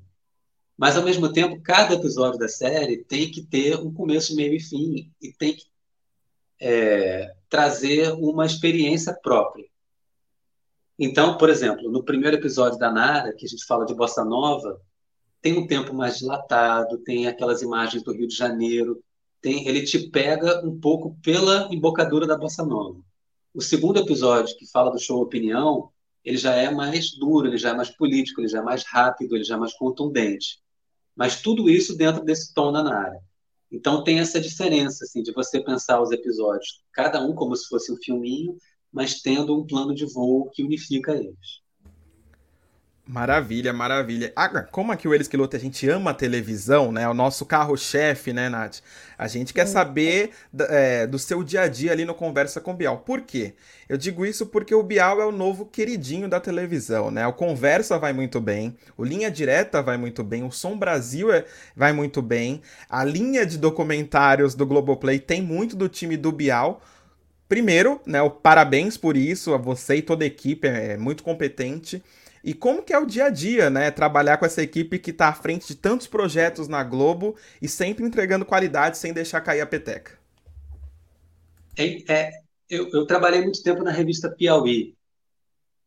Mas, 0.77 0.97
ao 0.97 1.03
mesmo 1.03 1.33
tempo, 1.33 1.61
cada 1.63 1.95
episódio 1.95 2.39
da 2.39 2.49
série 2.49 3.03
tem 3.05 3.31
que 3.31 3.43
ter 3.43 3.77
um 3.77 3.93
começo, 3.93 4.37
meio 4.37 4.55
e 4.55 4.61
fim, 4.61 5.11
e 5.23 5.33
tem 5.33 5.55
que 5.55 5.65
é, 6.61 7.35
trazer 7.49 8.13
uma 8.13 8.45
experiência 8.45 9.15
própria. 9.23 9.67
Então, 10.99 11.37
por 11.37 11.49
exemplo, 11.49 11.91
no 11.91 12.05
primeiro 12.05 12.37
episódio 12.37 12.79
da 12.79 12.91
Nara, 12.91 13.35
que 13.35 13.47
a 13.47 13.49
gente 13.49 13.65
fala 13.65 13.87
de 13.87 13.95
bossa 13.95 14.25
nova, 14.25 14.81
tem 15.41 15.57
um 15.59 15.67
tempo 15.67 15.95
mais 15.95 16.19
dilatado, 16.19 16.99
tem 16.99 17.27
aquelas 17.27 17.63
imagens 17.63 18.03
do 18.03 18.13
Rio 18.13 18.27
de 18.27 18.35
Janeiro, 18.35 19.03
tem, 19.41 19.67
ele 19.69 19.83
te 19.85 20.11
pega 20.11 20.67
um 20.67 20.79
pouco 20.79 21.17
pela 21.23 21.69
embocadura 21.73 22.27
da 22.27 22.37
bossa 22.37 22.65
nova. 22.65 23.01
O 23.57 23.63
segundo 23.63 23.99
episódio, 23.99 24.55
que 24.59 24.71
fala 24.71 24.91
do 24.91 24.99
show 24.99 25.19
Opinião, 25.19 25.89
ele 26.23 26.37
já 26.37 26.55
é 26.55 26.71
mais 26.71 27.17
duro, 27.17 27.49
ele 27.49 27.57
já 27.57 27.71
é 27.71 27.73
mais 27.73 27.89
político, 27.89 28.43
ele 28.43 28.49
já 28.49 28.59
é 28.59 28.63
mais 28.63 28.85
rápido, 28.85 29.35
ele 29.35 29.45
já 29.45 29.55
é 29.55 29.59
mais 29.59 29.73
contundente. 29.73 30.61
Mas 31.17 31.41
tudo 31.41 31.71
isso 31.71 31.97
dentro 31.97 32.23
desse 32.23 32.53
tom 32.53 32.71
da 32.71 32.83
Nara. 32.83 33.19
Então 33.73 34.05
tem 34.05 34.19
essa 34.19 34.39
diferença 34.39 35.05
assim 35.05 35.23
de 35.23 35.33
você 35.33 35.59
pensar 35.59 36.03
os 36.03 36.13
episódios, 36.13 36.83
cada 36.93 37.19
um 37.27 37.35
como 37.35 37.57
se 37.57 37.67
fosse 37.67 37.91
um 37.91 37.97
filminho, 37.97 38.59
mas 38.93 39.23
tendo 39.23 39.59
um 39.59 39.67
plano 39.67 39.95
de 39.95 40.05
voo 40.05 40.51
que 40.51 40.63
unifica 40.63 41.17
eles. 41.17 41.63
Maravilha, 43.09 43.73
maravilha. 43.73 44.33
Ah, 44.35 44.63
como 44.65 44.91
aqui 44.91 45.07
o 45.07 45.15
Eles 45.15 45.29
que 45.29 45.37
Luta 45.37 45.57
a 45.57 45.61
gente 45.61 45.89
ama 45.89 46.11
a 46.11 46.15
televisão, 46.15 46.91
né? 46.91 47.09
O 47.09 47.15
nosso 47.15 47.47
carro-chefe, 47.47 48.33
né, 48.33 48.49
Nath? 48.49 48.79
A 49.17 49.29
gente 49.29 49.55
quer 49.55 49.67
saber 49.67 50.31
é, 50.69 51.07
do 51.07 51.17
seu 51.17 51.45
dia 51.45 51.61
a 51.61 51.69
dia 51.69 51.93
ali 51.93 52.05
no 52.05 52.17
Conversa 52.17 52.61
com 52.61 52.73
o 52.73 52.75
Bial. 52.75 52.99
Por 52.99 53.21
quê? 53.21 53.55
Eu 53.89 53.97
digo 53.97 54.27
isso 54.27 54.45
porque 54.47 54.75
o 54.75 54.83
Bial 54.83 55.21
é 55.21 55.25
o 55.25 55.31
novo 55.31 55.67
queridinho 55.67 56.29
da 56.29 56.41
televisão, 56.41 57.13
né? 57.13 57.25
O 57.29 57.33
Conversa 57.33 57.97
vai 57.97 58.13
muito 58.13 58.41
bem, 58.41 58.77
o 58.97 59.05
Linha 59.05 59.31
Direta 59.31 59.81
vai 59.81 59.97
muito 59.97 60.25
bem, 60.25 60.43
o 60.43 60.51
Som 60.51 60.77
Brasil 60.77 61.33
é, 61.33 61.45
vai 61.77 61.93
muito 61.93 62.21
bem, 62.21 62.61
a 62.91 63.05
linha 63.05 63.47
de 63.47 63.57
documentários 63.57 64.57
do 64.57 64.67
Globoplay 64.67 65.21
tem 65.21 65.41
muito 65.41 65.77
do 65.77 65.89
time 65.89 66.17
do 66.17 66.33
Bial. 66.33 66.83
Primeiro, 67.49 68.01
né, 68.05 68.21
o 68.21 68.31
parabéns 68.31 68.97
por 68.97 69.17
isso, 69.17 69.55
a 69.55 69.57
você 69.57 69.97
e 69.97 70.03
toda 70.03 70.25
a 70.25 70.27
equipe, 70.27 70.67
é 70.67 70.97
muito 70.97 71.23
competente. 71.23 72.03
E 72.47 72.55
como 72.55 72.81
que 72.81 72.93
é 72.93 72.99
o 72.99 73.05
dia 73.05 73.25
a 73.25 73.29
dia, 73.29 73.69
né, 73.69 73.91
trabalhar 73.91 74.37
com 74.37 74.47
essa 74.47 74.63
equipe 74.63 75.01
que 75.01 75.11
está 75.11 75.31
à 75.31 75.33
frente 75.33 75.67
de 75.67 75.75
tantos 75.75 76.07
projetos 76.07 76.69
na 76.69 76.85
Globo 76.85 77.35
e 77.61 77.67
sempre 77.69 78.05
entregando 78.05 78.47
qualidade 78.47 78.99
sem 78.99 79.13
deixar 79.13 79.41
cair 79.41 79.61
a 79.61 79.67
peteca? 79.67 80.17
É, 81.77 82.13
é 82.13 82.31
eu, 82.71 82.89
eu, 82.93 83.05
trabalhei 83.05 83.43
muito 83.43 83.61
tempo 83.65 83.83
na 83.83 83.91
revista 83.91 84.31
Piauí, 84.31 84.95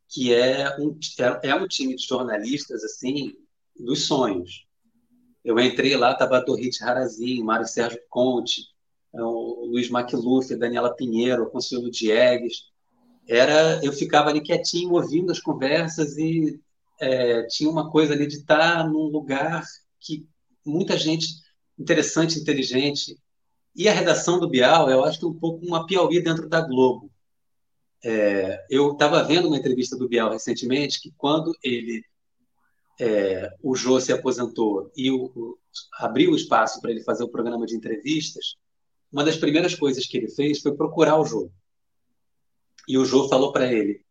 que 0.10 0.34
é 0.34 0.76
um, 0.78 1.00
é, 1.44 1.50
é 1.50 1.56
um 1.56 1.66
time 1.66 1.96
de 1.96 2.06
jornalistas, 2.06 2.84
assim, 2.84 3.38
dos 3.80 4.06
sonhos. 4.06 4.68
Eu 5.46 5.58
entrei 5.62 5.96
lá, 5.96 6.12
estava 6.12 6.42
Dorrit 6.42 6.84
Harazinho, 6.84 7.46
Mário 7.46 7.66
Sérgio 7.66 8.02
Conte, 8.10 8.66
é 9.14 9.24
o 9.24 9.66
Luiz 9.72 9.90
Macluf, 9.90 10.54
Daniela 10.58 10.94
Pinheiro, 10.94 11.50
Conselho 11.50 11.90
Diegues. 11.90 12.70
Era, 13.30 13.80
eu 13.86 13.94
ficava 13.94 14.30
ali 14.30 14.42
quietinho, 14.42 14.94
ouvindo 14.94 15.32
as 15.32 15.40
conversas 15.40 16.18
e 16.18 16.60
é, 17.00 17.44
tinha 17.44 17.70
uma 17.70 17.92
coisa 17.92 18.14
ali 18.14 18.26
de 18.26 18.38
estar 18.38 18.90
num 18.90 19.04
lugar 19.04 19.64
que 20.00 20.28
muita 20.66 20.98
gente 20.98 21.28
interessante, 21.78 22.40
inteligente. 22.40 23.16
E 23.76 23.88
a 23.88 23.94
redação 23.94 24.40
do 24.40 24.50
Bial, 24.50 24.90
eu 24.90 25.06
acho 25.06 25.20
que 25.20 25.26
é 25.26 25.28
um 25.28 25.34
pouco 25.34 25.64
uma 25.64 25.86
Piauí 25.86 26.24
dentro 26.24 26.50
da 26.50 26.60
Globo. 26.60 27.12
É, 28.04 28.66
eu 28.68 28.94
estava 28.94 29.24
vendo 29.24 29.48
uma 29.48 29.58
entrevista 29.58 29.96
do 29.96 30.10
Bial 30.10 30.32
recentemente 30.32 31.00
que 31.00 31.14
quando 31.16 31.54
ele 31.64 32.04
é, 33.00 33.54
o 33.62 33.76
Jô 33.76 34.00
se 34.02 34.12
aposentou 34.12 34.92
e 34.98 35.12
o, 35.12 35.26
o, 35.36 35.58
abriu 36.00 36.32
o 36.32 36.36
espaço 36.36 36.82
para 36.82 36.90
ele 36.90 37.04
fazer 37.04 37.24
o 37.24 37.30
programa 37.30 37.68
de 37.68 37.76
entrevistas, 37.76 38.56
uma 39.12 39.24
das 39.24 39.38
primeiras 39.38 39.76
coisas 39.76 40.08
que 40.08 40.18
ele 40.18 40.30
fez 40.30 40.62
foi 40.62 40.76
procurar 40.76 41.18
o 41.20 41.26
Jô. 41.26 41.52
E 42.90 42.98
o 42.98 43.06
Jô 43.06 43.30
falou 43.30 43.52
para 43.52 43.72
ele: 43.72 44.04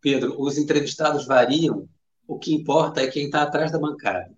Pedro, 0.00 0.34
os 0.42 0.58
entrevistados 0.58 1.24
variam, 1.24 1.88
o 2.26 2.36
que 2.36 2.52
importa 2.52 3.00
é 3.00 3.06
quem 3.06 3.26
está 3.26 3.42
atrás 3.42 3.70
da 3.70 3.78
bancada, 3.78 4.36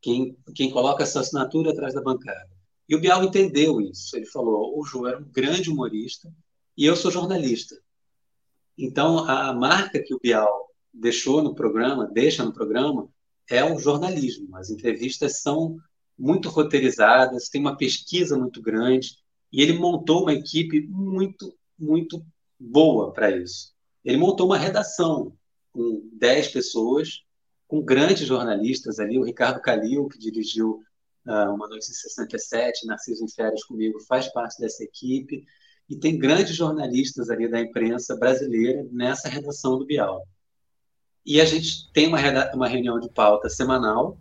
quem, 0.00 0.38
quem 0.54 0.70
coloca 0.70 1.02
a 1.02 1.06
sua 1.06 1.22
assinatura 1.22 1.72
atrás 1.72 1.94
da 1.94 2.00
bancada. 2.00 2.48
E 2.88 2.94
o 2.94 3.00
Bial 3.00 3.24
entendeu 3.24 3.80
isso. 3.80 4.16
Ele 4.16 4.26
falou: 4.26 4.78
o 4.78 4.84
Jô 4.84 5.08
era 5.08 5.18
um 5.18 5.24
grande 5.24 5.68
humorista 5.68 6.32
e 6.76 6.84
eu 6.84 6.94
sou 6.94 7.10
jornalista. 7.10 7.74
Então, 8.78 9.28
a 9.28 9.52
marca 9.52 10.00
que 10.00 10.14
o 10.14 10.20
Bial 10.20 10.68
deixou 10.94 11.42
no 11.42 11.56
programa, 11.56 12.06
deixa 12.06 12.44
no 12.44 12.52
programa, 12.52 13.08
é 13.50 13.64
o 13.64 13.80
jornalismo. 13.80 14.56
As 14.56 14.70
entrevistas 14.70 15.40
são 15.40 15.76
muito 16.16 16.48
roteirizadas, 16.48 17.48
tem 17.48 17.60
uma 17.60 17.76
pesquisa 17.76 18.38
muito 18.38 18.62
grande, 18.62 19.16
e 19.52 19.60
ele 19.60 19.72
montou 19.72 20.22
uma 20.22 20.32
equipe 20.32 20.86
muito, 20.86 21.52
muito 21.76 22.24
boa 22.58 23.12
para 23.12 23.30
isso. 23.30 23.72
Ele 24.04 24.16
montou 24.16 24.46
uma 24.46 24.58
redação 24.58 25.32
com 25.72 26.08
10 26.14 26.48
pessoas, 26.48 27.22
com 27.66 27.82
grandes 27.82 28.26
jornalistas 28.26 28.98
ali, 28.98 29.18
o 29.18 29.24
Ricardo 29.24 29.60
Calil, 29.60 30.08
que 30.08 30.18
dirigiu 30.18 30.82
uh, 31.26 31.54
Uma 31.54 31.68
Noite 31.68 31.90
em 31.90 31.94
67, 31.94 32.86
Narciso 32.86 33.24
em 33.24 33.28
Férias 33.28 33.64
comigo, 33.64 34.00
faz 34.00 34.28
parte 34.32 34.58
dessa 34.60 34.82
equipe, 34.82 35.44
e 35.88 35.96
tem 35.96 36.18
grandes 36.18 36.54
jornalistas 36.54 37.30
ali 37.30 37.48
da 37.48 37.60
imprensa 37.60 38.16
brasileira 38.16 38.86
nessa 38.90 39.28
redação 39.28 39.78
do 39.78 39.86
Bial. 39.86 40.26
E 41.24 41.40
a 41.40 41.44
gente 41.44 41.90
tem 41.92 42.06
uma, 42.06 42.18
uma 42.54 42.68
reunião 42.68 42.98
de 42.98 43.10
pauta 43.10 43.48
semanal, 43.48 44.18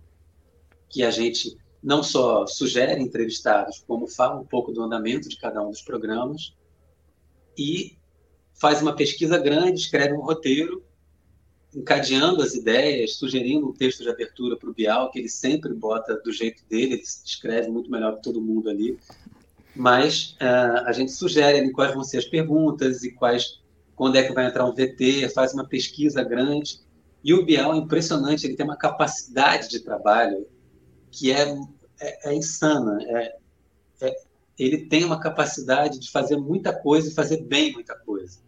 que 0.90 1.04
a 1.04 1.12
gente 1.12 1.58
não 1.82 2.04
só 2.04 2.46
sugere 2.46 3.02
entrevistados, 3.02 3.84
como 3.88 4.08
fala 4.08 4.40
um 4.40 4.46
pouco 4.46 4.72
do 4.72 4.82
andamento 4.82 5.30
de 5.30 5.38
cada 5.38 5.66
um 5.66 5.70
dos 5.70 5.82
programas, 5.82 6.54
e 7.58 7.97
faz 8.60 8.82
uma 8.82 8.96
pesquisa 8.96 9.38
grande, 9.38 9.80
escreve 9.80 10.14
um 10.14 10.22
roteiro, 10.22 10.84
encadeando 11.74 12.42
as 12.42 12.56
ideias, 12.56 13.16
sugerindo 13.16 13.68
um 13.68 13.74
texto 13.74 14.02
de 14.02 14.10
abertura 14.10 14.58
para 14.58 14.70
o 14.70 14.74
Bial, 14.74 15.12
que 15.12 15.20
ele 15.20 15.30
sempre 15.30 15.74
bota 15.74 16.16
do 16.18 16.32
jeito 16.32 16.64
dele, 16.68 16.94
ele 16.94 17.04
escreve 17.04 17.70
muito 17.70 17.92
melhor 17.92 18.16
que 18.16 18.24
todo 18.24 18.42
mundo 18.42 18.70
ali. 18.70 18.98
Mas 19.76 20.36
uh, 20.42 20.88
a 20.88 20.92
gente 20.92 21.12
sugere 21.12 21.60
ali 21.60 21.72
quais 21.72 21.94
vão 21.94 22.04
ser 22.04 22.18
as 22.18 22.26
perguntas 22.26 23.04
e 23.04 23.12
quais, 23.12 23.62
quando 23.96 24.16
é 24.16 24.24
que 24.24 24.34
vai 24.34 24.48
entrar 24.48 24.66
um 24.66 24.74
VT, 24.74 25.30
faz 25.30 25.54
uma 25.54 25.68
pesquisa 25.68 26.24
grande. 26.24 26.82
E 27.24 27.34
o 27.34 27.46
Bial 27.46 27.74
é 27.74 27.78
impressionante, 27.78 28.46
ele 28.48 28.56
tem 28.56 28.66
uma 28.66 28.78
capacidade 28.78 29.70
de 29.70 29.82
trabalho 29.82 30.48
que 31.12 31.32
é, 31.32 31.56
é, 32.00 32.32
é 32.32 32.34
insana. 32.34 32.98
É, 33.04 33.36
é, 34.02 34.16
ele 34.58 34.88
tem 34.88 35.04
uma 35.04 35.20
capacidade 35.20 36.00
de 36.00 36.10
fazer 36.10 36.38
muita 36.38 36.74
coisa 36.74 37.10
e 37.10 37.14
fazer 37.14 37.44
bem 37.44 37.74
muita 37.74 37.96
coisa. 37.96 38.47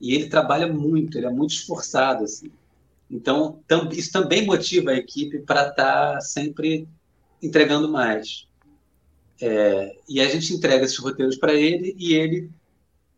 E 0.00 0.14
ele 0.14 0.28
trabalha 0.28 0.72
muito, 0.72 1.18
ele 1.18 1.26
é 1.26 1.30
muito 1.30 1.52
esforçado. 1.52 2.24
Assim. 2.24 2.50
Então, 3.10 3.60
tam, 3.66 3.88
isso 3.90 4.12
também 4.12 4.44
motiva 4.46 4.90
a 4.90 4.96
equipe 4.96 5.40
para 5.40 5.68
estar 5.68 6.14
tá 6.14 6.20
sempre 6.20 6.88
entregando 7.42 7.88
mais. 7.88 8.46
É, 9.40 9.96
e 10.08 10.20
a 10.20 10.28
gente 10.28 10.52
entrega 10.52 10.84
esses 10.84 10.98
roteiros 10.98 11.36
para 11.36 11.54
ele 11.54 11.94
e 11.98 12.14
ele 12.14 12.50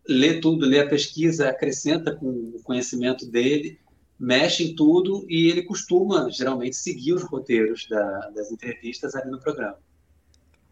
lê 0.07 0.41
tudo, 0.41 0.66
lê 0.66 0.81
a 0.81 0.89
pesquisa, 0.89 1.49
acrescenta 1.49 2.14
com 2.14 2.28
o 2.28 2.62
conhecimento 2.62 3.26
dele 3.26 3.78
mexe 4.20 4.64
em 4.64 4.74
tudo 4.74 5.24
e 5.31 5.49
ele 5.49 5.62
costuma, 5.62 6.31
geralmente, 6.31 6.76
seguir 6.76 7.14
os 7.14 7.22
roteiros 7.22 7.89
da, 7.89 8.31
das 8.35 8.53
entrevistas 8.53 9.14
ali 9.14 9.31
no 9.31 9.41
programa. 9.41 9.78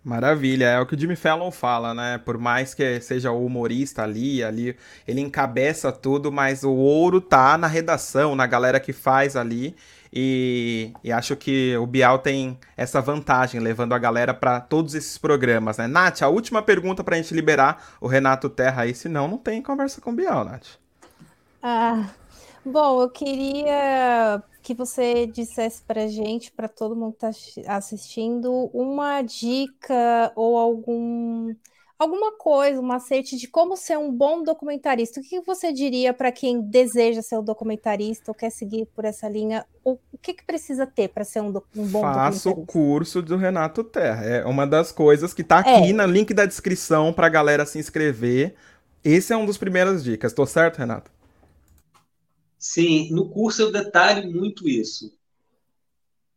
Maravilha, 0.09 0.65
é 0.65 0.81
o 0.81 0.87
que 0.87 0.95
o 0.95 0.99
Jimmy 0.99 1.17
Fallon 1.17 1.51
fala, 1.51 1.93
né? 1.93 2.17
Por 2.17 2.39
mais 2.39 2.73
que 2.73 2.99
seja 2.99 3.31
o 3.31 3.45
humorista 3.45 4.03
ali, 4.03 4.43
ali, 4.43 4.75
ele 5.07 5.21
encabeça 5.21 5.93
tudo, 5.93 6.33
mas 6.33 6.65
o 6.65 6.73
ouro 6.73 7.21
tá 7.21 7.59
na 7.59 7.67
redação, 7.67 8.35
na 8.35 8.47
galera 8.47 8.81
que 8.81 8.91
faz 8.91 9.37
ali. 9.37 9.77
E, 10.11 10.95
e 11.05 11.13
acho 11.13 11.37
que 11.37 11.77
o 11.77 11.87
Bial 11.87 12.21
tem 12.21 12.59
essa 12.75 13.03
vantagem, 13.03 13.61
levando 13.61 13.93
a 13.93 13.99
galera 13.99 14.33
para 14.33 14.61
todos 14.61 14.95
esses 14.95 15.19
programas, 15.19 15.77
né? 15.77 15.87
Nath, 15.87 16.23
a 16.23 16.29
última 16.29 16.63
pergunta 16.63 17.05
pra 17.05 17.17
gente 17.19 17.35
liberar 17.35 17.99
o 18.01 18.07
Renato 18.07 18.49
Terra 18.49 18.85
aí, 18.85 18.95
senão 18.95 19.29
não 19.29 19.37
tem 19.37 19.61
conversa 19.61 20.01
com 20.01 20.11
o 20.13 20.15
Bial, 20.15 20.43
Nath. 20.43 20.69
Ah, 21.63 22.07
Bom, 22.65 23.03
eu 23.03 23.09
queria 23.09 24.43
que 24.69 24.75
você 24.75 25.27
dissesse 25.27 25.81
para 25.81 26.07
gente, 26.09 26.53
para 26.53 26.69
todo 26.69 26.95
mundo 26.95 27.17
que 27.19 27.25
está 27.25 27.75
assistindo, 27.75 28.53
uma 28.75 29.23
dica 29.23 30.31
ou 30.37 30.59
algum 30.59 31.55
alguma 31.99 32.33
coisa, 32.37 32.79
um 32.79 32.83
macete 32.83 33.35
de 33.39 33.49
como 33.49 33.79
ser 33.79 33.97
um 33.97 34.13
bom 34.13 34.43
documentarista. 34.43 35.21
O 35.21 35.23
que 35.23 35.41
você 35.41 35.73
diria 35.73 36.13
para 36.13 36.31
quem 36.31 36.61
deseja 36.61 37.23
ser 37.23 37.39
um 37.39 37.43
documentarista 37.43 38.31
ou 38.31 38.35
quer 38.35 38.51
seguir 38.51 38.87
por 38.95 39.07
essa 39.07 39.27
linha? 39.27 39.65
O, 39.83 39.99
que, 40.21 40.35
que 40.35 40.45
precisa 40.45 40.87
ter 40.87 41.09
para 41.09 41.25
ser 41.25 41.41
um, 41.41 41.51
do, 41.51 41.65
um 41.75 41.87
bom 41.87 42.03
Faça 42.03 42.51
o 42.51 42.67
curso 42.67 43.23
do 43.23 43.39
Renato 43.39 43.83
Terra. 43.83 44.23
É 44.23 44.45
uma 44.45 44.67
das 44.67 44.93
coisas 44.93 45.33
que 45.33 45.41
está 45.41 45.61
aqui 45.61 45.91
é. 45.91 45.93
no 45.95 46.05
link 46.05 46.35
da 46.35 46.45
descrição 46.45 47.11
para 47.11 47.27
a 47.27 47.31
galera 47.31 47.65
se 47.65 47.79
inscrever. 47.79 48.55
Esse 49.03 49.33
é 49.33 49.37
um 49.37 49.47
dos 49.47 49.57
primeiras 49.57 50.05
dicas. 50.05 50.31
Estou 50.31 50.45
certo, 50.45 50.77
Renato? 50.77 51.18
Sim, 52.59 53.11
no 53.13 53.29
curso 53.31 53.63
eu 53.63 53.73
detalho 53.73 54.31
muito 54.31 54.69
isso. 54.69 55.13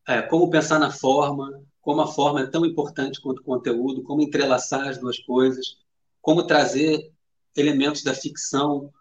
É, 0.07 0.22
como 0.22 0.49
pensar 0.49 0.80
na 0.80 0.91
forma, 0.91 1.61
como 1.82 2.01
a 2.01 2.07
forma 2.07 2.41
é 2.41 2.47
tão 2.47 2.65
importante 2.65 3.22
quanto 3.22 3.39
o 3.39 3.43
conteúdo, 3.43 4.03
como 4.03 4.22
entrelaçar 4.22 4.88
as 4.88 4.97
duas 4.97 5.19
coisas, 5.19 5.78
como 6.22 6.45
trazer 6.45 7.11
elementos 7.55 8.03
da 8.03 8.13
ficção, 8.13 8.91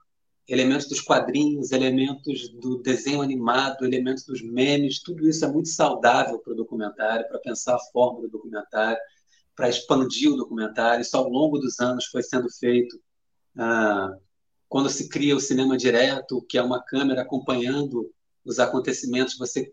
elementos 0.49 0.89
dos 0.89 1.01
quadrinhos, 1.01 1.73
elementos 1.73 2.51
do 2.51 2.79
desenho 2.83 3.23
animado, 3.23 3.85
elementos 3.85 4.25
dos 4.25 4.43
memes, 4.43 5.03
tudo 5.03 5.29
isso 5.29 5.45
é 5.45 5.49
muito 5.53 5.69
saudável 5.71 6.39
para 6.41 6.53
o 6.53 6.57
documentário, 6.57 7.29
para 7.29 7.39
pensar 7.41 7.77
a 7.77 7.93
forma 7.93 8.23
do 8.23 8.29
documentário, 8.31 8.99
para 9.57 9.69
expandir 9.69 10.33
o 10.33 10.37
documentário. 10.37 11.03
Isso 11.03 11.17
ao 11.17 11.29
longo 11.29 11.59
dos 11.59 11.81
anos 11.81 12.07
foi 12.07 12.23
sendo 12.23 12.49
feito. 12.51 13.01
Ah, 13.59 14.15
quando 14.71 14.89
se 14.89 15.09
cria 15.09 15.35
o 15.35 15.41
cinema 15.41 15.77
direto, 15.77 16.41
que 16.49 16.57
é 16.57 16.63
uma 16.63 16.81
câmera 16.81 17.23
acompanhando 17.23 18.09
os 18.45 18.61
acontecimentos, 18.61 19.37
você, 19.37 19.73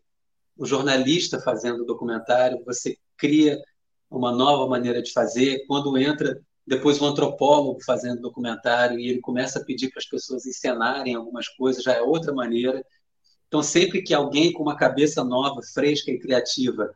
o 0.57 0.65
jornalista 0.65 1.39
fazendo 1.39 1.83
o 1.83 1.85
documentário, 1.85 2.65
você 2.65 2.97
cria 3.15 3.61
uma 4.09 4.31
nova 4.31 4.67
maneira 4.67 4.99
de 4.99 5.13
fazer. 5.13 5.63
Quando 5.67 5.95
entra 5.99 6.41
depois 6.65 6.99
o 6.99 7.05
antropólogo 7.05 7.79
fazendo 7.85 8.23
documentário 8.23 8.99
e 8.99 9.07
ele 9.07 9.19
começa 9.19 9.59
a 9.59 9.63
pedir 9.63 9.91
para 9.91 9.99
as 9.99 10.09
pessoas 10.09 10.47
encenarem 10.47 11.13
algumas 11.13 11.47
coisas, 11.47 11.83
já 11.83 11.93
é 11.93 12.01
outra 12.01 12.33
maneira. 12.33 12.83
Então, 13.47 13.61
sempre 13.61 14.01
que 14.01 14.15
alguém 14.15 14.51
com 14.51 14.63
uma 14.63 14.75
cabeça 14.75 15.23
nova, 15.23 15.61
fresca 15.61 16.09
e 16.09 16.17
criativa 16.17 16.91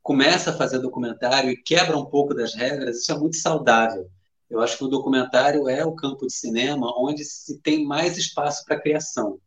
começa 0.00 0.50
a 0.50 0.56
fazer 0.56 0.78
documentário 0.78 1.50
e 1.50 1.56
quebra 1.56 1.98
um 1.98 2.06
pouco 2.06 2.32
das 2.32 2.54
regras, 2.54 3.00
isso 3.00 3.10
é 3.10 3.18
muito 3.18 3.36
saudável. 3.36 4.08
Eu 4.48 4.60
acho 4.60 4.76
que 4.78 4.84
o 4.84 4.88
documentário 4.88 5.68
é 5.68 5.84
o 5.84 5.94
campo 5.94 6.26
de 6.26 6.32
cinema 6.32 6.92
onde 6.96 7.24
se 7.24 7.58
tem 7.60 7.84
mais 7.84 8.16
espaço 8.16 8.64
para 8.64 8.80
criação, 8.80 9.40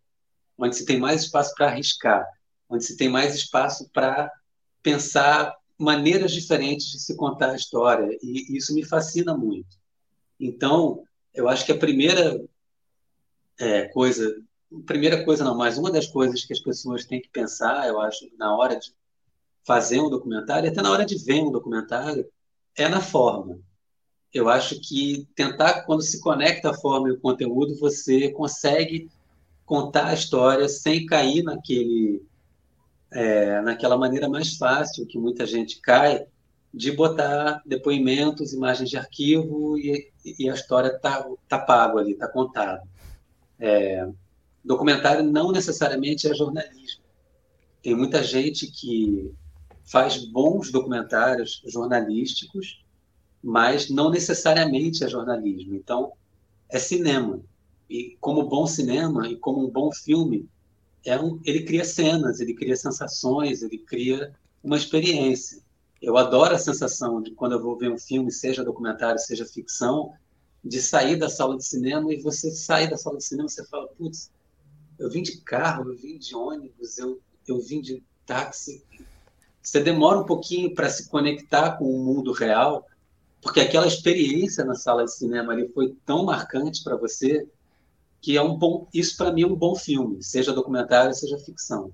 onde 0.58 0.76
se 0.76 0.86
tem 0.86 1.00
mais 1.00 1.24
espaço 1.24 1.54
para 1.56 1.68
arriscar, 1.68 2.26
onde 2.70 2.84
se 2.84 2.98
tem 2.98 3.08
mais 3.08 3.36
espaço 3.36 3.90
para 3.94 4.32
pensar 4.82 5.56
maneiras 5.78 6.32
diferentes 6.32 6.88
de 6.88 7.00
se 7.00 7.16
contar 7.16 7.52
a 7.52 7.56
história. 7.56 8.18
E 8.22 8.58
isso 8.58 8.74
me 8.74 8.84
fascina 8.84 9.38
muito. 9.38 9.78
Então, 10.40 11.04
eu 11.34 11.48
acho 11.48 11.66
que 11.66 11.72
a 11.72 11.78
primeira 11.78 12.44
é, 13.60 13.88
coisa, 13.90 14.36
primeira 14.86 15.24
coisa 15.24 15.44
não, 15.44 15.56
mas 15.56 15.78
uma 15.78 15.92
das 15.92 16.08
coisas 16.08 16.44
que 16.44 16.54
as 16.54 16.60
pessoas 16.60 17.06
têm 17.06 17.22
que 17.22 17.30
pensar, 17.30 17.88
eu 17.88 18.02
acho, 18.02 18.28
na 18.38 18.56
hora 18.56 18.76
de 18.76 18.92
fazer 19.64 20.00
um 20.00 20.10
documentário, 20.10 20.70
até 20.70 20.82
na 20.82 20.92
hora 20.92 21.06
de 21.06 21.18
ver 21.24 21.42
um 21.42 21.52
documentário, 21.52 22.28
é 22.76 22.88
na 22.88 23.02
forma 23.02 23.60
eu 24.34 24.50
acho 24.50 24.80
que 24.82 25.28
tentar, 25.36 25.84
quando 25.84 26.02
se 26.02 26.20
conecta 26.20 26.72
a 26.72 26.74
forma 26.74 27.10
e 27.10 27.12
o 27.12 27.20
conteúdo, 27.20 27.78
você 27.80 28.30
consegue 28.32 29.10
contar 29.66 30.08
a 30.08 30.14
história 30.14 30.68
sem 30.70 31.06
cair 31.06 31.44
naquele, 31.44 32.24
é, 33.12 33.62
naquela 33.62 33.98
maneira 33.98 34.30
mais 34.30 34.56
fácil 34.56 35.06
que 35.06 35.18
muita 35.18 35.46
gente 35.46 35.80
cai, 35.82 36.26
de 36.74 36.92
botar 36.92 37.62
depoimentos, 37.66 38.54
imagens 38.54 38.90
de 38.90 38.98
arquivo 38.98 39.78
e, 39.78 40.12
e 40.38 40.50
a 40.50 40.54
história 40.54 40.90
está 40.90 41.28
tá 41.48 41.58
pago 41.58 41.98
ali, 41.98 42.12
está 42.12 42.28
contado. 42.28 42.88
É, 43.60 44.08
documentário 44.64 45.24
não 45.24 45.52
necessariamente 45.52 46.30
é 46.30 46.36
jornalismo. 46.36 47.04
Tem 47.82 47.96
muita 47.96 48.22
gente 48.22 48.68
que 48.68 49.34
faz 49.86 50.26
bons 50.26 50.72
documentários 50.72 51.64
jornalísticos 51.66 52.86
mas 53.48 53.90
não 53.90 54.10
necessariamente 54.10 55.06
é 55.06 55.08
jornalismo. 55.08 55.74
Então, 55.74 56.12
é 56.68 56.78
cinema. 56.78 57.40
E 57.90 58.18
como 58.20 58.44
bom 58.44 58.68
cinema 58.68 59.26
e 59.26 59.38
como 59.38 59.66
um 59.66 59.72
bom 59.72 59.90
filme, 59.90 60.50
é 61.06 61.18
um, 61.18 61.40
ele 61.46 61.64
cria 61.64 61.86
cenas, 61.86 62.42
ele 62.42 62.54
cria 62.54 62.76
sensações, 62.76 63.62
ele 63.62 63.78
cria 63.78 64.34
uma 64.62 64.76
experiência. 64.76 65.62
Eu 66.02 66.18
adoro 66.18 66.56
a 66.56 66.60
sensação 66.60 67.22
de 67.22 67.32
quando 67.32 67.54
eu 67.54 67.64
vou 67.64 67.78
ver 67.78 67.90
um 67.90 67.98
filme, 67.98 68.30
seja 68.34 68.66
documentário, 68.66 69.18
seja 69.18 69.46
ficção, 69.46 70.12
de 70.62 70.82
sair 70.82 71.16
da 71.16 71.30
sala 71.30 71.56
de 71.56 71.66
cinema 71.66 72.14
e 72.14 72.22
você 72.22 72.52
sair 72.52 72.90
da 72.90 72.98
sala 72.98 73.16
de 73.16 73.24
cinema 73.24 73.48
você 73.48 73.66
fala, 73.68 73.88
putz, 73.98 74.30
eu 75.00 75.10
vim 75.10 75.22
de 75.22 75.38
carro, 75.38 75.90
eu 75.90 75.96
vim 75.96 76.18
de 76.18 76.36
ônibus, 76.36 76.98
eu, 76.98 77.22
eu 77.48 77.62
vim 77.62 77.80
de 77.80 78.04
táxi. 78.26 78.84
Você 79.64 79.80
demora 79.80 80.20
um 80.20 80.26
pouquinho 80.26 80.76
para 80.76 80.90
se 80.90 81.08
conectar 81.08 81.78
com 81.78 81.86
o 81.86 82.04
mundo 82.04 82.34
real, 82.34 82.86
porque 83.42 83.60
aquela 83.60 83.88
experiência 83.88 84.66
na 84.66 84.76
sala 84.76 85.06
de 85.06 85.14
cinema 85.14 85.54
ali 85.54 85.68
foi 85.74 85.96
tão 86.06 86.26
marcante 86.26 86.84
para 86.84 86.96
você 86.96 87.48
que 88.22 88.36
é 88.36 88.42
um 88.42 88.56
bom, 88.56 88.88
isso 88.94 89.16
para 89.16 89.32
mim 89.32 89.44
é 89.44 89.48
um 89.48 89.56
bom 89.56 89.76
filme, 89.76 90.24
seja 90.24 90.52
documentário, 90.52 91.14
seja 91.14 91.38
ficção. 91.38 91.92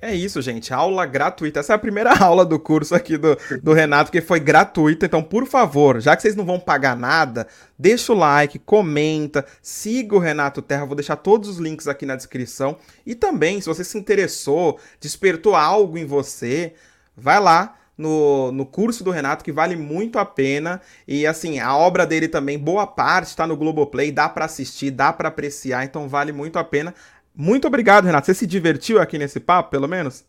É 0.00 0.14
isso, 0.14 0.40
gente. 0.40 0.72
Aula 0.72 1.04
gratuita. 1.06 1.58
Essa 1.58 1.72
é 1.72 1.76
a 1.76 1.78
primeira 1.78 2.12
aula 2.22 2.44
do 2.44 2.58
curso 2.58 2.94
aqui 2.94 3.16
do, 3.16 3.36
do 3.62 3.72
Renato, 3.72 4.12
que 4.12 4.20
foi 4.20 4.38
gratuita. 4.38 5.06
Então, 5.06 5.22
por 5.22 5.44
favor, 5.46 6.00
já 6.00 6.14
que 6.14 6.22
vocês 6.22 6.36
não 6.36 6.44
vão 6.44 6.60
pagar 6.60 6.96
nada, 6.96 7.48
deixa 7.76 8.12
o 8.12 8.16
like, 8.16 8.60
comenta, 8.60 9.44
siga 9.60 10.14
o 10.14 10.20
Renato 10.20 10.62
Terra. 10.62 10.84
Vou 10.84 10.94
deixar 10.94 11.16
todos 11.16 11.48
os 11.48 11.58
links 11.58 11.88
aqui 11.88 12.06
na 12.06 12.14
descrição. 12.14 12.76
E 13.04 13.14
também, 13.14 13.60
se 13.60 13.66
você 13.66 13.82
se 13.82 13.98
interessou, 13.98 14.78
despertou 15.00 15.56
algo 15.56 15.98
em 15.98 16.06
você, 16.06 16.74
vai 17.16 17.40
lá 17.40 17.77
no, 17.98 18.52
no 18.52 18.64
curso 18.64 19.02
do 19.02 19.10
Renato, 19.10 19.44
que 19.44 19.50
vale 19.50 19.74
muito 19.74 20.18
a 20.18 20.24
pena. 20.24 20.80
E 21.06 21.26
assim, 21.26 21.58
a 21.58 21.76
obra 21.76 22.06
dele 22.06 22.28
também, 22.28 22.56
boa 22.56 22.86
parte, 22.86 23.26
está 23.26 23.46
no 23.46 23.56
Globoplay, 23.56 24.12
dá 24.12 24.28
para 24.28 24.44
assistir, 24.44 24.92
dá 24.92 25.12
para 25.12 25.28
apreciar, 25.28 25.84
então 25.84 26.08
vale 26.08 26.30
muito 26.30 26.58
a 26.58 26.64
pena. 26.64 26.94
Muito 27.34 27.66
obrigado, 27.66 28.04
Renato. 28.04 28.26
Você 28.26 28.34
se 28.34 28.46
divertiu 28.46 29.00
aqui 29.00 29.18
nesse 29.18 29.40
papo, 29.40 29.70
pelo 29.70 29.88
menos? 29.88 30.24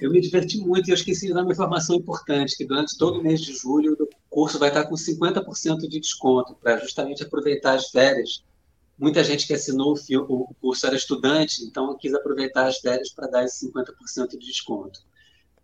Eu 0.00 0.10
me 0.10 0.20
diverti 0.20 0.58
muito 0.58 0.88
e 0.88 0.90
eu 0.90 0.94
esqueci 0.94 1.26
de 1.26 1.34
dar 1.34 1.42
uma 1.42 1.52
informação 1.52 1.96
importante, 1.96 2.56
que 2.56 2.64
durante 2.64 2.96
todo 2.96 3.18
o 3.18 3.22
mês 3.22 3.40
de 3.40 3.52
julho 3.52 3.96
o 3.98 4.08
curso 4.30 4.58
vai 4.58 4.68
estar 4.68 4.84
com 4.84 4.94
50% 4.94 5.88
de 5.88 6.00
desconto, 6.00 6.54
para 6.54 6.78
justamente 6.78 7.22
aproveitar 7.22 7.74
as 7.74 7.88
férias. 7.90 8.44
Muita 8.98 9.22
gente 9.22 9.46
que 9.46 9.54
assinou 9.54 9.94
o 9.94 10.54
curso 10.60 10.86
era 10.86 10.96
estudante, 10.96 11.64
então 11.64 11.96
quis 11.96 12.14
aproveitar 12.14 12.66
as 12.66 12.78
férias 12.78 13.10
para 13.10 13.28
dar 13.28 13.44
esse 13.44 13.66
50% 13.66 14.30
de 14.30 14.38
desconto. 14.38 15.00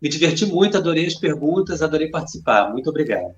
Me 0.01 0.09
diverti 0.09 0.45
muito, 0.45 0.77
adorei 0.77 1.05
as 1.05 1.15
perguntas, 1.15 1.81
adorei 1.81 2.09
participar. 2.09 2.71
Muito 2.71 2.89
obrigado. 2.89 3.33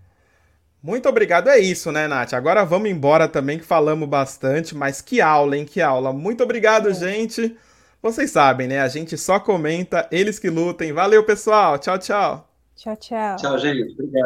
Muito 0.81 1.09
obrigado, 1.09 1.49
é 1.49 1.59
isso, 1.59 1.91
né, 1.91 2.07
Nath? 2.07 2.33
Agora 2.33 2.63
vamos 2.63 2.89
embora 2.89 3.27
também, 3.27 3.57
que 3.57 3.65
falamos 3.65 4.07
bastante, 4.07 4.75
mas 4.75 5.01
que 5.01 5.19
aula, 5.19 5.57
hein? 5.57 5.65
Que 5.65 5.81
aula. 5.81 6.13
Muito 6.13 6.43
obrigado, 6.43 6.89
é. 6.89 6.93
gente. 6.93 7.57
Vocês 8.01 8.31
sabem, 8.31 8.67
né? 8.67 8.79
A 8.79 8.87
gente 8.87 9.17
só 9.17 9.39
comenta, 9.39 10.07
eles 10.11 10.39
que 10.39 10.49
lutem. 10.49 10.93
Valeu, 10.93 11.23
pessoal. 11.23 11.77
Tchau, 11.79 11.97
tchau. 11.97 12.49
Tchau, 12.75 12.95
tchau. 12.95 13.35
Tchau, 13.37 13.57
gente. 13.57 13.93
Obrigado. 13.93 14.11